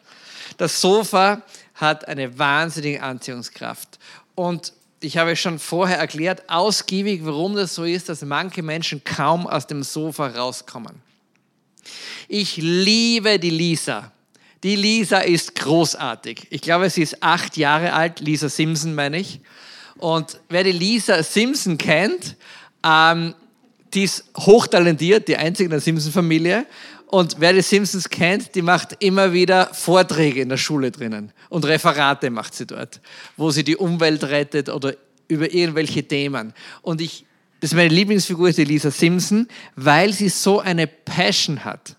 Das 0.58 0.82
Sofa 0.82 1.44
hat 1.76 2.08
eine 2.08 2.38
wahnsinnige 2.38 3.02
Anziehungskraft. 3.02 4.00
Und 4.36 4.74
ich 5.02 5.18
habe 5.18 5.36
schon 5.36 5.60
vorher 5.60 5.98
erklärt, 5.98 6.50
ausgiebig, 6.50 7.22
warum 7.24 7.56
das 7.56 7.76
so 7.76 7.84
ist, 7.84 8.10
dass 8.10 8.22
manche 8.22 8.62
Menschen 8.62 9.04
kaum 9.04 9.48
aus 9.48 9.68
dem 9.68 9.84
Sofa 9.84 10.28
rauskommen. 10.28 11.02
Ich 12.28 12.58
liebe 12.58 13.40
die 13.40 13.50
Lisa. 13.50 14.12
Die 14.64 14.76
Lisa 14.76 15.20
ist 15.20 15.56
großartig. 15.56 16.48
Ich 16.52 16.62
glaube, 16.62 16.90
sie 16.90 17.02
ist 17.02 17.24
acht 17.24 17.58
Jahre 17.58 17.94
alt, 17.94 18.20
Lisa 18.20 18.48
Simpson 18.48 18.94
meine 18.94 19.18
ich. 19.18 19.42
Und 19.98 20.40
wer 20.50 20.64
die 20.64 20.72
Lisa 20.72 21.24
Simpson 21.24 21.78
kennt, 21.78 22.36
ähm, 22.84 23.34
die 23.94 24.04
ist 24.04 24.24
hochtalentiert, 24.38 25.28
die 25.28 25.36
einzige 25.36 25.66
in 25.66 25.72
der 25.72 25.82
Simpson-Familie. 25.82 26.66
Und 27.12 27.36
wer 27.40 27.52
die 27.52 27.62
Simpsons 27.62 28.08
kennt, 28.08 28.56
die 28.56 28.62
macht 28.62 28.96
immer 29.04 29.34
wieder 29.34 29.74
Vorträge 29.74 30.42
in 30.42 30.48
der 30.48 30.56
Schule 30.56 30.92
drinnen 30.92 31.34
und 31.50 31.66
Referate 31.66 32.30
macht 32.30 32.56
sie 32.56 32.66
dort, 32.66 33.02
wo 33.36 33.52
sie 33.52 33.66
die 33.66 33.76
Umwelt 33.76 34.24
rettet 34.24 34.70
oder 34.70 34.96
über 35.28 35.54
irgendwelche 35.54 36.08
Themen. 36.08 36.54
Und 36.82 37.02
ich, 37.02 37.26
das 37.60 37.72
ist 37.72 37.76
meine 37.76 37.94
Lieblingsfigur, 37.94 38.54
die 38.54 38.64
Lisa 38.64 38.92
Simpson, 38.92 39.50
weil 39.76 40.14
sie 40.14 40.30
so 40.30 40.62
eine 40.62 40.88
Passion 40.88 41.66
hat. 41.66 41.98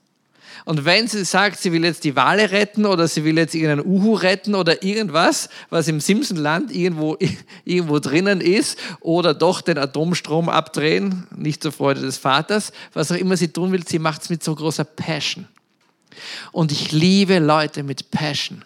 Und 0.64 0.84
wenn 0.84 1.08
sie 1.08 1.24
sagt, 1.24 1.58
sie 1.58 1.72
will 1.72 1.84
jetzt 1.84 2.04
die 2.04 2.14
Wale 2.14 2.50
retten 2.50 2.86
oder 2.86 3.08
sie 3.08 3.24
will 3.24 3.36
jetzt 3.36 3.54
irgendeinen 3.54 3.86
Uhu 3.86 4.14
retten 4.14 4.54
oder 4.54 4.82
irgendwas, 4.82 5.48
was 5.70 5.88
im 5.88 6.00
Simpsonland 6.00 6.74
irgendwo, 6.74 7.16
irgendwo 7.64 7.98
drinnen 7.98 8.40
ist, 8.40 8.78
oder 9.00 9.34
doch 9.34 9.60
den 9.60 9.78
Atomstrom 9.78 10.48
abdrehen, 10.48 11.26
nicht 11.36 11.62
zur 11.62 11.72
Freude 11.72 12.00
des 12.00 12.18
Vaters, 12.18 12.72
was 12.92 13.10
auch 13.10 13.16
immer 13.16 13.36
sie 13.36 13.48
tun 13.48 13.72
will, 13.72 13.86
sie 13.86 13.98
macht 13.98 14.22
es 14.22 14.30
mit 14.30 14.44
so 14.44 14.54
großer 14.54 14.84
Passion. 14.84 15.48
Und 16.52 16.70
ich 16.70 16.92
liebe 16.92 17.38
Leute 17.38 17.82
mit 17.82 18.10
Passion. 18.10 18.64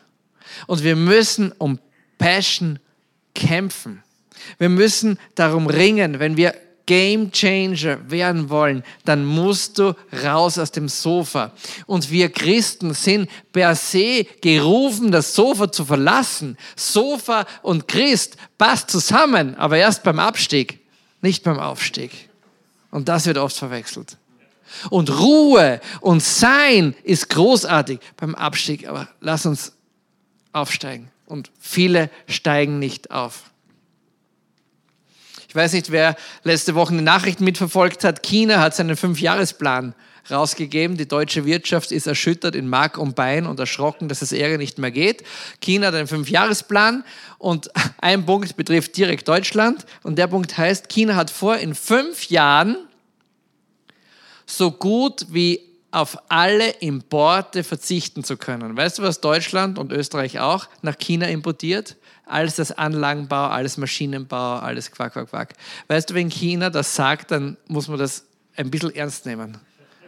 Und 0.66 0.82
wir 0.82 0.96
müssen 0.96 1.52
um 1.52 1.78
Passion 2.18 2.78
kämpfen. 3.34 4.02
Wir 4.58 4.68
müssen 4.68 5.18
darum 5.34 5.66
ringen, 5.66 6.18
wenn 6.18 6.36
wir 6.36 6.54
Game 6.86 7.32
Changer 7.32 7.98
werden 8.08 8.48
wollen, 8.48 8.84
dann 9.04 9.24
musst 9.24 9.78
du 9.78 9.94
raus 10.24 10.56
aus 10.58 10.70
dem 10.70 10.88
Sofa. 10.88 11.52
Und 11.86 12.10
wir 12.10 12.30
Christen 12.30 12.94
sind 12.94 13.28
per 13.52 13.74
se 13.74 14.24
gerufen, 14.40 15.10
das 15.10 15.34
Sofa 15.34 15.70
zu 15.70 15.84
verlassen. 15.84 16.56
Sofa 16.76 17.44
und 17.62 17.88
Christ 17.88 18.36
passt 18.56 18.90
zusammen, 18.90 19.56
aber 19.56 19.76
erst 19.76 20.04
beim 20.04 20.20
Abstieg, 20.20 20.80
nicht 21.20 21.42
beim 21.42 21.58
Aufstieg. 21.58 22.30
Und 22.92 23.08
das 23.08 23.26
wird 23.26 23.38
oft 23.38 23.56
verwechselt. 23.56 24.16
Und 24.90 25.10
Ruhe 25.18 25.80
und 26.00 26.22
Sein 26.22 26.94
ist 27.02 27.28
großartig 27.30 28.00
beim 28.16 28.34
Abstieg, 28.34 28.88
aber 28.88 29.08
lass 29.20 29.46
uns 29.46 29.72
aufsteigen. 30.52 31.10
Und 31.26 31.50
viele 31.58 32.10
steigen 32.28 32.78
nicht 32.78 33.10
auf. 33.10 33.50
Ich 35.56 35.62
weiß 35.62 35.72
nicht, 35.72 35.90
wer 35.90 36.16
letzte 36.44 36.74
Woche 36.74 36.92
die 36.92 37.00
Nachrichten 37.00 37.42
mitverfolgt 37.42 38.04
hat. 38.04 38.22
China 38.22 38.60
hat 38.60 38.76
seinen 38.76 38.94
Fünfjahresplan 38.94 39.94
rausgegeben. 40.30 40.98
Die 40.98 41.08
deutsche 41.08 41.46
Wirtschaft 41.46 41.92
ist 41.92 42.06
erschüttert 42.06 42.54
in 42.54 42.68
Mark 42.68 42.98
und 42.98 43.16
Bein 43.16 43.46
und 43.46 43.58
erschrocken, 43.58 44.06
dass 44.08 44.20
es 44.20 44.32
Ärger 44.32 44.58
nicht 44.58 44.76
mehr 44.76 44.90
geht. 44.90 45.24
China 45.62 45.86
hat 45.86 45.94
einen 45.94 46.08
Fünfjahresplan 46.08 47.04
und 47.38 47.70
ein 48.02 48.26
Punkt 48.26 48.54
betrifft 48.58 48.98
direkt 48.98 49.26
Deutschland 49.28 49.86
und 50.02 50.18
der 50.18 50.26
Punkt 50.26 50.58
heißt, 50.58 50.90
China 50.90 51.16
hat 51.16 51.30
vor, 51.30 51.56
in 51.56 51.74
fünf 51.74 52.28
Jahren 52.28 52.76
so 54.44 54.70
gut 54.70 55.24
wie 55.30 55.60
auf 55.90 56.18
alle 56.28 56.68
Importe 56.80 57.64
verzichten 57.64 58.24
zu 58.24 58.36
können. 58.36 58.76
Weißt 58.76 58.98
du, 58.98 59.02
was 59.04 59.22
Deutschland 59.22 59.78
und 59.78 59.90
Österreich 59.90 60.38
auch 60.38 60.68
nach 60.82 60.98
China 60.98 61.28
importiert? 61.28 61.96
Alles 62.26 62.56
das 62.56 62.72
Anlagenbau, 62.72 63.46
alles 63.46 63.76
Maschinenbau, 63.76 64.58
alles 64.58 64.90
Quack, 64.90 65.14
Quack, 65.14 65.30
Quack. 65.30 65.54
Weißt 65.88 66.10
du, 66.10 66.14
wenn 66.14 66.28
China 66.28 66.70
das 66.70 66.94
sagt, 66.94 67.30
dann 67.30 67.56
muss 67.68 67.88
man 67.88 67.98
das 67.98 68.24
ein 68.56 68.70
bisschen 68.70 68.94
ernst 68.94 69.26
nehmen, 69.26 69.56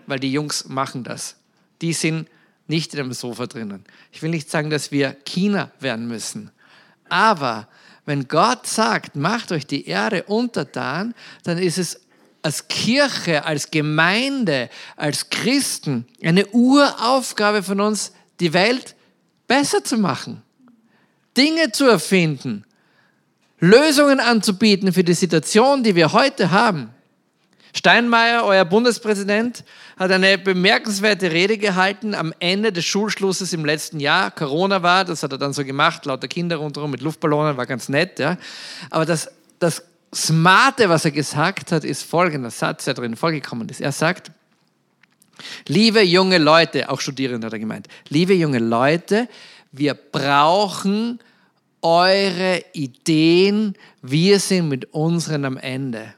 weil 0.07 0.19
die 0.19 0.33
Jungs 0.33 0.67
machen 0.69 1.05
das. 1.05 1.37
Die 1.81 1.93
sind 1.93 2.29
nicht 2.67 2.93
in 2.93 3.01
einem 3.01 3.13
Sofa 3.13 3.47
drinnen. 3.47 3.85
Ich 4.13 4.21
will 4.21 4.31
nicht 4.31 4.51
sagen, 4.51 4.69
dass 4.69 4.91
wir 4.91 5.17
China 5.25 5.71
werden 5.81 6.09
müssen, 6.09 6.51
aber 7.09 7.69
wenn 8.05 8.27
Gott 8.27 8.67
sagt, 8.67 9.17
macht 9.17 9.53
euch 9.53 9.67
die 9.67 9.87
Erde 9.87 10.23
untertan, 10.25 11.15
dann 11.45 11.59
ist 11.59 11.79
es 11.79 12.01
als 12.43 12.69
Kirche, 12.69 13.45
als 13.45 13.71
Gemeinde, 13.71 14.71
als 14.97 15.29
Christen 15.29 16.07
eine 16.23 16.47
Uraufgabe 16.47 17.63
von 17.63 17.81
uns, 17.81 18.13
die 18.41 18.53
Welt 18.53 18.95
besser 19.47 19.85
zu 19.85 19.99
machen, 19.99 20.43
Dinge 21.39 21.73
zu 21.73 21.87
erfinden, 21.87 22.65
Lösungen 23.61 24.21
anzubieten 24.21 24.93
für 24.93 25.05
die 25.05 25.15
Situation, 25.15 25.83
die 25.83 25.95
wir 25.95 26.13
heute 26.13 26.51
haben. 26.51 26.91
Steinmeier, 27.75 28.45
euer 28.45 28.65
Bundespräsident, 28.65 29.65
hat 29.97 30.11
eine 30.11 30.37
bemerkenswerte 30.39 31.31
Rede 31.31 31.59
gehalten 31.59 32.15
am 32.15 32.35
Ende 32.41 32.73
des 32.73 32.85
Schulschlusses 32.85 33.53
im 33.53 33.65
letzten 33.65 34.01
Jahr. 34.01 34.31
Corona 34.31 34.83
war, 34.83 35.05
das 35.05 35.23
hat 35.23 35.33
er 35.33 35.39
dann 35.39 35.53
so 35.53 35.65
gemacht, 35.65 36.05
lauter 36.07 36.29
Kinder 36.29 36.57
rundherum 36.57 36.91
mit 36.91 37.03
Luftballonen, 37.03 37.57
war 37.57 37.67
ganz 37.67 37.89
nett. 37.89 38.19
Ja. 38.19 38.37
Aber 38.91 39.07
das, 39.07 39.31
das 39.61 39.85
Smarte, 40.15 40.89
was 40.89 41.05
er 41.05 41.11
gesagt 41.11 41.71
hat, 41.71 41.85
ist 41.85 42.03
folgender 42.03 42.51
Satz, 42.51 42.87
der 42.87 42.95
drin 42.95 43.17
vorgekommen 43.17 43.69
ist. 43.69 43.81
Er 43.81 43.93
sagt, 43.93 44.33
liebe 45.69 46.03
junge 46.03 46.39
Leute, 46.39 46.89
auch 46.89 47.01
Studierende 47.01 47.47
hat 47.47 47.53
er 47.53 47.59
gemeint, 47.59 47.87
liebe 48.09 48.35
junge 48.35 48.59
Leute, 48.59 49.29
wir 49.71 49.95
brauchen 49.95 51.21
eure 51.83 52.65
Ideen, 52.73 53.75
wir 54.03 54.41
sind 54.41 54.69
mit 54.69 54.93
unseren 54.93 55.45
am 55.45 55.57
Ende. 55.57 56.15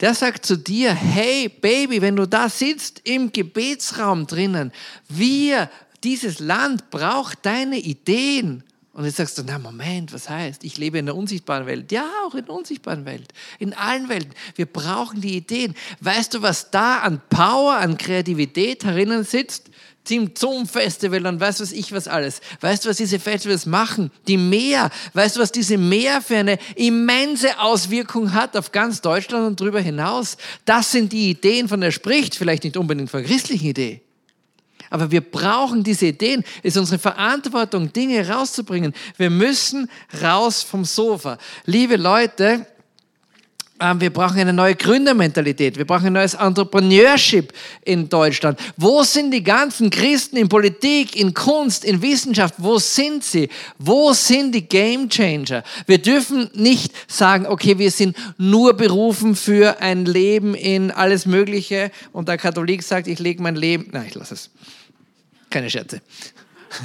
Der 0.00 0.14
sagt 0.14 0.46
zu 0.46 0.56
dir, 0.56 0.94
hey 0.94 1.48
Baby, 1.48 2.00
wenn 2.00 2.16
du 2.16 2.26
da 2.26 2.48
sitzt 2.48 3.02
im 3.04 3.32
Gebetsraum 3.32 4.26
drinnen, 4.26 4.72
wir, 5.08 5.70
dieses 6.02 6.38
Land 6.38 6.90
braucht 6.90 7.44
deine 7.44 7.78
Ideen. 7.78 8.64
Und 8.92 9.04
jetzt 9.04 9.16
sagst 9.16 9.38
du, 9.38 9.42
na 9.46 9.58
Moment, 9.58 10.12
was 10.12 10.28
heißt, 10.28 10.64
ich 10.64 10.76
lebe 10.76 10.98
in 10.98 11.06
der 11.06 11.16
unsichtbaren 11.16 11.66
Welt. 11.66 11.92
Ja, 11.92 12.06
auch 12.26 12.34
in 12.34 12.44
der 12.46 12.54
unsichtbaren 12.54 13.04
Welt, 13.04 13.32
in 13.58 13.72
allen 13.72 14.08
Welten. 14.08 14.32
Wir 14.56 14.66
brauchen 14.66 15.20
die 15.20 15.36
Ideen. 15.36 15.74
Weißt 16.00 16.34
du, 16.34 16.42
was 16.42 16.70
da 16.70 16.98
an 16.98 17.20
Power, 17.30 17.76
an 17.76 17.96
Kreativität 17.96 18.84
herinnen 18.84 19.24
sitzt? 19.24 19.69
Team 20.04 20.30
Zoom 20.36 20.66
Festival 20.66 21.26
und 21.26 21.40
weißt 21.40 21.60
was 21.60 21.72
ich 21.72 21.92
was 21.92 22.08
alles. 22.08 22.40
Weißt 22.60 22.84
du, 22.84 22.88
was 22.88 22.96
diese 22.96 23.18
Festivals 23.20 23.66
machen? 23.66 24.10
Die 24.26 24.36
Meer. 24.36 24.90
Weißt 25.12 25.36
du, 25.36 25.40
was 25.40 25.52
diese 25.52 25.78
Meer 25.78 26.22
für 26.22 26.36
eine 26.36 26.58
immense 26.74 27.58
Auswirkung 27.60 28.32
hat 28.32 28.56
auf 28.56 28.72
ganz 28.72 29.00
Deutschland 29.00 29.46
und 29.46 29.60
darüber 29.60 29.80
hinaus? 29.80 30.36
Das 30.64 30.90
sind 30.90 31.12
die 31.12 31.30
Ideen, 31.30 31.68
von 31.68 31.80
der 31.80 31.88
er 31.88 31.92
spricht. 31.92 32.34
Vielleicht 32.34 32.64
nicht 32.64 32.76
unbedingt 32.76 33.10
von 33.10 33.24
christlichen 33.24 33.66
Ideen. 33.66 34.00
Aber 34.90 35.10
wir 35.10 35.20
brauchen 35.20 35.84
diese 35.84 36.06
Ideen. 36.06 36.42
Es 36.62 36.74
ist 36.74 36.78
unsere 36.78 36.98
Verantwortung, 36.98 37.92
Dinge 37.92 38.28
rauszubringen. 38.28 38.92
Wir 39.16 39.30
müssen 39.30 39.88
raus 40.20 40.62
vom 40.62 40.84
Sofa. 40.84 41.38
Liebe 41.64 41.96
Leute, 41.96 42.66
wir 43.80 44.10
brauchen 44.10 44.38
eine 44.38 44.52
neue 44.52 44.74
Gründermentalität. 44.74 45.78
Wir 45.78 45.86
brauchen 45.86 46.08
ein 46.08 46.12
neues 46.12 46.34
Entrepreneurship 46.34 47.52
in 47.82 48.08
Deutschland. 48.08 48.60
Wo 48.76 49.02
sind 49.04 49.30
die 49.30 49.42
ganzen 49.42 49.88
Christen 49.88 50.36
in 50.36 50.48
Politik, 50.48 51.16
in 51.16 51.32
Kunst, 51.32 51.84
in 51.84 52.02
Wissenschaft? 52.02 52.56
Wo 52.58 52.78
sind 52.78 53.24
sie? 53.24 53.48
Wo 53.78 54.12
sind 54.12 54.54
die 54.54 54.68
Game 54.68 55.08
Changer? 55.08 55.64
Wir 55.86 55.96
dürfen 55.96 56.50
nicht 56.52 56.92
sagen, 57.10 57.46
okay, 57.46 57.78
wir 57.78 57.90
sind 57.90 58.16
nur 58.36 58.74
berufen 58.74 59.34
für 59.34 59.80
ein 59.80 60.04
Leben 60.04 60.54
in 60.54 60.90
alles 60.90 61.24
Mögliche 61.24 61.90
und 62.12 62.28
der 62.28 62.36
Katholik 62.36 62.82
sagt, 62.82 63.06
ich 63.06 63.18
lege 63.18 63.42
mein 63.42 63.56
Leben. 63.56 63.88
Nein, 63.92 64.06
ich 64.08 64.14
lasse 64.14 64.34
es. 64.34 64.50
Keine 65.48 65.70
Scherze. 65.70 66.02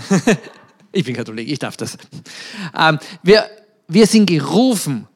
ich 0.93 1.03
bin 1.03 1.13
Katholik, 1.13 1.49
ich 1.49 1.59
darf 1.59 1.75
das. 1.75 1.97
Ähm, 2.77 2.99
wir, 3.21 3.49
wir 3.89 4.07
sind 4.07 4.27
gerufen, 4.27 5.07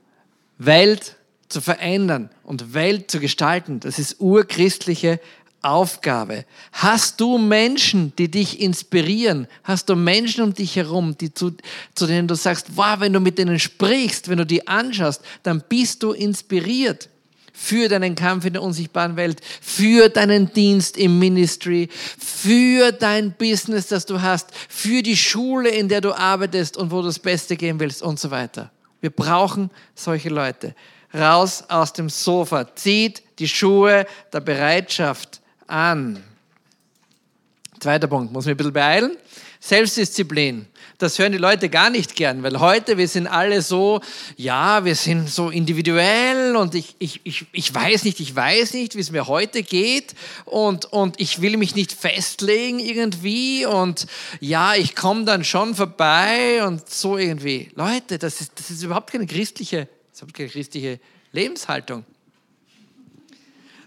Welt 0.58 1.16
zu 1.50 1.62
verändern 1.62 2.30
und 2.44 2.74
Welt 2.74 3.12
zu 3.12 3.20
gestalten. 3.20 3.80
Das 3.80 4.00
ist 4.00 4.20
urchristliche 4.20 5.20
Aufgabe. 5.62 6.46
Hast 6.72 7.20
du 7.20 7.38
Menschen, 7.38 8.14
die 8.18 8.32
dich 8.32 8.62
inspirieren? 8.62 9.48
Hast 9.64 9.90
du 9.90 9.96
Menschen 9.96 10.44
um 10.44 10.54
dich 10.54 10.76
herum, 10.76 11.18
die 11.18 11.34
zu, 11.34 11.52
zu 11.96 12.08
denen 12.08 12.28
du 12.28 12.36
sagst, 12.36 12.68
wow, 12.76 13.00
wenn 13.00 13.12
du 13.12 13.20
mit 13.20 13.38
denen 13.38 13.60
sprichst, 13.60 14.30
wenn 14.30 14.38
du 14.38 14.46
die 14.46 14.68
anschaust, 14.68 15.22
dann 15.44 15.62
bist 15.68 16.02
du 16.04 16.12
inspiriert 16.12 17.10
für 17.52 17.90
deinen 17.90 18.16
Kampf 18.16 18.46
in 18.46 18.54
der 18.54 18.62
unsichtbaren 18.62 19.18
Welt, 19.18 19.42
für 19.60 20.08
deinen 20.08 20.54
Dienst 20.54 20.98
im 20.98 21.20
Ministry, 21.20 21.90
für 21.92 22.94
dein 22.94 23.34
Business, 23.34 23.88
das 23.88 24.06
du 24.06 24.22
hast, 24.22 24.52
für 24.70 25.04
die 25.04 25.18
Schule, 25.18 25.70
in 25.70 25.90
der 25.90 26.00
du 26.00 26.14
arbeitest 26.14 26.78
und 26.78 26.90
wo 26.92 27.02
du 27.02 27.08
das 27.08 27.20
Beste 27.20 27.58
geben 27.58 27.82
willst 27.82 28.02
und 28.02 28.18
so 28.18 28.32
weiter. 28.32 28.72
Wir 29.02 29.10
brauchen 29.10 29.72
solche 29.94 30.30
Leute. 30.30 30.74
Raus 31.14 31.64
aus 31.68 31.94
dem 31.94 32.10
Sofa, 32.10 32.76
zieht 32.76 33.24
die 33.40 33.48
Schuhe 33.48 34.06
der 34.32 34.42
Bereitschaft 34.42 35.42
an. 35.68 36.24
Zweiter 37.80 38.08
Punkt, 38.08 38.32
muss 38.34 38.46
mich 38.46 38.54
ein 38.54 38.58
bisschen 38.58 38.74
beeilen. 38.74 39.18
Selbstdisziplin 39.60 40.68
das 41.00 41.18
hören 41.18 41.32
die 41.32 41.38
Leute 41.38 41.70
gar 41.70 41.90
nicht 41.90 42.16
gern, 42.16 42.44
weil 42.44 42.60
heute 42.60 42.98
wir 42.98 43.08
sind 43.08 43.26
alle 43.26 43.62
so, 43.62 44.02
ja, 44.36 44.84
wir 44.84 44.96
sind 44.96 45.30
so 45.30 45.50
individuell 45.50 46.58
und 46.58 46.76
ich, 46.76 46.94
ich, 47.00 47.22
ich, 47.24 47.46
ich 47.54 47.74
weiß 47.74 48.04
nicht, 48.04 48.20
ich 48.20 48.36
weiß 48.36 48.74
nicht, 48.74 48.96
wie 48.96 49.00
es 49.00 49.10
mir 49.10 49.28
heute 49.28 49.64
geht 49.64 50.14
und, 50.44 50.86
und 50.92 51.20
ich 51.20 51.42
will 51.42 51.56
mich 51.56 51.74
nicht 51.74 51.94
festlegen 51.94 52.80
irgendwie 52.80 53.66
und 53.66 54.08
ja, 54.42 54.76
ich 54.76 54.94
komme 54.94 55.24
dann 55.24 55.46
schon 55.46 55.74
vorbei 55.74 56.66
und 56.68 56.90
so 56.90 57.18
irgendwie. 57.18 57.72
Leute, 57.76 58.20
das 58.20 58.42
ist, 58.42 58.52
das 58.60 58.70
ist 58.70 58.84
überhaupt 58.84 59.14
keine 59.14 59.26
christliche, 59.26 59.88
das 60.20 60.28
ist 60.28 60.34
keine 60.34 60.50
christliche 60.50 61.00
Lebenshaltung. 61.32 62.06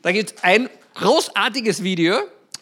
Da 0.02 0.12
gibt 0.12 0.32
es 0.32 0.42
ein 0.42 0.68
großartiges 0.94 1.82
Video 1.82 2.16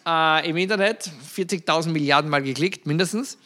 äh, 0.07 0.49
im 0.49 0.57
Internet, 0.57 1.11
40.000 1.35 1.89
Milliarden 1.89 2.31
Mal 2.31 2.43
geklickt 2.43 2.87
mindestens. 2.87 3.39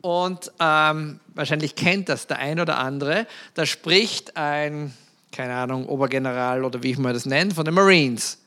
Und 0.00 0.50
ähm, 0.58 1.20
wahrscheinlich 1.34 1.74
kennt 1.74 2.08
das 2.08 2.26
der 2.26 2.38
ein 2.38 2.58
oder 2.58 2.78
andere. 2.78 3.26
Da 3.54 3.66
spricht 3.66 4.36
ein, 4.36 4.94
keine 5.30 5.54
Ahnung, 5.54 5.86
Obergeneral 5.86 6.64
oder 6.64 6.82
wie 6.82 6.92
ich 6.92 6.98
mal 6.98 7.12
das 7.12 7.26
nenne, 7.26 7.54
von 7.54 7.64
den 7.64 7.74
Marines. 7.74 8.38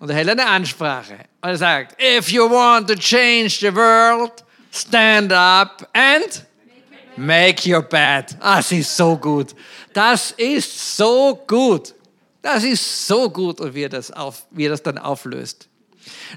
Und 0.00 0.10
er 0.10 0.16
hält 0.16 0.28
eine 0.30 0.46
Ansprache. 0.46 1.14
Und 1.40 1.50
er 1.50 1.56
sagt, 1.56 2.02
if 2.02 2.30
you 2.30 2.48
want 2.50 2.88
to 2.88 2.94
change 2.94 3.58
the 3.60 3.74
world, 3.74 4.32
stand 4.72 5.32
up 5.32 5.88
and 5.92 6.46
make 7.16 7.68
your 7.68 7.82
bed. 7.82 8.36
Ah, 8.40 8.56
das 8.56 8.72
ist 8.72 8.96
so 8.96 9.16
gut. 9.16 9.54
Das 9.92 10.32
ist 10.32 10.96
so 10.96 11.42
gut. 11.46 11.94
Das 12.42 12.62
ist 12.62 13.06
so 13.06 13.30
gut, 13.30 13.60
und 13.60 13.74
wie 13.74 13.84
er 13.84 13.88
das, 13.88 14.10
auf, 14.10 14.46
wie 14.50 14.68
das 14.68 14.82
dann 14.82 14.98
auflöst. 14.98 15.68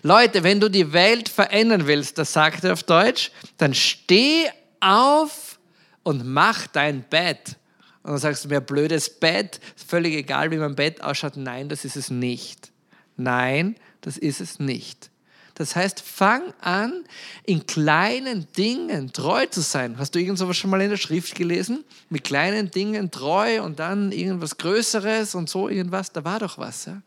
Leute, 0.03 0.43
wenn 0.43 0.59
du 0.59 0.69
die 0.69 0.93
Welt 0.93 1.27
verändern 1.27 1.87
willst, 1.87 2.17
das 2.17 2.31
sagt 2.31 2.63
er 2.63 2.73
auf 2.73 2.83
Deutsch, 2.83 3.31
dann 3.57 3.73
steh 3.73 4.45
auf 4.79 5.59
und 6.03 6.25
mach 6.25 6.67
dein 6.67 7.03
Bett. 7.03 7.57
Und 8.03 8.11
dann 8.11 8.19
sagst 8.19 8.45
du 8.45 8.47
mir, 8.47 8.61
blödes 8.61 9.09
Bett, 9.09 9.59
völlig 9.75 10.15
egal, 10.15 10.51
wie 10.51 10.57
mein 10.57 10.75
Bett 10.75 11.03
ausschaut. 11.03 11.35
Nein, 11.35 11.67
das 11.67 11.83
ist 11.83 11.97
es 11.97 12.09
nicht. 12.09 12.71
Nein, 13.17 13.75
das 13.99 14.17
ist 14.17 14.39
es 14.39 14.59
nicht. 14.59 15.09
Das 15.57 15.75
heißt, 15.75 16.01
fang 16.01 16.53
an, 16.61 17.03
in 17.43 17.65
kleinen 17.65 18.45
Dingen 18.55 19.11
treu 19.11 19.47
zu 19.47 19.61
sein. 19.61 19.97
Hast 19.97 20.13
du 20.13 20.19
irgend 20.19 20.37
sowas 20.37 20.55
schon 20.55 20.69
mal 20.69 20.79
in 20.81 20.91
der 20.91 20.97
Schrift 20.97 21.33
gelesen? 21.33 21.83
Mit 22.09 22.25
kleinen 22.25 22.69
Dingen 22.69 23.09
treu 23.09 23.63
und 23.63 23.79
dann 23.79 24.11
irgendwas 24.11 24.57
Größeres 24.57 25.33
und 25.33 25.49
so 25.49 25.67
irgendwas. 25.67 26.11
Da 26.11 26.23
war 26.23 26.37
doch 26.37 26.59
was. 26.59 26.85
Ja? 26.85 27.01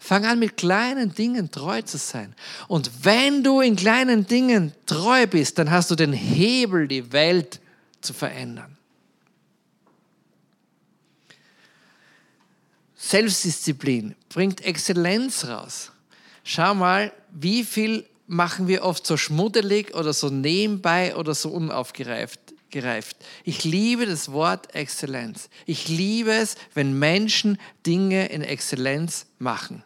Fang 0.00 0.26
an, 0.26 0.40
mit 0.40 0.56
kleinen 0.56 1.14
Dingen 1.14 1.52
treu 1.52 1.80
zu 1.82 1.96
sein. 1.96 2.34
Und 2.66 3.04
wenn 3.04 3.44
du 3.44 3.60
in 3.60 3.76
kleinen 3.76 4.26
Dingen 4.26 4.72
treu 4.84 5.28
bist, 5.28 5.56
dann 5.60 5.70
hast 5.70 5.92
du 5.92 5.94
den 5.94 6.12
Hebel, 6.12 6.88
die 6.88 7.12
Welt 7.12 7.60
zu 8.00 8.12
verändern. 8.12 8.76
Selbstdisziplin 12.96 14.16
bringt 14.28 14.60
Exzellenz 14.64 15.44
raus. 15.44 15.92
Schau 16.42 16.74
mal, 16.74 17.12
wie 17.32 17.64
viel 17.64 18.04
machen 18.26 18.68
wir 18.68 18.84
oft 18.84 19.06
so 19.06 19.16
schmuddelig 19.16 19.94
oder 19.94 20.12
so 20.12 20.30
nebenbei 20.30 21.16
oder 21.16 21.34
so 21.34 21.50
unaufgereift 21.50 22.40
gereift. 22.70 23.16
Ich 23.44 23.64
liebe 23.64 24.06
das 24.06 24.32
Wort 24.32 24.74
Exzellenz. 24.74 25.48
Ich 25.66 25.88
liebe 25.88 26.32
es, 26.32 26.54
wenn 26.74 26.98
Menschen 26.98 27.58
Dinge 27.84 28.28
in 28.28 28.42
Exzellenz 28.42 29.26
machen. 29.38 29.82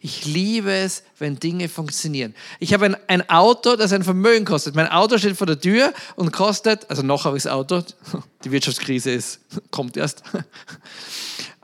Ich 0.00 0.26
liebe 0.26 0.70
es, 0.70 1.02
wenn 1.18 1.38
Dinge 1.38 1.68
funktionieren. 1.68 2.34
Ich 2.60 2.74
habe 2.74 2.84
ein, 2.84 2.96
ein, 3.08 3.30
Auto, 3.30 3.76
das 3.76 3.92
ein 3.92 4.04
Vermögen 4.04 4.44
kostet. 4.44 4.74
Mein 4.74 4.88
Auto 4.88 5.16
steht 5.16 5.36
vor 5.36 5.46
der 5.46 5.58
Tür 5.58 5.94
und 6.14 6.30
kostet, 6.30 6.88
also 6.90 7.02
noch 7.02 7.24
habe 7.24 7.38
ich 7.38 7.44
das 7.44 7.52
Auto, 7.52 7.82
die 8.44 8.52
Wirtschaftskrise 8.52 9.10
ist, 9.10 9.40
kommt 9.70 9.96
erst. 9.96 10.22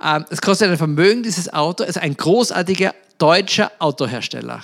Ähm, 0.00 0.24
es 0.30 0.40
kostet 0.40 0.70
ein 0.70 0.78
Vermögen, 0.78 1.24
dieses 1.24 1.52
Auto. 1.52 1.82
Es 1.82 1.90
ist 1.90 1.98
ein 1.98 2.16
großartiger 2.16 2.94
deutscher 3.18 3.72
Autohersteller. 3.78 4.62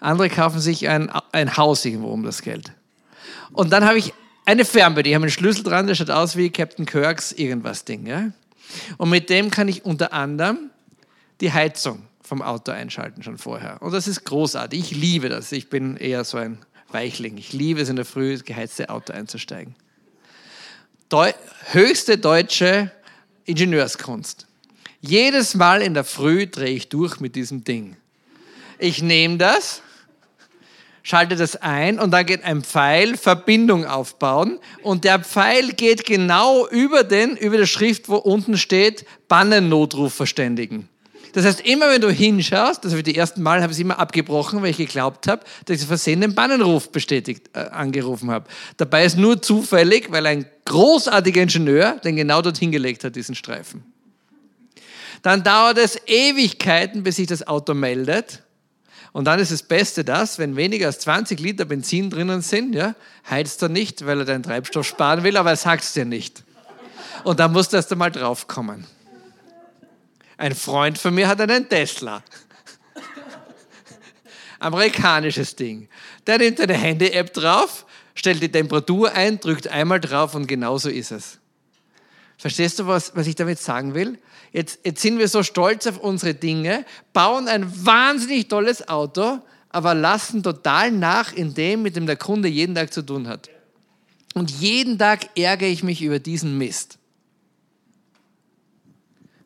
Andere 0.00 0.28
kaufen 0.28 0.60
sich 0.60 0.88
ein, 0.88 1.10
ein 1.32 1.56
Haus 1.56 1.84
irgendwo 1.84 2.08
um 2.08 2.24
das 2.24 2.42
Geld. 2.42 2.72
Und 3.52 3.72
dann 3.72 3.84
habe 3.84 3.98
ich 3.98 4.12
eine 4.44 4.64
Fernbedienung, 4.64 5.04
die 5.04 5.14
haben 5.14 5.22
einen 5.22 5.30
Schlüssel 5.30 5.62
dran, 5.62 5.86
der 5.86 5.94
schaut 5.94 6.10
aus 6.10 6.36
wie 6.36 6.50
Captain 6.50 6.84
Kirks 6.84 7.32
irgendwas 7.32 7.84
Ding. 7.84 8.06
Ja? 8.06 8.30
Und 8.98 9.10
mit 9.10 9.30
dem 9.30 9.50
kann 9.50 9.68
ich 9.68 9.84
unter 9.84 10.12
anderem 10.12 10.70
die 11.40 11.52
Heizung 11.52 12.02
vom 12.20 12.42
Auto 12.42 12.72
einschalten 12.72 13.22
schon 13.22 13.38
vorher. 13.38 13.80
Und 13.80 13.92
das 13.92 14.06
ist 14.06 14.24
großartig. 14.24 14.78
Ich 14.80 14.96
liebe 14.96 15.28
das. 15.28 15.52
Ich 15.52 15.68
bin 15.68 15.96
eher 15.96 16.24
so 16.24 16.38
ein 16.38 16.58
Weichling. 16.90 17.36
Ich 17.38 17.52
liebe 17.52 17.80
es 17.80 17.88
in 17.88 17.96
der 17.96 18.04
Früh, 18.04 18.32
ins 18.32 18.44
geheizte 18.44 18.88
Auto 18.88 19.12
einzusteigen. 19.12 19.74
Deu 21.08 21.32
höchste 21.72 22.18
deutsche 22.18 22.90
Ingenieurskunst. 23.44 24.46
Jedes 25.06 25.54
Mal 25.54 25.82
in 25.82 25.92
der 25.92 26.04
Früh 26.04 26.46
drehe 26.46 26.74
ich 26.74 26.88
durch 26.88 27.20
mit 27.20 27.36
diesem 27.36 27.62
Ding. 27.62 27.96
Ich 28.78 29.02
nehme 29.02 29.36
das, 29.36 29.82
schalte 31.02 31.36
das 31.36 31.56
ein 31.56 31.98
und 31.98 32.10
dann 32.10 32.24
geht 32.24 32.42
ein 32.42 32.62
Pfeil 32.62 33.18
Verbindung 33.18 33.84
aufbauen 33.84 34.58
und 34.82 35.04
der 35.04 35.18
Pfeil 35.18 35.72
geht 35.72 36.06
genau 36.06 36.66
über 36.68 37.04
den 37.04 37.36
über 37.36 37.58
der 37.58 37.66
Schrift, 37.66 38.08
wo 38.08 38.16
unten 38.16 38.56
steht 38.56 39.04
Bannennotruf 39.28 40.14
verständigen. 40.14 40.88
Das 41.34 41.44
heißt, 41.44 41.60
immer 41.66 41.90
wenn 41.90 42.00
du 42.00 42.10
hinschaust, 42.10 42.82
also 42.84 42.96
für 42.96 43.02
die 43.02 43.14
ersten 43.14 43.42
Mal 43.42 43.60
habe 43.60 43.72
ich 43.72 43.76
es 43.76 43.82
immer 43.84 43.98
abgebrochen, 43.98 44.62
weil 44.62 44.70
ich 44.70 44.78
geglaubt 44.78 45.28
habe, 45.28 45.44
dass 45.66 45.82
ich 45.82 45.86
versehen 45.86 46.22
den 46.22 46.34
Bannenruf 46.34 46.90
bestätigt, 46.90 47.50
äh, 47.52 47.58
angerufen 47.58 48.30
habe. 48.30 48.46
Dabei 48.78 49.04
ist 49.04 49.18
nur 49.18 49.42
zufällig, 49.42 50.10
weil 50.10 50.24
ein 50.24 50.46
großartiger 50.64 51.42
Ingenieur 51.42 52.00
den 52.02 52.16
genau 52.16 52.40
dorthin 52.40 52.72
gelegt 52.72 53.04
hat, 53.04 53.16
diesen 53.16 53.34
Streifen. 53.34 53.93
Dann 55.24 55.42
dauert 55.42 55.78
es 55.78 55.98
Ewigkeiten, 56.06 57.02
bis 57.02 57.16
sich 57.16 57.26
das 57.26 57.46
Auto 57.46 57.72
meldet. 57.72 58.42
Und 59.12 59.24
dann 59.24 59.40
ist 59.40 59.50
das 59.50 59.62
Beste 59.62 60.04
das, 60.04 60.38
wenn 60.38 60.54
weniger 60.54 60.88
als 60.88 60.98
20 60.98 61.40
Liter 61.40 61.64
Benzin 61.64 62.10
drinnen 62.10 62.42
sind, 62.42 62.74
ja, 62.74 62.94
heizt 63.30 63.62
er 63.62 63.70
nicht, 63.70 64.04
weil 64.04 64.18
er 64.18 64.24
deinen 64.26 64.42
Treibstoff 64.42 64.86
sparen 64.86 65.24
will, 65.24 65.38
aber 65.38 65.48
er 65.48 65.56
sagt 65.56 65.82
es 65.82 65.94
dir 65.94 66.04
nicht. 66.04 66.44
Und 67.22 67.40
da 67.40 67.48
musst 67.48 67.72
du 67.72 67.78
erst 67.78 67.90
einmal 67.90 68.10
draufkommen. 68.10 68.86
Ein 70.36 70.54
Freund 70.54 70.98
von 70.98 71.14
mir 71.14 71.26
hat 71.26 71.40
einen 71.40 71.70
Tesla. 71.70 72.22
Amerikanisches 74.58 75.56
Ding. 75.56 75.88
Der 76.26 76.36
nimmt 76.36 76.60
eine 76.60 76.74
Handy-App 76.74 77.32
drauf, 77.32 77.86
stellt 78.14 78.42
die 78.42 78.52
Temperatur 78.52 79.10
ein, 79.12 79.40
drückt 79.40 79.68
einmal 79.68 80.00
drauf 80.00 80.34
und 80.34 80.46
genau 80.46 80.76
so 80.76 80.90
ist 80.90 81.12
es. 81.12 81.38
Verstehst 82.36 82.78
du, 82.78 82.86
was, 82.86 83.16
was 83.16 83.26
ich 83.26 83.36
damit 83.36 83.58
sagen 83.58 83.94
will? 83.94 84.18
Jetzt, 84.54 84.78
jetzt 84.84 85.02
sind 85.02 85.18
wir 85.18 85.26
so 85.26 85.42
stolz 85.42 85.84
auf 85.88 85.98
unsere 85.98 86.32
Dinge, 86.32 86.86
bauen 87.12 87.48
ein 87.48 87.84
wahnsinnig 87.84 88.46
tolles 88.46 88.88
Auto, 88.88 89.40
aber 89.68 89.94
lassen 89.94 90.44
total 90.44 90.92
nach 90.92 91.32
in 91.32 91.54
dem, 91.54 91.82
mit 91.82 91.96
dem 91.96 92.06
der 92.06 92.16
Kunde 92.16 92.48
jeden 92.48 92.76
Tag 92.76 92.92
zu 92.92 93.02
tun 93.02 93.26
hat. 93.26 93.50
Und 94.32 94.52
jeden 94.52 94.96
Tag 94.96 95.36
ärgere 95.36 95.68
ich 95.68 95.82
mich 95.82 96.02
über 96.02 96.20
diesen 96.20 96.56
Mist. 96.56 96.98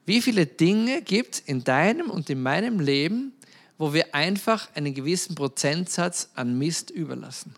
Wie 0.04 0.20
viele 0.20 0.44
Dinge 0.44 1.00
gibt 1.00 1.36
es 1.36 1.40
in 1.40 1.64
deinem 1.64 2.10
und 2.10 2.28
in 2.28 2.42
meinem 2.42 2.78
Leben, 2.78 3.32
wo 3.78 3.94
wir 3.94 4.14
einfach 4.14 4.68
einen 4.74 4.92
gewissen 4.92 5.34
Prozentsatz 5.34 6.28
an 6.34 6.58
Mist 6.58 6.90
überlassen? 6.90 7.54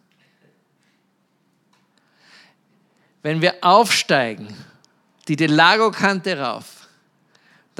Wenn 3.23 3.43
wir 3.43 3.57
aufsteigen, 3.63 4.47
die 5.27 5.35
Delago-Kante 5.35 6.39
rauf, 6.39 6.80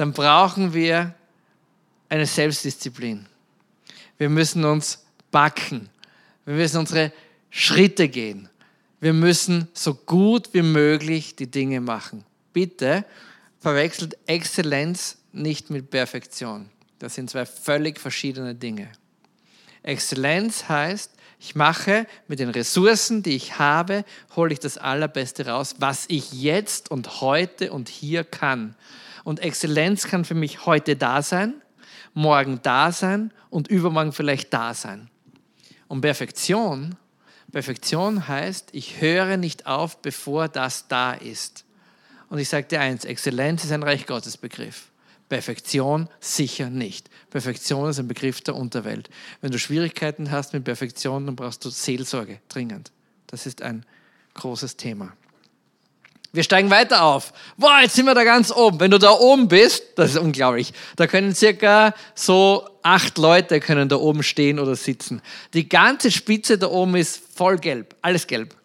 dann 0.01 0.13
brauchen 0.13 0.73
wir 0.73 1.13
eine 2.09 2.25
Selbstdisziplin. 2.25 3.27
Wir 4.17 4.29
müssen 4.29 4.65
uns 4.65 5.05
backen. 5.29 5.91
Wir 6.43 6.55
müssen 6.55 6.77
unsere 6.77 7.13
Schritte 7.51 8.09
gehen. 8.09 8.49
Wir 8.99 9.13
müssen 9.13 9.67
so 9.73 9.93
gut 9.93 10.55
wie 10.55 10.63
möglich 10.63 11.35
die 11.35 11.51
Dinge 11.51 11.81
machen. 11.81 12.23
Bitte 12.51 13.05
verwechselt 13.59 14.17
Exzellenz 14.25 15.17
nicht 15.33 15.69
mit 15.69 15.91
Perfektion. 15.91 16.71
Das 16.97 17.13
sind 17.13 17.29
zwei 17.29 17.45
völlig 17.45 17.99
verschiedene 17.99 18.55
Dinge. 18.55 18.91
Exzellenz 19.83 20.67
heißt, 20.67 21.11
ich 21.39 21.53
mache 21.53 22.07
mit 22.27 22.39
den 22.39 22.49
Ressourcen, 22.49 23.21
die 23.21 23.35
ich 23.35 23.59
habe, 23.59 24.03
hole 24.35 24.51
ich 24.51 24.59
das 24.59 24.79
Allerbeste 24.79 25.45
raus, 25.45 25.75
was 25.77 26.05
ich 26.07 26.33
jetzt 26.33 26.89
und 26.89 27.21
heute 27.21 27.71
und 27.71 27.87
hier 27.87 28.23
kann. 28.23 28.75
Und 29.23 29.39
Exzellenz 29.39 30.07
kann 30.07 30.25
für 30.25 30.35
mich 30.35 30.65
heute 30.65 30.95
da 30.95 31.21
sein, 31.21 31.61
morgen 32.13 32.59
da 32.63 32.91
sein 32.91 33.31
und 33.49 33.67
übermorgen 33.67 34.11
vielleicht 34.11 34.53
da 34.53 34.73
sein. 34.73 35.09
Und 35.87 36.01
Perfektion, 36.01 36.95
Perfektion 37.51 38.27
heißt, 38.27 38.69
ich 38.71 39.01
höre 39.01 39.37
nicht 39.37 39.67
auf, 39.67 40.01
bevor 40.01 40.47
das 40.47 40.87
da 40.87 41.13
ist. 41.13 41.65
Und 42.29 42.39
ich 42.39 42.47
sage 42.47 42.67
dir 42.67 42.79
eins, 42.79 43.03
Exzellenz 43.03 43.65
ist 43.65 43.73
ein 43.73 43.83
Reich 43.83 44.05
Gottes 44.05 44.37
Begriff. 44.37 44.91
Perfektion 45.27 46.09
sicher 46.19 46.69
nicht. 46.69 47.09
Perfektion 47.29 47.89
ist 47.89 47.99
ein 47.99 48.07
Begriff 48.07 48.41
der 48.41 48.55
Unterwelt. 48.55 49.09
Wenn 49.41 49.51
du 49.51 49.59
Schwierigkeiten 49.59 50.31
hast 50.31 50.53
mit 50.53 50.63
Perfektion, 50.63 51.25
dann 51.25 51.35
brauchst 51.35 51.63
du 51.63 51.69
Seelsorge 51.69 52.39
dringend. 52.49 52.91
Das 53.27 53.45
ist 53.45 53.61
ein 53.61 53.85
großes 54.33 54.77
Thema. 54.77 55.13
Wir 56.33 56.43
steigen 56.43 56.69
weiter 56.69 57.03
auf. 57.03 57.33
Wow, 57.57 57.81
jetzt 57.81 57.95
sind 57.95 58.05
wir 58.05 58.13
da 58.13 58.23
ganz 58.23 58.51
oben. 58.51 58.79
Wenn 58.79 58.91
du 58.91 58.97
da 58.97 59.11
oben 59.11 59.49
bist, 59.49 59.83
das 59.95 60.11
ist 60.11 60.17
unglaublich. 60.17 60.73
Da 60.95 61.07
können 61.07 61.35
circa 61.35 61.93
so 62.15 62.69
acht 62.83 63.17
Leute 63.17 63.59
können 63.59 63.89
da 63.89 63.97
oben 63.97 64.23
stehen 64.23 64.57
oder 64.59 64.75
sitzen. 64.75 65.21
Die 65.53 65.67
ganze 65.67 66.09
Spitze 66.09 66.57
da 66.57 66.67
oben 66.67 66.95
ist 66.95 67.21
voll 67.35 67.57
gelb. 67.57 67.95
Alles 68.01 68.27
gelb. 68.27 68.55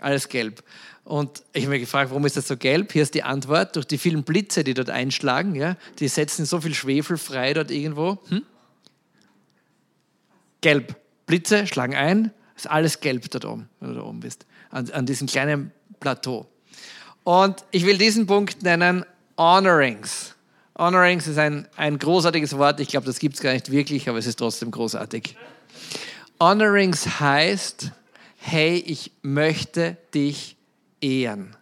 Alles 0.00 0.28
gelb. 0.28 0.62
Und 1.04 1.42
ich 1.52 1.64
habe 1.64 1.72
mich 1.72 1.82
gefragt, 1.82 2.10
warum 2.10 2.26
ist 2.26 2.36
das 2.36 2.48
so 2.48 2.56
gelb? 2.56 2.92
Hier 2.92 3.02
ist 3.02 3.14
die 3.14 3.22
Antwort, 3.22 3.76
durch 3.76 3.86
die 3.86 3.98
vielen 3.98 4.22
Blitze, 4.22 4.64
die 4.64 4.74
dort 4.74 4.90
einschlagen, 4.90 5.54
ja, 5.54 5.76
die 5.98 6.08
setzen 6.08 6.46
so 6.46 6.60
viel 6.60 6.74
Schwefel 6.74 7.18
frei 7.18 7.52
dort 7.52 7.70
irgendwo. 7.70 8.18
Hm? 8.28 8.42
Gelb. 10.62 10.96
Blitze 11.26 11.66
schlagen 11.66 11.94
ein, 11.94 12.32
ist 12.56 12.70
alles 12.70 13.00
gelb 13.00 13.30
dort 13.30 13.44
oben, 13.44 13.68
wenn 13.80 13.90
du 13.90 13.94
da 13.96 14.02
oben 14.02 14.20
bist, 14.20 14.46
an, 14.70 14.90
an 14.90 15.04
diesem 15.04 15.26
kleinen 15.26 15.72
Plateau. 16.00 16.46
Und 17.24 17.64
ich 17.70 17.86
will 17.86 17.98
diesen 17.98 18.26
Punkt 18.26 18.62
nennen, 18.62 19.04
Honorings. 19.36 20.34
Honorings 20.78 21.26
ist 21.26 21.38
ein, 21.38 21.66
ein 21.76 21.98
großartiges 21.98 22.56
Wort, 22.58 22.80
ich 22.80 22.88
glaube, 22.88 23.06
das 23.06 23.18
gibt 23.18 23.34
es 23.36 23.40
gar 23.40 23.52
nicht 23.52 23.70
wirklich, 23.70 24.08
aber 24.08 24.18
es 24.18 24.26
ist 24.26 24.38
trotzdem 24.38 24.70
großartig. 24.70 25.36
Honorings 26.38 27.20
heißt, 27.20 27.92
hey, 28.36 28.76
ich 28.86 29.12
möchte 29.22 29.96
dich 30.12 30.56
ehren. 31.00 31.56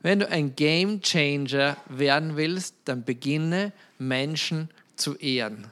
Wenn 0.00 0.20
du 0.20 0.28
ein 0.28 0.56
Game 0.56 1.00
Changer 1.02 1.76
werden 1.88 2.36
willst, 2.36 2.74
dann 2.84 3.04
beginne 3.04 3.72
Menschen 3.98 4.70
zu 4.96 5.16
ehren. 5.16 5.70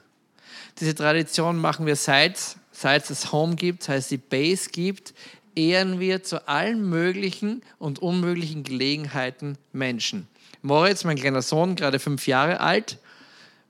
Diese 0.79 0.95
Tradition 0.95 1.57
machen 1.57 1.85
wir 1.85 1.95
seit, 1.95 2.39
seit 2.71 3.09
es 3.09 3.31
Home 3.31 3.55
gibt, 3.55 3.83
seit 3.83 3.99
es 3.99 4.07
die 4.09 4.17
Base 4.17 4.69
gibt, 4.69 5.13
ehren 5.57 5.99
wir 5.99 6.23
zu 6.23 6.47
allen 6.47 6.87
möglichen 6.87 7.63
und 7.79 7.99
unmöglichen 7.99 8.63
Gelegenheiten 8.63 9.57
Menschen. 9.73 10.27
Moritz, 10.61 11.03
mein 11.03 11.17
kleiner 11.17 11.41
Sohn, 11.41 11.75
gerade 11.75 11.99
fünf 11.99 12.27
Jahre 12.27 12.59
alt, 12.59 12.97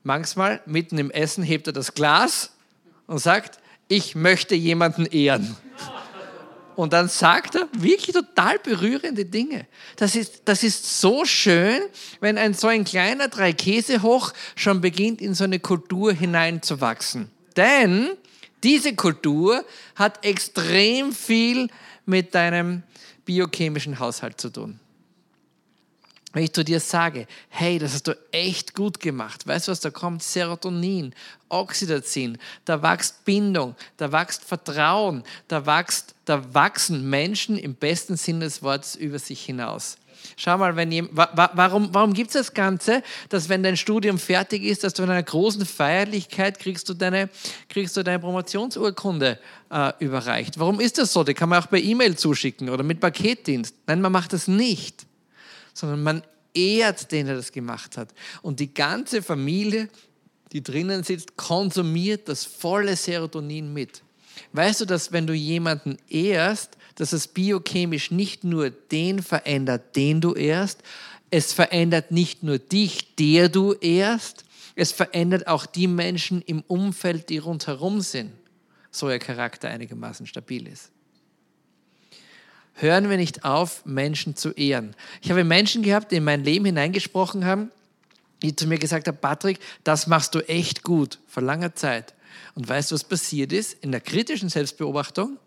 manchmal 0.02 0.60
mitten 0.66 0.98
im 0.98 1.10
Essen 1.10 1.42
hebt 1.42 1.66
er 1.66 1.72
das 1.72 1.94
Glas 1.94 2.52
und 3.06 3.18
sagt, 3.18 3.58
ich 3.88 4.14
möchte 4.14 4.54
jemanden 4.54 5.06
ehren. 5.06 5.56
Und 6.76 6.92
dann 6.92 7.08
sagt 7.08 7.56
er 7.56 7.68
wirklich 7.72 8.14
total 8.14 8.60
berührende 8.60 9.24
Dinge. 9.24 9.66
Das 9.96 10.14
ist, 10.14 10.42
das 10.44 10.62
ist 10.62 11.00
so 11.00 11.24
schön, 11.24 11.80
wenn 12.20 12.38
ein 12.38 12.54
so 12.54 12.68
ein 12.68 12.84
kleiner 12.84 13.26
Drei-Käse-Hoch 13.26 14.32
schon 14.54 14.80
beginnt, 14.80 15.20
in 15.20 15.34
so 15.34 15.42
eine 15.42 15.58
Kultur 15.58 16.12
hineinzuwachsen. 16.12 17.32
Denn 17.56 18.10
diese 18.62 18.94
Kultur 18.94 19.64
hat 19.94 20.24
extrem 20.24 21.12
viel 21.12 21.68
mit 22.06 22.34
deinem 22.34 22.82
biochemischen 23.24 23.98
Haushalt 23.98 24.40
zu 24.40 24.50
tun. 24.50 24.80
Wenn 26.32 26.44
ich 26.44 26.52
zu 26.52 26.62
dir 26.62 26.78
sage, 26.78 27.26
hey, 27.48 27.78
das 27.78 27.94
hast 27.94 28.06
du 28.06 28.16
echt 28.32 28.74
gut 28.74 29.00
gemacht, 29.00 29.46
weißt 29.46 29.66
du 29.66 29.72
was, 29.72 29.80
da 29.80 29.90
kommt 29.90 30.22
Serotonin, 30.22 31.14
Oxytocin, 31.48 32.36
da 32.66 32.82
wächst 32.82 33.24
Bindung, 33.24 33.74
da 33.96 34.12
wächst 34.12 34.44
Vertrauen, 34.44 35.24
da, 35.48 35.64
wächst, 35.64 36.14
da 36.26 36.54
wachsen 36.54 37.08
Menschen 37.08 37.56
im 37.56 37.74
besten 37.74 38.16
Sinne 38.16 38.44
des 38.44 38.62
Wortes 38.62 38.94
über 38.94 39.18
sich 39.18 39.42
hinaus. 39.42 39.96
Schau 40.36 40.58
mal, 40.58 40.76
wenn 40.76 40.92
jemand, 40.92 41.16
warum, 41.34 41.92
warum 41.92 42.12
gibt 42.12 42.30
es 42.30 42.34
das 42.34 42.54
Ganze, 42.54 43.02
dass 43.28 43.48
wenn 43.48 43.62
dein 43.62 43.76
Studium 43.76 44.18
fertig 44.18 44.62
ist, 44.62 44.84
dass 44.84 44.94
du 44.94 45.02
in 45.02 45.10
einer 45.10 45.22
großen 45.22 45.66
Feierlichkeit 45.66 46.58
kriegst 46.58 46.88
du 46.88 46.94
deine, 46.94 47.28
kriegst 47.68 47.96
du 47.96 48.02
deine 48.02 48.18
Promotionsurkunde 48.18 49.38
äh, 49.70 49.92
überreicht? 49.98 50.58
Warum 50.58 50.80
ist 50.80 50.98
das 50.98 51.12
so? 51.12 51.24
Die 51.24 51.34
kann 51.34 51.48
man 51.48 51.62
auch 51.62 51.68
per 51.68 51.80
E-Mail 51.80 52.16
zuschicken 52.16 52.68
oder 52.68 52.82
mit 52.82 53.00
Paketdienst. 53.00 53.74
Nein, 53.86 54.00
man 54.00 54.12
macht 54.12 54.32
das 54.32 54.48
nicht 54.48 55.08
sondern 55.78 56.02
man 56.02 56.22
ehrt 56.54 57.12
den, 57.12 57.26
der 57.26 57.36
das 57.36 57.52
gemacht 57.52 57.96
hat. 57.96 58.12
Und 58.42 58.60
die 58.60 58.72
ganze 58.72 59.22
Familie, 59.22 59.88
die 60.52 60.62
drinnen 60.62 61.04
sitzt, 61.04 61.36
konsumiert 61.36 62.28
das 62.28 62.44
volle 62.44 62.96
Serotonin 62.96 63.72
mit. 63.72 64.02
Weißt 64.52 64.80
du, 64.80 64.84
dass 64.84 65.12
wenn 65.12 65.26
du 65.26 65.34
jemanden 65.34 65.96
ehrst, 66.08 66.76
dass 66.98 67.12
es 67.12 67.28
biochemisch 67.28 68.10
nicht 68.10 68.42
nur 68.42 68.70
den 68.70 69.22
verändert, 69.22 69.94
den 69.94 70.20
du 70.20 70.34
ehrst, 70.34 70.82
es 71.30 71.52
verändert 71.52 72.10
nicht 72.10 72.42
nur 72.42 72.58
dich, 72.58 73.14
der 73.14 73.48
du 73.48 73.72
ehrst, 73.74 74.44
Es 74.80 74.92
verändert 74.92 75.48
auch 75.48 75.66
die 75.66 75.88
Menschen 75.88 76.40
im 76.40 76.62
Umfeld, 76.68 77.30
die 77.30 77.38
rundherum 77.38 78.00
sind, 78.00 78.30
so 78.92 79.10
ihr 79.10 79.18
Charakter 79.18 79.68
einigermaßen 79.68 80.24
stabil 80.24 80.68
ist. 80.68 80.92
Hören 82.74 83.10
wir 83.10 83.16
nicht 83.16 83.44
auf, 83.44 83.84
Menschen 83.84 84.36
zu 84.36 84.52
ehren. 84.52 84.94
Ich 85.20 85.32
habe 85.32 85.42
Menschen 85.42 85.82
gehabt, 85.82 86.12
die 86.12 86.16
in 86.16 86.22
mein 86.22 86.44
Leben 86.44 86.64
hineingesprochen 86.64 87.44
haben, 87.44 87.72
die 88.40 88.54
zu 88.54 88.68
mir 88.68 88.78
gesagt 88.78 89.08
haben, 89.08 89.18
Patrick, 89.20 89.58
das 89.82 90.06
machst 90.06 90.36
du 90.36 90.48
echt 90.48 90.84
gut, 90.84 91.18
vor 91.26 91.42
langer 91.42 91.74
Zeit. 91.74 92.14
Und 92.54 92.68
weißt 92.68 92.92
du, 92.92 92.94
was 92.94 93.02
passiert 93.02 93.52
ist? 93.52 93.82
In 93.82 93.90
der 93.90 94.00
kritischen 94.00 94.48
Selbstbeobachtung, 94.48 95.38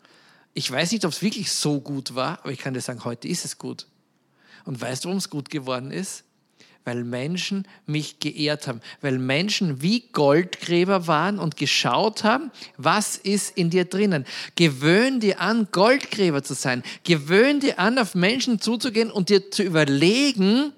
ich 0.54 0.70
weiß 0.70 0.92
nicht, 0.92 1.06
ob 1.06 1.12
es 1.12 1.22
wirklich 1.22 1.52
so 1.52 1.80
gut 1.80 2.16
war, 2.16 2.40
aber 2.40 2.52
ich 2.52 2.60
kann 2.60 2.74
dir 2.74 2.82
sagen, 2.82 3.06
heute 3.06 3.28
ist 3.28 3.46
es 3.46 3.58
gut. 3.58 3.88
Und 4.66 4.80
weißt 4.80 5.04
du, 5.04 5.08
warum 5.08 5.18
es 5.18 5.30
gut 5.30 5.50
geworden 5.50 5.92
ist? 5.92 6.24
Weil 6.84 7.04
Menschen 7.04 7.68
mich 7.86 8.20
geehrt 8.20 8.68
haben, 8.68 8.82
weil 9.02 9.20
Menschen 9.20 9.82
wie 9.82 10.10
Goldgräber 10.12 11.06
waren 11.08 11.38
und 11.38 11.56
geschaut 11.56 12.24
haben, 12.24 12.52
was 12.78 13.18
ist 13.18 13.56
in 13.56 13.70
dir 13.70 13.86
drinnen. 13.86 14.26
Gewöhn 14.56 15.20
dir 15.20 15.40
an, 15.40 15.68
Goldgräber 15.72 16.44
zu 16.44 16.56
sein. 16.56 16.84
Gewöhn 17.04 17.60
dir 17.60 17.78
an, 17.80 18.00
auf 18.00 18.16
Menschen 18.16 18.60
zuzugehen 18.60 19.12
und 19.12 19.30
dir 19.30 19.52
zu 19.52 19.62
überlegen, 19.62 20.74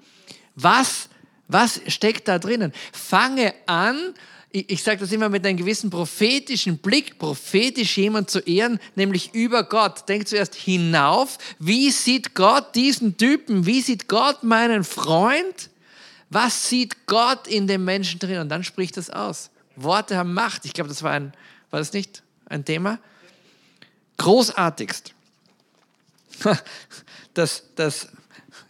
was, 0.54 1.08
was 1.48 1.80
steckt 1.88 2.28
da 2.28 2.38
drinnen. 2.38 2.72
Fange 2.92 3.54
an, 3.66 4.14
ich, 4.54 4.70
ich 4.70 4.82
sage 4.84 4.98
das 4.98 5.10
immer 5.10 5.28
mit 5.28 5.44
einem 5.44 5.56
gewissen 5.56 5.90
prophetischen 5.90 6.78
Blick, 6.78 7.18
prophetisch 7.18 7.98
jemand 7.98 8.30
zu 8.30 8.38
ehren, 8.38 8.78
nämlich 8.94 9.34
über 9.34 9.64
Gott. 9.64 10.08
Denk 10.08 10.28
zuerst 10.28 10.54
hinauf, 10.54 11.38
wie 11.58 11.90
sieht 11.90 12.34
Gott 12.34 12.76
diesen 12.76 13.16
Typen, 13.16 13.66
wie 13.66 13.80
sieht 13.80 14.08
Gott 14.08 14.44
meinen 14.44 14.84
Freund? 14.84 15.70
Was 16.30 16.68
sieht 16.68 17.06
Gott 17.06 17.48
in 17.48 17.66
dem 17.66 17.84
Menschen 17.84 18.20
drin? 18.20 18.38
Und 18.38 18.48
dann 18.48 18.62
spricht 18.62 18.96
das 18.96 19.10
aus. 19.10 19.50
Worte 19.74 20.16
haben 20.16 20.32
Macht. 20.32 20.64
Ich 20.64 20.72
glaube, 20.72 20.88
das 20.88 21.02
war 21.02 21.10
ein, 21.10 21.32
war 21.70 21.80
das 21.80 21.92
nicht 21.92 22.22
ein 22.46 22.64
Thema? 22.64 22.98
Großartigst. 24.18 25.12
Das, 27.34 27.64
das 27.74 28.10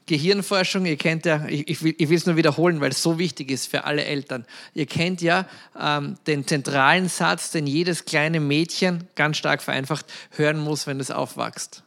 Gehirnforschung, 0.06 0.84
ihr 0.84 0.96
kennt 0.96 1.24
ja, 1.24 1.46
ich, 1.48 1.82
ich 1.82 2.08
will 2.08 2.16
es 2.16 2.26
nur 2.26 2.36
wiederholen, 2.36 2.80
weil 2.80 2.90
es 2.90 3.02
so 3.02 3.18
wichtig 3.18 3.50
ist 3.50 3.66
für 3.66 3.84
alle 3.84 4.04
Eltern. 4.04 4.44
Ihr 4.74 4.86
kennt 4.86 5.22
ja 5.22 5.48
ähm, 5.80 6.16
den 6.26 6.46
zentralen 6.46 7.08
Satz, 7.08 7.50
den 7.50 7.66
jedes 7.66 8.04
kleine 8.04 8.40
Mädchen, 8.40 9.08
ganz 9.14 9.38
stark 9.38 9.62
vereinfacht, 9.62 10.06
hören 10.30 10.58
muss, 10.58 10.86
wenn 10.86 11.00
es 11.00 11.10
aufwächst. 11.10 11.82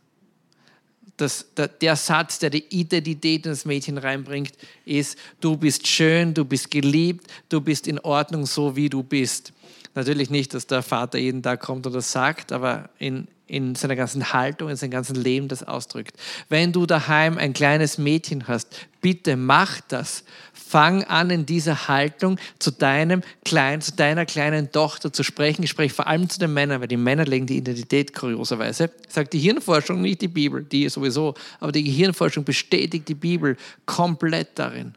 Das, 1.18 1.48
der, 1.56 1.68
der 1.68 1.96
Satz, 1.96 2.40
der 2.40 2.50
die 2.50 2.66
Identität 2.70 3.46
in 3.46 3.52
das 3.52 3.66
Mädchen 3.66 3.98
reinbringt, 3.98 4.54
ist, 4.86 5.18
du 5.40 5.58
bist 5.58 5.88
schön, 5.88 6.34
du 6.34 6.46
bist 6.46 6.72
geliebt, 6.72 7.28
du 7.50 7.62
bist 7.62 7.88
in 7.88 8.00
Ordnung, 8.00 8.46
so 8.46 8.76
wie 8.76 8.90
du 8.90 9.04
bist. 9.04 9.54
Natürlich 9.94 10.30
nicht, 10.30 10.54
dass 10.54 10.68
der 10.68 10.84
Vater 10.84 11.18
jeden 11.18 11.42
Tag 11.42 11.60
kommt 11.60 11.88
und 11.88 11.94
das 11.94 12.12
sagt, 12.12 12.52
aber 12.52 12.90
in, 13.00 13.28
in 13.48 13.76
seiner 13.76 13.96
ganzen 13.96 14.34
Haltung, 14.34 14.70
in 14.70 14.76
seinem 14.76 14.92
ganzen 14.92 15.16
Leben 15.16 15.48
das 15.48 15.64
ausdrückt. 15.64 16.16
Wenn 16.50 16.74
du 16.74 16.86
daheim 16.86 17.38
ein 17.38 17.54
kleines 17.54 17.98
Mädchen 17.98 18.48
hast, 18.48 18.88
bitte 19.02 19.38
mach 19.38 19.80
das. 19.88 20.24
Fang 20.54 21.06
an, 21.06 21.30
in 21.30 21.46
dieser 21.46 21.88
Haltung 21.88 22.38
zu 22.60 22.72
deinem 22.72 23.22
kleinen, 23.46 23.82
zu 23.82 23.94
deiner 23.94 24.26
kleinen 24.26 24.72
Tochter 24.74 25.14
zu 25.14 25.24
sprechen. 25.24 25.64
Ich 25.64 25.70
spreche 25.70 25.96
vor 25.96 26.08
allem 26.08 26.30
zu 26.30 26.40
den 26.40 26.54
Männern, 26.54 26.82
weil 26.82 26.90
die 26.90 26.98
Männer 26.98 27.24
legen 27.24 27.46
die 27.46 27.58
Identität 27.58 28.14
kurioserweise. 28.14 28.92
Sagt 29.08 29.32
die 29.32 29.40
Hirnforschung, 29.40 30.02
nicht 30.02 30.22
die 30.22 30.28
Bibel, 30.28 30.64
die 30.64 30.90
sowieso, 30.90 31.36
aber 31.62 31.72
die 31.72 31.86
Gehirnforschung 31.86 32.44
bestätigt 32.44 33.08
die 33.08 33.16
Bibel 33.16 33.56
komplett 33.86 34.60
darin. 34.60 34.96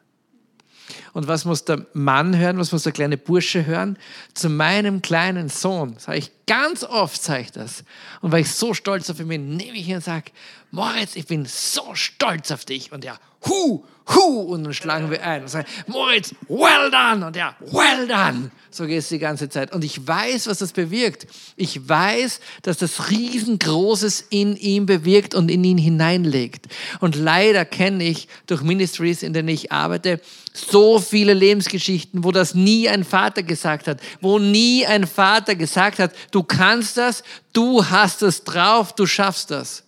Und 1.12 1.28
was 1.28 1.44
muss 1.44 1.64
der 1.64 1.86
Mann 1.92 2.36
hören? 2.36 2.58
Was 2.58 2.72
muss 2.72 2.82
der 2.82 2.92
kleine 2.92 3.16
Bursche 3.16 3.64
hören? 3.64 3.96
Zu 4.34 4.48
meinem 4.48 5.02
kleinen 5.02 5.48
Sohn, 5.48 5.94
sage 5.98 6.18
ich 6.18 6.32
ganz 6.50 6.82
oft, 6.82 7.22
sage 7.22 7.42
ich 7.42 7.52
das. 7.52 7.84
Und 8.20 8.32
weil 8.32 8.40
ich 8.40 8.52
so 8.52 8.74
stolz 8.74 9.08
auf 9.08 9.20
ihn 9.20 9.28
bin, 9.28 9.56
nehme 9.56 9.78
ich 9.78 9.86
ihn 9.86 9.94
und 9.94 10.04
sage, 10.04 10.32
Moritz, 10.72 11.14
ich 11.14 11.28
bin 11.28 11.46
so 11.46 11.94
stolz 11.94 12.50
auf 12.50 12.64
dich. 12.64 12.90
Und 12.90 13.04
ja, 13.04 13.20
hu, 13.46 13.84
hu, 14.08 14.40
und 14.40 14.64
dann 14.64 14.74
schlagen 14.74 15.12
wir 15.12 15.24
ein 15.24 15.42
und 15.42 15.48
sagen, 15.48 15.68
Moritz, 15.86 16.34
well 16.48 16.90
done, 16.90 17.24
und 17.24 17.36
ja, 17.36 17.54
well 17.60 18.08
done. 18.08 18.50
So 18.72 18.86
geht 18.86 18.98
es 18.98 19.08
die 19.08 19.18
ganze 19.18 19.48
Zeit. 19.48 19.72
Und 19.72 19.84
ich 19.84 20.06
weiß, 20.06 20.46
was 20.46 20.58
das 20.58 20.72
bewirkt. 20.72 21.26
Ich 21.56 21.88
weiß, 21.88 22.40
dass 22.62 22.78
das 22.78 23.10
Riesengroßes 23.10 24.26
in 24.30 24.56
ihm 24.56 24.86
bewirkt 24.86 25.34
und 25.34 25.50
in 25.50 25.64
ihn 25.64 25.78
hineinlegt. 25.78 26.66
Und 27.00 27.16
leider 27.16 27.64
kenne 27.64 28.04
ich 28.04 28.28
durch 28.46 28.62
Ministries, 28.62 29.22
in 29.24 29.32
denen 29.32 29.48
ich 29.48 29.72
arbeite, 29.72 30.20
so 30.52 31.00
viele 31.00 31.34
Lebensgeschichten, 31.34 32.22
wo 32.22 32.30
das 32.30 32.54
nie 32.54 32.88
ein 32.88 33.04
Vater 33.04 33.42
gesagt 33.42 33.88
hat, 33.88 34.00
wo 34.20 34.38
nie 34.38 34.86
ein 34.86 35.06
Vater 35.06 35.56
gesagt 35.56 35.98
hat, 35.98 36.12
du 36.30 36.39
kannst 36.42 36.96
das, 36.96 37.22
du 37.52 37.84
hast 37.84 38.22
es 38.22 38.44
drauf, 38.44 38.94
du 38.94 39.06
schaffst 39.06 39.50
das. 39.50 39.84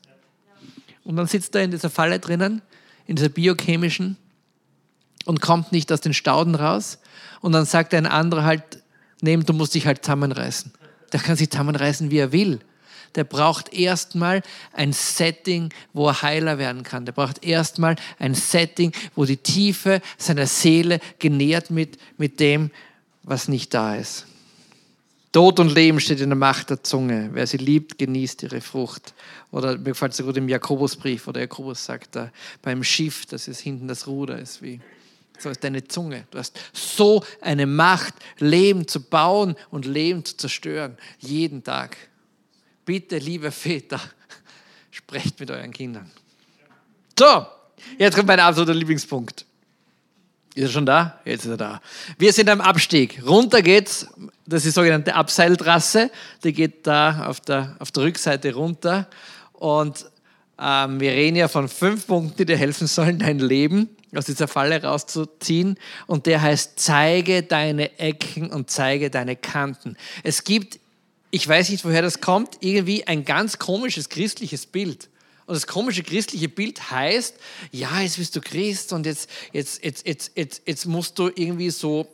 Und 1.05 1.17
dann 1.17 1.27
sitzt 1.27 1.55
er 1.55 1.63
in 1.63 1.71
dieser 1.71 1.91
Falle 1.91 2.19
drinnen 2.19 2.63
in 3.07 3.17
dieser 3.17 3.29
biochemischen 3.29 4.17
und 5.25 5.41
kommt 5.41 5.73
nicht 5.73 5.93
aus 5.93 6.01
den 6.01 6.15
Stauden 6.15 6.55
raus. 6.55 6.99
Und 7.41 7.53
dann 7.53 7.65
sagt 7.65 7.95
ein 7.95 8.07
anderer 8.07 8.45
halt, 8.45 8.63
nehm, 9.21 9.45
du 9.45 9.53
musst 9.53 9.75
dich 9.75 9.87
halt 9.87 10.05
zusammenreißen. 10.05 10.73
Der 11.13 11.21
kann 11.21 11.37
sich 11.37 11.51
zusammenreißen, 11.51 12.11
wie 12.11 12.19
er 12.19 12.33
will. 12.33 12.61
Der 13.15 13.25
braucht 13.25 13.75
erstmal 13.75 14.43
ein 14.73 14.95
Setting, 14.95 15.75
wo 15.93 16.09
er 16.09 16.23
heiler 16.23 16.57
werden 16.57 16.83
kann. 16.83 17.05
Der 17.05 17.13
braucht 17.13 17.45
erstmal 17.45 17.97
ein 18.19 18.35
Setting, 18.35 18.93
wo 19.15 19.27
die 19.27 19.37
Tiefe 19.37 20.01
seiner 20.17 20.47
Seele 20.47 20.99
genährt 21.19 21.71
mit, 21.71 21.99
mit 22.17 22.41
dem, 22.41 22.71
was 23.23 23.49
nicht 23.49 23.75
da 23.75 23.97
ist. 23.97 24.27
Tod 25.33 25.59
und 25.61 25.75
Leben 25.75 25.99
steht 25.99 26.21
in 26.21 26.29
der 26.29 26.37
Macht 26.37 26.69
der 26.69 26.83
Zunge. 26.83 27.31
Wer 27.33 27.47
sie 27.47 27.57
liebt, 27.57 27.99
genießt 27.99 28.43
ihre 28.43 28.61
Frucht. 28.61 29.15
Oder 29.51 29.79
mir 29.79 29.85
gefällt 29.91 30.13
es 30.13 30.19
so 30.19 30.25
gut 30.25 30.37
im 30.37 30.49
Jakobusbrief, 30.49 31.27
wo 31.27 31.33
der 31.33 31.43
Jakobus 31.43 31.85
sagt, 31.85 32.15
da, 32.17 32.31
beim 32.61 32.85
Schiff, 32.85 33.25
das 33.25 33.49
ist 33.49 33.61
hinten 33.61 33.89
das 33.89 34.07
Ruder 34.07 34.39
ist, 34.39 34.61
wie 34.61 34.81
so 35.39 35.49
ist 35.49 35.65
deine 35.65 35.89
Zunge. 35.89 36.27
Du 36.31 36.39
hast 36.39 36.59
so 36.75 37.25
eine 37.41 37.67
Macht, 37.67 38.15
Leben 38.39 38.87
zu 38.87 39.03
bauen 39.03 39.57
und 39.71 39.87
Leben 39.87 40.25
zu 40.25 40.37
zerstören. 40.37 40.99
Jeden 41.19 41.65
Tag. 41.65 41.97
Bitte, 42.85 43.17
liebe 43.17 43.51
Väter, 43.51 44.01
sprecht 44.91 45.41
mit 45.41 45.51
euren 45.51 45.73
Kindern. 45.73 46.11
So, 47.19 47.47
jetzt 47.99 48.15
kommt 48.15 48.29
mein 48.29 48.41
absoluter 48.41 48.75
Lieblingspunkt. 48.75 49.47
Ist 50.55 50.65
er 50.65 50.69
schon 50.69 50.87
da? 50.87 51.19
Jetzt 51.25 51.45
ist 51.45 51.51
er 51.51 51.57
da. 51.57 51.81
Wir 52.19 52.33
sind 52.33 52.51
am 52.51 52.61
Abstieg. 52.61 53.23
Runter 53.27 53.63
geht's. 53.63 54.07
Das 54.47 54.59
ist 54.59 54.77
die 54.77 54.81
sogenannte 54.81 55.15
Abseiltrasse. 55.15 56.11
Die 56.45 56.53
geht 56.53 56.87
da 56.87 57.27
auf 57.27 57.41
der, 57.41 57.77
auf 57.79 57.91
der 57.91 58.03
Rückseite 58.03 58.53
runter. 58.55 59.09
Und 59.55 60.05
ähm, 60.61 61.01
wir 61.01 61.13
reden 61.13 61.37
ja 61.37 61.49
von 61.49 61.69
fünf 61.69 62.07
Punkten, 62.07 62.37
die 62.37 62.45
dir 62.45 62.59
helfen 62.59 62.87
sollen, 62.87 63.19
dein 63.19 63.39
Leben 63.39 63.89
aus 64.15 64.27
dieser 64.27 64.47
Falle 64.47 64.83
rauszuziehen. 64.83 65.79
Und 66.07 66.27
der 66.27 66.43
heißt, 66.43 66.73
zeige 66.77 67.43
deine 67.43 67.99
Ecken 67.99 68.51
und 68.51 68.71
zeige 68.71 69.09
deine 69.09 69.37
Kanten. 69.37 69.97
Es 70.23 70.45
gibt, 70.45 70.81
ich 71.31 71.49
weiß 71.49 71.71
nicht, 71.71 71.85
woher 71.87 72.03
das 72.03 72.21
kommt, 72.21 72.59
irgendwie 72.61 73.07
ein 73.07 73.25
ganz 73.25 73.59
komisches 73.59 74.11
christliches 74.11 74.67
Bild. 74.67 75.09
Und 75.47 75.55
das 75.55 75.67
komische 75.67 76.03
christliche 76.03 76.49
Bild 76.49 76.91
heißt, 76.91 77.37
ja, 77.73 78.01
jetzt 78.01 78.17
bist 78.17 78.37
du 78.37 78.41
Christ 78.41 78.93
und 78.93 79.07
jetzt, 79.07 79.29
jetzt, 79.53 79.85
jetzt, 79.85 80.07
jetzt, 80.07 80.33
jetzt, 80.37 80.63
jetzt 80.67 80.87
musst 80.87 81.19
du 81.19 81.29
irgendwie 81.29 81.71
so, 81.71 82.07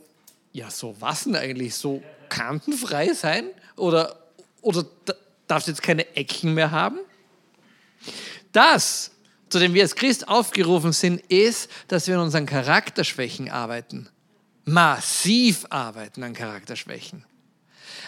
ja, 0.52 0.70
so 0.70 0.96
was 0.98 1.24
denn 1.24 1.36
eigentlich, 1.36 1.74
so 1.74 2.02
kantenfrei 2.28 3.12
sein? 3.12 3.50
Oder, 3.76 4.18
oder 4.62 4.86
darfst 5.46 5.68
jetzt 5.68 5.82
keine 5.82 6.16
Ecken 6.16 6.54
mehr 6.54 6.70
haben? 6.70 6.98
Das, 8.52 9.10
zu 9.50 9.58
dem 9.58 9.74
wir 9.74 9.82
als 9.82 9.94
Christ 9.94 10.28
aufgerufen 10.28 10.92
sind, 10.92 11.20
ist, 11.30 11.70
dass 11.88 12.06
wir 12.06 12.16
an 12.16 12.24
unseren 12.24 12.46
Charakterschwächen 12.46 13.50
arbeiten. 13.50 14.08
Massiv 14.64 15.66
arbeiten 15.70 16.22
an 16.22 16.34
Charakterschwächen. 16.34 17.24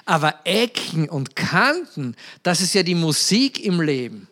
Aber 0.04 0.40
Ecken 0.44 1.08
und 1.08 1.36
Kanten, 1.36 2.16
das 2.42 2.60
ist 2.60 2.74
ja 2.74 2.82
die 2.82 2.94
Musik 2.94 3.62
im 3.64 3.80
Leben. 3.80 4.28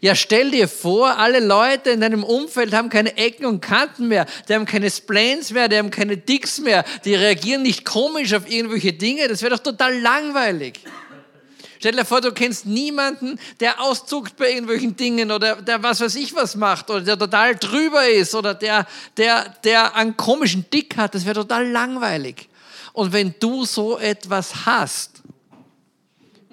Ja, 0.00 0.14
stell 0.14 0.50
dir 0.50 0.68
vor, 0.68 1.18
alle 1.18 1.40
Leute 1.40 1.90
in 1.90 2.00
deinem 2.00 2.24
Umfeld 2.24 2.72
haben 2.72 2.88
keine 2.88 3.16
Ecken 3.16 3.46
und 3.46 3.60
Kanten 3.60 4.08
mehr, 4.08 4.26
die 4.48 4.54
haben 4.54 4.66
keine 4.66 4.90
Splains 4.90 5.50
mehr, 5.50 5.68
die 5.68 5.78
haben 5.78 5.90
keine 5.90 6.16
Dicks 6.16 6.60
mehr, 6.60 6.84
die 7.04 7.14
reagieren 7.14 7.62
nicht 7.62 7.84
komisch 7.84 8.34
auf 8.34 8.50
irgendwelche 8.50 8.92
Dinge. 8.92 9.28
Das 9.28 9.42
wäre 9.42 9.56
doch 9.56 9.62
total 9.62 9.98
langweilig. 9.98 10.80
Stell 11.78 11.92
dir 11.92 12.06
vor, 12.06 12.22
du 12.22 12.32
kennst 12.32 12.64
niemanden, 12.64 13.38
der 13.60 13.78
auszuckt 13.78 14.38
bei 14.38 14.48
irgendwelchen 14.48 14.96
Dingen 14.96 15.30
oder 15.30 15.56
der 15.56 15.82
was 15.82 16.00
weiß 16.00 16.14
ich 16.14 16.34
was 16.34 16.56
macht 16.56 16.88
oder 16.88 17.02
der 17.02 17.18
total 17.18 17.56
drüber 17.56 18.08
ist 18.08 18.34
oder 18.34 18.54
der, 18.54 18.86
der, 19.18 19.54
der 19.64 19.94
einen 19.94 20.16
komischen 20.16 20.64
Dick 20.70 20.96
hat. 20.96 21.14
Das 21.14 21.26
wäre 21.26 21.34
total 21.34 21.68
langweilig. 21.68 22.48
Und 22.94 23.12
wenn 23.12 23.34
du 23.38 23.66
so 23.66 23.98
etwas 23.98 24.64
hast, 24.64 25.22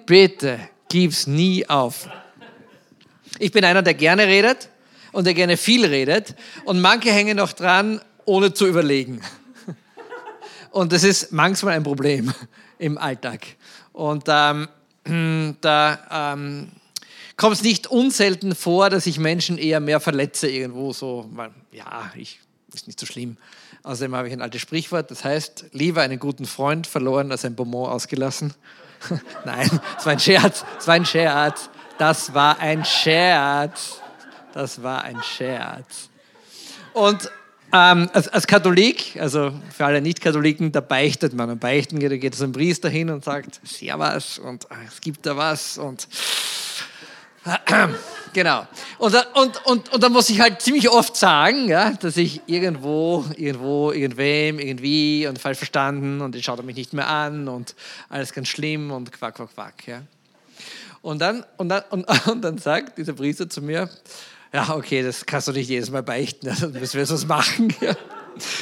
bitte 0.04 0.60
gib's 0.90 1.26
nie 1.26 1.66
auf. 1.66 2.08
Ich 3.38 3.52
bin 3.52 3.64
einer, 3.64 3.82
der 3.82 3.94
gerne 3.94 4.26
redet 4.26 4.68
und 5.12 5.26
der 5.26 5.34
gerne 5.34 5.56
viel 5.56 5.84
redet. 5.86 6.34
Und 6.64 6.80
manche 6.80 7.12
hängen 7.12 7.36
noch 7.36 7.52
dran, 7.52 8.00
ohne 8.24 8.54
zu 8.54 8.66
überlegen. 8.66 9.20
und 10.70 10.92
das 10.92 11.04
ist 11.04 11.32
manchmal 11.32 11.74
ein 11.74 11.82
Problem 11.82 12.32
im 12.78 12.98
Alltag. 12.98 13.46
Und 13.92 14.24
ähm, 14.28 14.68
da 15.60 16.34
ähm, 16.34 16.72
kommt 17.36 17.56
es 17.56 17.62
nicht 17.62 17.86
unselten 17.86 18.54
vor, 18.54 18.90
dass 18.90 19.06
ich 19.06 19.18
Menschen 19.18 19.58
eher 19.58 19.80
mehr 19.80 20.00
verletze 20.00 20.48
irgendwo 20.48 20.92
so, 20.92 21.28
ja, 21.72 22.12
ich, 22.16 22.40
ist 22.72 22.86
nicht 22.86 23.00
so 23.00 23.06
schlimm. 23.06 23.36
Außerdem 23.82 24.14
habe 24.14 24.28
ich 24.28 24.32
ein 24.32 24.42
altes 24.42 24.60
Sprichwort, 24.60 25.10
das 25.10 25.24
heißt, 25.24 25.66
lieber 25.72 26.02
einen 26.02 26.20
guten 26.20 26.44
Freund 26.44 26.86
verloren 26.86 27.32
als 27.32 27.44
ein 27.44 27.56
Bonbon 27.56 27.88
ausgelassen. 27.88 28.54
Nein, 29.44 29.80
es 29.98 30.06
war 30.06 30.12
ein 30.12 30.20
Scherz, 30.20 30.64
es 30.78 30.86
war 30.86 30.94
ein 30.94 31.04
Scherz. 31.04 31.68
Das 32.02 32.34
war 32.34 32.58
ein 32.58 32.84
Scherz. 32.84 34.00
Das 34.54 34.82
war 34.82 35.04
ein 35.04 35.22
Scherz. 35.22 36.10
Und 36.94 37.30
ähm, 37.72 38.10
als, 38.12 38.26
als, 38.26 38.44
Katholik, 38.48 39.16
also 39.20 39.52
für 39.70 39.84
alle 39.84 40.02
Nicht-Katholiken, 40.02 40.72
da 40.72 40.80
beichtet 40.80 41.32
man. 41.32 41.48
Und 41.48 41.60
beichten 41.60 42.00
geht, 42.00 42.10
da 42.10 42.16
geht 42.16 42.34
so 42.34 42.42
ein 42.42 42.50
Priester 42.50 42.88
hin 42.88 43.08
und 43.08 43.22
sagt, 43.22 43.60
Servus 43.62 44.40
und 44.40 44.66
es 44.88 45.00
gibt 45.00 45.24
da 45.26 45.36
was 45.36 45.78
und 45.78 46.08
genau. 48.32 48.66
Und, 48.98 49.14
und, 49.34 49.66
und, 49.66 49.92
und 49.92 50.02
dann 50.02 50.12
muss 50.12 50.28
ich 50.28 50.40
halt 50.40 50.60
ziemlich 50.60 50.90
oft 50.90 51.16
sagen, 51.16 51.68
ja, 51.68 51.92
dass 51.92 52.16
ich 52.16 52.40
irgendwo, 52.46 53.24
irgendwo, 53.36 53.92
irgendwem, 53.92 54.58
irgendwie 54.58 55.28
und 55.28 55.38
falsch 55.38 55.58
verstanden 55.58 56.20
und 56.20 56.34
jetzt 56.34 56.46
schaut 56.46 56.64
mich 56.64 56.74
nicht 56.74 56.94
mehr 56.94 57.06
an 57.06 57.46
und 57.46 57.76
alles 58.08 58.32
ganz 58.32 58.48
schlimm 58.48 58.90
und 58.90 59.12
quack, 59.12 59.36
quack, 59.36 59.54
quack. 59.54 59.86
Ja. 59.86 60.02
Und, 61.02 61.20
dann, 61.20 61.44
und, 61.56 61.68
dann, 61.68 61.82
und, 61.90 62.06
und 62.28 62.42
dann 62.42 62.58
sagt 62.58 62.96
dieser 62.96 63.12
Priester 63.12 63.48
zu 63.50 63.60
mir, 63.60 63.90
ja, 64.52 64.74
okay, 64.74 65.02
das 65.02 65.26
kannst 65.26 65.48
du 65.48 65.52
nicht 65.52 65.68
jedes 65.68 65.90
Mal 65.90 66.02
beichten, 66.02 66.48
also 66.48 66.68
müssen 66.68 66.98
wir 66.98 67.08
was 67.08 67.26
machen. 67.26 67.74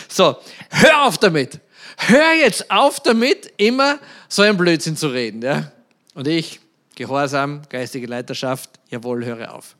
So, 0.08 0.36
hör 0.70 1.04
auf 1.04 1.18
damit. 1.18 1.60
Hör 1.96 2.34
jetzt 2.34 2.72
auf 2.72 2.98
damit, 2.98 3.52
immer 3.56 4.00
so 4.28 4.42
einen 4.42 4.58
Blödsinn 4.58 4.96
zu 4.96 5.06
reden. 5.06 5.42
Ja. 5.42 5.70
Und 6.14 6.26
ich, 6.26 6.58
Gehorsam, 6.96 7.62
geistige 7.68 8.08
Leiterschaft, 8.08 8.68
jawohl, 8.88 9.24
höre 9.24 9.54
auf. 9.54 9.76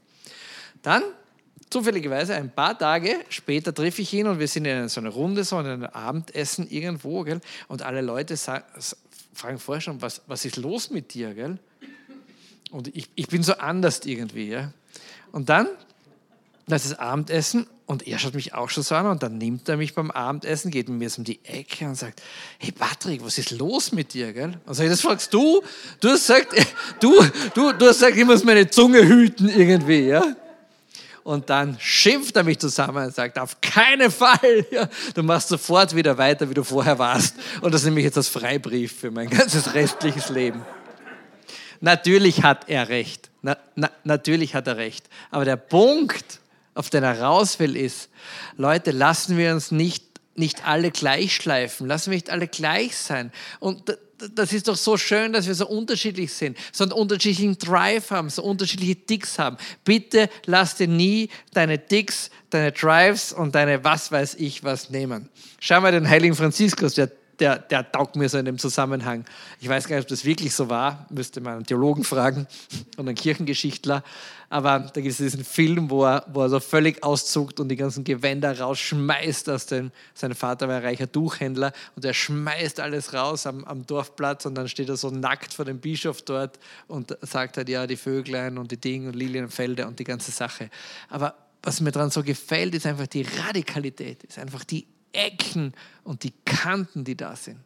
Dann, 0.83 1.03
zufälligerweise, 1.71 2.35
ein 2.35 2.51
paar 2.51 2.79
Tage 2.79 3.17
später 3.31 3.75
treffe 3.75 4.03
ich 4.03 4.13
ihn 4.15 4.29
und 4.29 4.39
wir 4.39 4.47
sind 4.47 4.65
in 4.65 4.89
so 4.89 5.01
einer 5.01 5.11
Runde, 5.11 5.43
so 5.43 5.59
in 5.59 5.67
einem 5.67 5.85
Abendessen 5.85 6.71
irgendwo, 6.71 7.25
gell? 7.25 7.41
und 7.67 7.83
alle 7.83 8.01
Leute 8.01 8.37
sagen, 8.37 8.65
fragen 9.35 9.59
vorher 9.59 9.81
schon, 9.81 10.01
was, 10.01 10.23
was 10.29 10.45
ist 10.45 10.57
los 10.57 10.91
mit 10.91 11.13
dir? 11.15 11.35
Gell? 11.35 11.59
Und 12.71 12.95
ich, 12.97 13.09
ich 13.15 13.29
bin 13.29 13.43
so 13.43 13.55
anders 13.55 14.01
irgendwie. 14.05 14.49
Ja? 14.49 14.73
Und 15.33 15.49
dann 15.49 15.69
das 16.71 16.85
ist 16.85 17.01
Abendessen 17.01 17.67
und 17.87 18.07
er 18.07 18.19
schaut 18.19 18.35
mich 18.35 18.55
auch 18.55 18.71
schon 18.71 18.85
so 18.85 18.95
an 18.95 19.07
und 19.07 19.23
dann 19.23 19.39
nimmt 19.39 19.69
er 19.69 19.77
mich 19.77 19.95
beim 19.95 20.11
Abendessen, 20.11 20.71
geht 20.71 20.89
mit 20.89 20.99
mir 20.99 21.11
so 21.11 21.19
um 21.19 21.25
die 21.25 21.45
Ecke 21.45 21.87
und 21.87 21.97
sagt, 21.97 22.23
hey 22.59 22.71
Patrick, 22.71 23.25
was 23.25 23.39
ist 23.39 23.51
los 23.51 23.91
mit 23.91 24.15
dir? 24.15 24.33
Gell? 24.33 24.55
Und 24.65 24.75
sag 24.75 24.85
ich, 24.85 24.91
das 24.91 25.01
fragst 25.01 25.35
du? 25.35 25.63
Du 25.99 26.09
hast 26.09 26.29
gesagt, 26.29 26.55
du, 27.01 27.13
du, 27.55 27.73
du 27.73 27.87
hast 27.87 27.99
gesagt, 27.99 28.17
ich 28.17 28.25
muss 28.25 28.45
meine 28.45 28.71
Zunge 28.71 29.07
hüten 29.07 29.49
irgendwie. 29.49 30.07
Ja? 30.07 30.23
Und 31.25 31.51
dann 31.51 31.77
schimpft 31.81 32.37
er 32.37 32.45
mich 32.45 32.61
zusammen 32.61 33.05
und 33.07 33.15
sagt, 33.15 33.39
auf 33.39 33.61
keinen 33.61 34.11
Fall, 34.11 34.67
ja, 34.71 34.89
du 35.15 35.23
machst 35.23 35.49
sofort 35.49 35.95
wieder 35.95 36.17
weiter, 36.17 36.49
wie 36.49 36.55
du 36.55 36.63
vorher 36.63 36.99
warst. 36.99 37.35
Und 37.61 37.75
das 37.75 37.85
nehme 37.85 37.99
ich 37.99 38.05
jetzt 38.05 38.17
als 38.17 38.29
Freibrief 38.29 39.01
für 39.01 39.11
mein 39.11 39.29
ganzes 39.29 39.75
restliches 39.75 40.29
Leben. 40.29 40.63
Natürlich 41.81 42.43
hat 42.43 42.69
er 42.69 42.89
recht. 42.89 43.31
Na, 43.43 43.57
na, 43.75 43.91
natürlich 44.05 44.55
hat 44.55 44.67
er 44.67 44.77
recht. 44.77 45.09
Aber 45.31 45.45
der 45.45 45.57
Punkt, 45.57 46.41
auf 46.75 46.91
den 46.91 47.03
er 47.03 47.21
raus 47.21 47.59
will, 47.59 47.77
ist, 47.77 48.11
Leute, 48.57 48.91
lassen 48.91 49.37
wir 49.37 49.53
uns 49.53 49.71
nicht, 49.71 50.05
nicht 50.35 50.67
alle 50.67 50.91
gleich 50.91 51.35
schleifen, 51.35 51.87
lassen 51.87 52.11
wir 52.11 52.17
nicht 52.17 52.31
alle 52.31 52.49
gleich 52.49 52.97
sein. 52.97 53.33
Und 53.59 53.97
das 54.35 54.53
ist 54.53 54.69
doch 54.69 54.77
so 54.77 54.97
schön, 54.97 55.33
dass 55.33 55.47
wir 55.47 55.55
so 55.55 55.67
unterschiedlich 55.67 56.33
sind, 56.33 56.59
so 56.73 56.85
einen 56.85 56.93
unterschiedlichen 56.93 57.57
Drive 57.59 58.11
haben, 58.11 58.29
so 58.29 58.43
unterschiedliche 58.43 58.97
Dicks 58.97 59.39
haben. 59.39 59.57
Bitte 59.85 60.29
lass 60.47 60.77
dir 60.77 60.89
nie 60.89 61.31
deine 61.53 61.79
Dicks, 61.79 62.31
deine 62.51 62.73
Drives 62.73 63.33
und 63.33 63.55
deine 63.55 63.83
was 63.85 64.13
weiß 64.13 64.35
ich 64.35 64.63
was 64.65 64.91
nehmen. 64.91 65.29
Schau 65.59 65.81
mal 65.81 65.93
den 65.93 66.09
heiligen 66.09 66.35
Franziskus, 66.35 66.95
der 66.95 67.11
der, 67.41 67.59
der 67.59 67.91
taugt 67.91 68.17
mir 68.17 68.29
so 68.29 68.39
in 68.39 68.45
dem 68.45 68.59
Zusammenhang. 68.59 69.25
Ich 69.61 69.69
weiß 69.69 69.89
gar 69.89 69.97
nicht, 69.97 70.05
ob 70.05 70.09
das 70.09 70.25
wirklich 70.25 70.55
so 70.55 70.69
war, 70.69 71.07
müsste 71.11 71.41
man 71.41 71.55
einen 71.55 71.67
Theologen 71.67 72.05
fragen 72.05 72.47
und 72.97 73.09
einen 73.09 73.17
Kirchengeschichtler. 73.17 74.05
Aber 74.53 74.81
da 74.81 75.01
gibt 75.01 75.13
es 75.13 75.19
diesen 75.19 75.45
Film, 75.45 75.91
wo 75.91 76.05
er, 76.05 76.25
wo 76.33 76.43
er 76.43 76.49
so 76.49 76.59
völlig 76.59 77.03
auszuckt 77.05 77.61
und 77.61 77.69
die 77.69 77.77
ganzen 77.77 78.03
Gewänder 78.03 78.59
rausschmeißt 78.59 79.49
aus 79.49 79.67
dem, 79.67 79.93
sein 80.13 80.35
Vater 80.35 80.69
war 80.69 80.77
ein 80.77 80.83
reicher 80.83 81.11
Tuchhändler 81.11 81.73
und 81.95 82.05
er 82.05 82.15
schmeißt 82.15 82.81
alles 82.81 83.15
raus 83.15 83.47
am, 83.47 83.65
am 83.65 83.87
Dorfplatz 83.87 84.47
und 84.47 84.57
dann 84.57 84.69
steht 84.69 84.89
er 84.89 84.97
so 84.97 85.11
nackt 85.11 85.55
vor 85.55 85.65
dem 85.65 85.79
Bischof 85.79 86.23
dort 86.23 86.59
und 86.89 87.17
sagt 87.23 87.57
halt, 87.59 87.69
ja, 87.69 87.87
die 87.87 87.97
Vöglein 87.97 88.59
und 88.59 88.73
die 88.73 88.81
Dinge 88.81 89.09
und 89.09 89.15
Lilienfelder 89.15 89.87
und 89.87 89.99
die 90.01 90.05
ganze 90.05 90.33
Sache. 90.33 90.69
Aber 91.09 91.35
was 91.63 91.81
mir 91.81 91.93
daran 91.93 92.11
so 92.11 92.23
gefällt, 92.23 92.75
ist 92.75 92.87
einfach 92.87 93.07
die 93.07 93.23
Radikalität, 93.23 94.25
ist 94.25 94.39
einfach 94.39 94.65
die 94.65 94.87
Ecken 95.13 95.75
und 96.05 96.23
die 96.25 96.33
Kanten, 96.45 97.05
die 97.05 97.17
da 97.17 97.37
sind. 97.37 97.59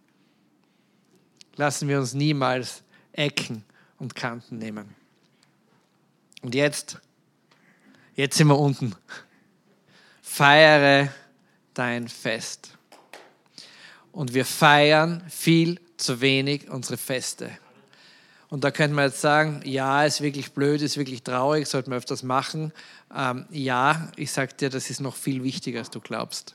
Lassen 1.57 1.89
wir 1.89 1.99
uns 1.99 2.15
niemals 2.15 2.83
Ecken 3.13 3.65
und 3.99 4.15
Kanten 4.15 4.59
nehmen. 4.59 4.95
Und 6.43 6.55
jetzt, 6.55 7.01
jetzt 8.17 8.37
sind 8.37 8.49
wir 8.49 8.59
unten. 8.59 8.95
Feiere 10.23 11.13
dein 11.75 12.09
Fest. 12.09 12.77
Und 14.13 14.35
wir 14.35 14.45
feiern 14.45 15.23
viel 15.29 15.81
zu 15.97 16.21
wenig 16.21 16.71
unsere 16.71 16.97
Feste. 16.97 17.51
Und 18.51 18.63
da 18.63 18.71
könnte 18.71 18.95
man 18.95 19.07
jetzt 19.07 19.21
sagen, 19.21 19.61
ja, 19.65 20.05
ist 20.05 20.21
wirklich 20.21 20.53
blöd, 20.53 20.81
ist 20.83 20.97
wirklich 20.97 21.23
traurig, 21.23 21.67
sollte 21.67 21.91
man 21.91 21.99
öfters 21.99 22.23
machen. 22.23 22.73
Ähm, 23.13 23.47
ja, 23.51 24.13
ich 24.17 24.31
sage 24.31 24.55
dir, 24.55 24.71
das 24.71 24.91
ist 24.91 25.01
noch 25.01 25.17
viel 25.17 25.43
wichtiger, 25.43 25.81
als 25.81 25.91
du 25.91 26.01
glaubst. 26.01 26.55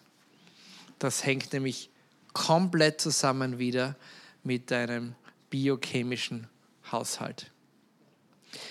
Das 1.00 1.26
hängt 1.26 1.54
nämlich 1.54 1.90
komplett 2.34 3.02
zusammen 3.02 3.58
wieder 3.58 3.96
mit 4.44 4.72
deinem 4.72 5.16
biochemischen 5.50 6.48
Haushalt. 6.92 7.52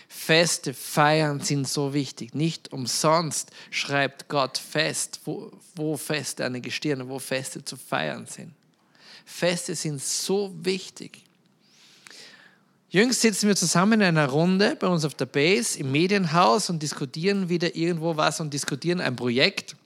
Feste 0.08 0.74
Feiern 0.74 1.40
sind 1.40 1.68
so 1.68 1.94
wichtig. 1.94 2.34
Nicht 2.34 2.72
umsonst 2.72 3.50
schreibt 3.70 4.28
Gott 4.28 4.58
fest, 4.58 5.20
wo, 5.24 5.52
wo 5.74 5.96
Feste 5.96 6.44
an 6.44 6.54
den 6.54 6.62
Gestirnen, 6.62 7.08
wo 7.08 7.18
Feste 7.18 7.64
zu 7.64 7.76
feiern 7.76 8.26
sind. 8.26 8.52
Feste 9.24 9.74
sind 9.74 10.02
so 10.02 10.52
wichtig. 10.62 11.22
Jüngst 12.90 13.20
sitzen 13.20 13.48
wir 13.48 13.56
zusammen 13.56 14.00
in 14.00 14.06
einer 14.06 14.28
Runde 14.28 14.74
bei 14.80 14.86
uns 14.86 15.04
auf 15.04 15.14
der 15.14 15.26
Base 15.26 15.78
im 15.78 15.92
Medienhaus 15.92 16.70
und 16.70 16.82
diskutieren 16.82 17.48
wieder 17.48 17.76
irgendwo 17.76 18.16
was 18.16 18.40
und 18.40 18.52
diskutieren 18.52 19.00
ein 19.00 19.14
Projekt, 19.14 19.76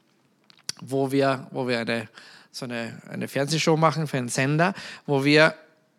wo 0.80 1.10
wir, 1.10 1.48
wo 1.50 1.66
wir 1.66 1.80
eine 1.80 2.08
so 2.52 2.66
eine, 2.66 3.02
eine 3.08 3.26
Fernsehshow 3.26 3.76
machen 3.76 4.06
für 4.06 4.18
einen 4.18 4.28
Sender, 4.28 4.74
wo 5.06 5.24
wir 5.24 5.54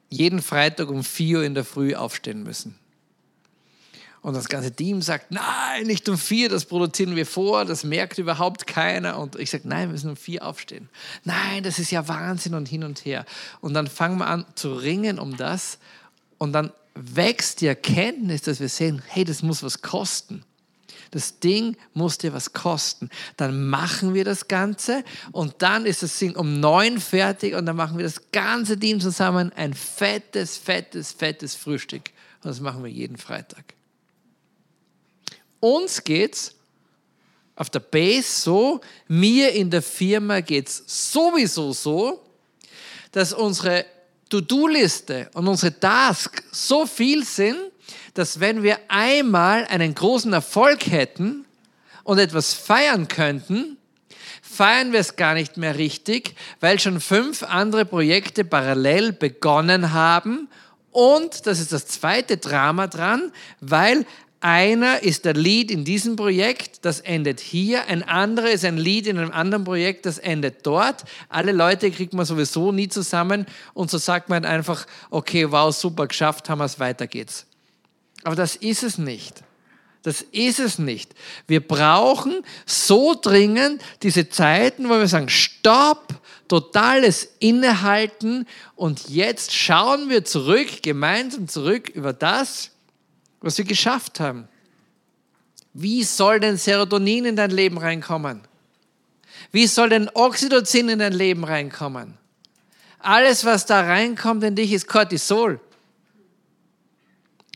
jeden 0.10 0.42
Freitag 0.42 0.90
um 0.90 1.04
4 1.04 1.40
Uhr 1.40 1.44
in 1.44 1.56
der 1.56 1.66
Früh 1.66 1.96
aufstehen 1.96 2.44
müssen. 2.44 2.80
Und 4.22 4.36
das 4.36 4.48
ganze 4.48 4.72
Team 4.72 5.02
sagt, 5.02 5.32
nein, 5.32 5.86
nicht 5.86 6.08
um 6.08 6.18
vier, 6.18 6.48
das 6.48 6.64
produzieren 6.64 7.18
wir 7.18 7.26
vor, 7.26 7.66
das 7.66 7.84
merkt 7.84 8.18
überhaupt 8.20 8.66
keiner. 8.68 9.20
Und 9.20 9.36
ich 9.36 9.50
sage, 9.50 9.68
nein, 9.68 9.90
wir 9.90 9.94
müssen 9.94 10.12
um 10.12 10.16
vier 10.16 10.46
aufstehen. 10.46 10.88
Nein, 11.26 11.62
das 11.64 11.78
ist 11.78 11.92
ja 11.92 12.08
Wahnsinn 12.08 12.54
und 12.54 12.70
hin 12.70 12.86
und 12.86 13.04
her. 13.04 13.26
Und 13.60 13.74
dann 13.74 13.88
fangen 13.88 14.20
wir 14.20 14.28
an 14.28 14.46
zu 14.56 14.76
ringen 14.76 15.20
um 15.20 15.36
das. 15.36 15.78
Und 16.38 16.54
dann 16.54 16.72
wächst 16.96 17.60
die 17.60 17.68
Erkenntnis, 17.68 18.44
dass 18.44 18.62
wir 18.62 18.70
sehen, 18.70 19.02
hey, 19.08 19.26
das 19.26 19.44
muss 19.44 19.62
was 19.62 19.82
kosten. 19.82 20.46
Das 21.14 21.40
Ding 21.40 21.78
muss 21.94 22.18
dir 22.18 22.34
was 22.34 22.54
kosten. 22.54 23.12
Dann 23.38 23.70
machen 23.70 24.16
wir 24.16 24.26
das 24.26 24.48
Ganze 24.48 25.04
und 25.32 25.54
dann 25.60 25.86
ist 25.86 26.02
das 26.02 26.18
Ding 26.18 26.36
um 26.36 26.60
neun 26.60 27.00
fertig 27.00 27.54
und 27.54 27.68
dann 27.68 27.76
machen 27.76 28.00
wir 28.00 28.04
das 28.04 28.32
ganze 28.32 28.80
Team 28.80 29.00
zusammen 29.00 29.54
ein 29.54 29.76
fettes, 29.76 30.58
fettes, 30.58 31.12
fettes 31.12 31.54
Frühstück. 31.54 32.10
Und 32.44 32.50
das 32.50 32.60
machen 32.62 32.84
wir 32.84 32.90
jeden 32.90 33.18
Freitag. 33.18 33.76
Uns 35.60 36.04
geht's 36.04 36.56
auf 37.56 37.70
der 37.70 37.82
Base 37.82 38.42
so, 38.42 38.82
mir 39.08 39.52
in 39.52 39.70
der 39.70 39.84
Firma 39.84 40.40
geht 40.40 40.68
es 40.68 40.84
sowieso 40.88 41.74
so, 41.74 42.26
dass 43.12 43.34
unsere 43.34 43.86
To-Do-Liste 44.30 45.30
und 45.36 45.48
unsere 45.48 45.80
Tasks 45.80 46.42
so 46.52 46.88
viel 46.88 47.24
sind, 47.24 47.72
dass 48.14 48.40
wenn 48.40 48.64
wir 48.64 48.78
einmal 48.88 49.66
einen 49.66 49.96
großen 49.96 50.34
Erfolg 50.34 50.88
hätten 50.88 51.46
und 52.04 52.20
etwas 52.20 52.54
feiern 52.54 53.08
könnten, 53.08 53.78
feiern 54.42 54.92
wir 54.92 55.00
es 55.00 55.16
gar 55.16 55.34
nicht 55.34 55.58
mehr 55.58 55.78
richtig, 55.78 56.36
weil 56.60 56.80
schon 56.80 57.00
fünf 57.00 57.44
andere 57.44 57.86
Projekte 57.86 58.46
parallel 58.46 59.14
begonnen 59.14 59.94
haben. 59.94 60.48
Und, 60.92 61.48
das 61.48 61.60
ist 61.60 61.72
das 61.72 61.88
zweite 61.88 62.38
Drama 62.38 62.86
dran, 62.88 63.32
weil 63.62 64.06
einer 64.44 65.02
ist 65.02 65.24
der 65.24 65.34
Lead 65.34 65.72
in 65.72 65.86
diesem 65.86 66.18
Projekt, 66.18 66.84
das 66.84 67.00
endet 67.00 67.40
hier. 67.40 67.88
Ein 67.88 68.04
anderer 68.04 68.52
ist 68.52 68.66
ein 68.66 68.78
Lead 68.78 69.08
in 69.08 69.18
einem 69.18 69.32
anderen 69.32 69.64
Projekt, 69.64 70.06
das 70.06 70.18
endet 70.18 70.68
dort. 70.68 71.06
Alle 71.30 71.54
Leute 71.54 71.90
kriegt 71.90 72.14
man 72.14 72.26
sowieso 72.26 72.74
nie 72.74 72.90
zusammen 72.90 73.46
und 73.74 73.90
so 73.90 73.98
sagt 73.98 74.28
man 74.28 74.44
einfach, 74.44 74.86
okay, 75.10 75.50
wow, 75.50 75.74
super, 75.74 76.08
geschafft 76.08 76.50
haben 76.50 76.60
wir 76.60 76.66
es, 76.66 76.78
weiter 76.78 77.08
geht's. 77.08 77.48
Aber 78.24 78.36
das 78.36 78.56
ist 78.56 78.84
es 78.84 78.98
nicht. 78.98 79.44
Das 80.04 80.22
ist 80.22 80.60
es 80.60 80.80
nicht. 80.80 81.14
Wir 81.48 81.66
brauchen 81.66 82.44
so 82.66 83.16
dringend 83.20 83.82
diese 84.02 84.30
Zeiten, 84.30 84.90
wo 84.90 85.00
wir 85.00 85.08
sagen, 85.08 85.30
stopp, 85.30 86.14
totales 86.50 87.30
Innehalten 87.40 88.46
und 88.76 89.10
jetzt 89.10 89.54
schauen 89.54 90.10
wir 90.10 90.26
zurück, 90.26 90.84
gemeinsam 90.84 91.48
zurück 91.48 91.90
über 91.90 92.12
das, 92.12 92.72
was 93.40 93.58
wir 93.58 93.66
geschafft 93.66 94.20
haben. 94.20 94.50
Wie 95.74 96.04
soll 96.04 96.42
denn 96.42 96.58
Serotonin 96.58 97.26
in 97.26 97.36
dein 97.38 97.52
Leben 97.52 97.78
reinkommen? 97.78 98.42
Wie 99.52 99.68
soll 99.68 99.90
denn 99.90 100.10
Oxytocin 100.14 100.90
in 100.90 101.00
dein 101.00 101.14
Leben 101.14 101.46
reinkommen? 101.46 102.18
Alles, 103.00 103.46
was 103.46 103.66
da 103.66 103.82
reinkommt 103.82 104.44
in 104.44 104.56
dich, 104.56 104.74
ist 104.74 104.88
Cortisol. 104.88 105.60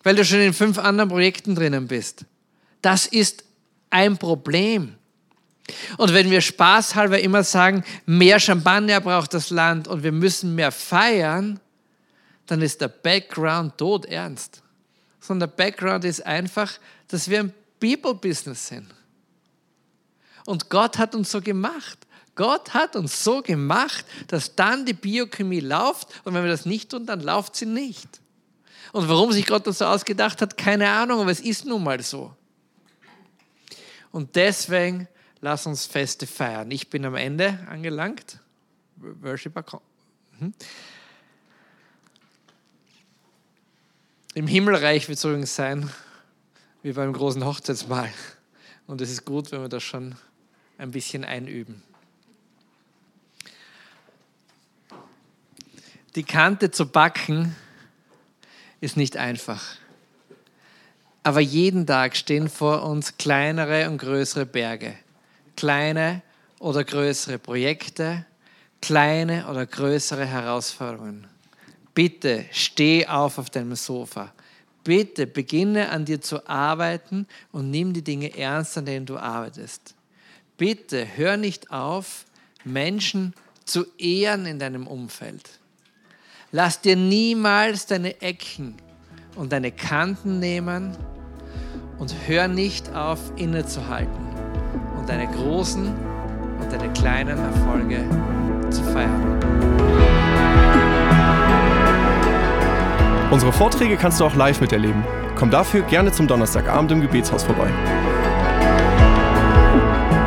Weil 0.08 0.16
du 0.16 0.24
schon 0.24 0.40
in 0.40 0.54
fünf 0.54 0.78
anderen 0.78 1.10
Projekten 1.10 1.56
drinnen 1.56 1.88
bist. 1.88 2.26
Das 2.82 3.06
ist 3.06 3.44
ein 3.90 4.18
Problem. 4.18 4.96
Und 5.98 6.14
wenn 6.14 6.32
wir 6.32 6.40
spaßhalber 6.40 7.20
immer 7.20 7.44
sagen, 7.44 7.84
mehr 8.06 8.40
Champagner 8.40 9.02
braucht 9.02 9.34
das 9.34 9.50
Land 9.50 9.88
und 9.88 10.04
wir 10.04 10.14
müssen 10.14 10.56
mehr 10.56 10.72
feiern, 10.72 11.60
dann 12.46 12.62
ist 12.62 12.80
der 12.80 12.88
Background 12.88 13.78
tot 13.78 14.06
ernst 14.06 14.62
sondern 15.28 15.50
der 15.50 15.56
Background 15.58 16.06
ist 16.06 16.26
einfach, 16.26 16.80
dass 17.10 17.30
wir 17.30 17.42
ein 17.42 17.54
People-Business 17.80 18.68
sind. 18.68 18.88
Und 20.46 20.70
Gott 20.70 20.98
hat 20.98 21.14
uns 21.14 21.30
so 21.30 21.42
gemacht. 21.42 21.98
Gott 22.36 22.74
hat 22.74 22.96
uns 22.96 23.24
so 23.24 23.42
gemacht, 23.42 24.06
dass 24.28 24.56
dann 24.56 24.86
die 24.86 24.94
Biochemie 24.94 25.60
läuft 25.60 26.08
und 26.24 26.34
wenn 26.34 26.44
wir 26.44 26.52
das 26.52 26.66
nicht 26.66 26.92
tun, 26.92 27.06
dann 27.06 27.22
läuft 27.22 27.56
sie 27.56 27.66
nicht. 27.66 28.08
Und 28.94 29.10
warum 29.10 29.32
sich 29.32 29.46
Gott 29.46 29.68
das 29.68 29.80
so 29.80 29.86
ausgedacht 29.86 30.42
hat, 30.42 30.58
keine 30.58 30.90
Ahnung, 30.90 31.22
aber 31.22 31.32
es 31.32 31.40
ist 31.40 31.66
nun 31.66 31.84
mal 31.84 32.02
so. 32.02 32.34
Und 34.12 34.36
deswegen 34.36 35.08
lass 35.42 35.66
uns 35.66 35.86
Feste 35.86 36.26
feiern. 36.28 36.72
Ich 36.72 36.90
bin 36.90 37.06
am 37.06 37.16
Ende 37.16 37.60
angelangt. 37.70 38.40
Worshipper. 38.96 39.82
Mhm. 40.40 40.54
Im 44.34 44.48
Himmelreich 44.48 45.08
wird 45.08 45.18
es 45.18 45.24
übrigens 45.24 45.56
sein, 45.56 45.90
wie 46.84 46.94
beim 46.94 47.12
großen 47.12 47.44
Hochzeitsmahl. 47.44 48.12
Und 48.86 49.02
es 49.02 49.10
ist 49.10 49.26
gut, 49.26 49.52
wenn 49.52 49.62
wir 49.62 49.70
das 49.70 49.84
schon 49.84 50.16
ein 50.78 50.92
bisschen 50.92 51.26
einüben. 51.26 51.82
Die 56.16 56.24
Kante 56.24 56.72
zu 56.72 56.88
backen 56.88 57.56
ist 58.82 58.98
nicht 58.98 59.18
einfach. 59.18 59.64
Aber 61.24 61.42
jeden 61.42 61.86
Tag 61.86 62.16
stehen 62.16 62.50
vor 62.50 62.84
uns 62.84 63.18
kleinere 63.18 63.90
und 63.90 63.98
größere 63.98 64.46
Berge. 64.46 64.96
Kleine 65.56 66.22
oder 66.60 66.84
größere 66.84 67.40
Projekte, 67.40 68.26
kleine 68.82 69.48
oder 69.48 69.66
größere 69.66 70.26
Herausforderungen. 70.26 71.28
Bitte 71.94 72.46
steh 72.52 73.08
auf 73.08 73.40
auf 73.40 73.50
deinem 73.50 73.76
Sofa. 73.76 74.32
Bitte 74.84 75.28
beginne 75.28 75.90
an 75.90 76.06
dir 76.06 76.22
zu 76.22 76.48
arbeiten 76.48 77.28
und 77.52 77.72
nimm 77.72 77.92
die 77.92 78.04
Dinge 78.04 78.38
ernst, 78.38 78.78
an 78.78 78.86
denen 78.86 79.06
du 79.06 79.18
arbeitest. 79.18 79.96
Bitte 80.58 81.06
hör 81.18 81.36
nicht 81.36 81.72
auf, 81.72 82.26
Menschen 82.64 83.34
zu 83.66 83.86
ehren 83.98 84.46
in 84.46 84.60
deinem 84.60 84.88
Umfeld. 84.88 85.60
Lass 86.58 86.82
dir 86.82 86.96
niemals 86.96 87.86
deine 87.86 88.20
Ecken 88.20 88.74
und 89.36 89.54
deine 89.54 89.72
Kanten 89.72 90.40
nehmen 90.40 90.98
und 92.00 92.16
hör 92.26 92.48
nicht 92.48 92.96
auf, 92.96 93.20
innezuhalten 93.36 94.26
und 94.98 95.08
deine 95.08 95.28
großen 95.28 95.86
und 95.86 96.74
deine 96.74 96.92
kleinen 96.94 97.38
Erfolge 97.38 98.04
zu 98.72 98.82
feiern. 98.86 99.40
Unsere 103.30 103.54
Vorträge 103.54 103.96
kannst 103.96 104.20
du 104.20 104.26
auch 104.26 104.34
live 104.34 104.60
miterleben. 104.60 105.04
Komm 105.36 105.52
dafür 105.52 105.84
gerne 105.84 106.12
zum 106.12 106.26
Donnerstagabend 106.26 106.92
im 106.92 107.02
Gebetshaus 107.02 107.44
vorbei. 107.44 107.70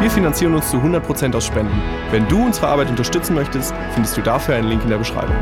Wir 0.01 0.11
finanzieren 0.13 0.55
uns 0.55 0.71
zu 0.71 0.77
100% 0.77 1.35
aus 1.35 1.45
Spenden. 1.45 1.83
Wenn 2.13 2.29
du 2.29 2.47
unsere 2.47 2.69
Arbeit 2.69 2.89
unterstützen 2.89 3.35
möchtest, 3.35 3.75
findest 3.95 4.17
du 4.17 4.21
dafür 4.21 4.55
einen 4.55 4.69
Link 4.69 4.85
in 4.85 4.91
der 4.91 4.99
Beschreibung. 4.99 5.35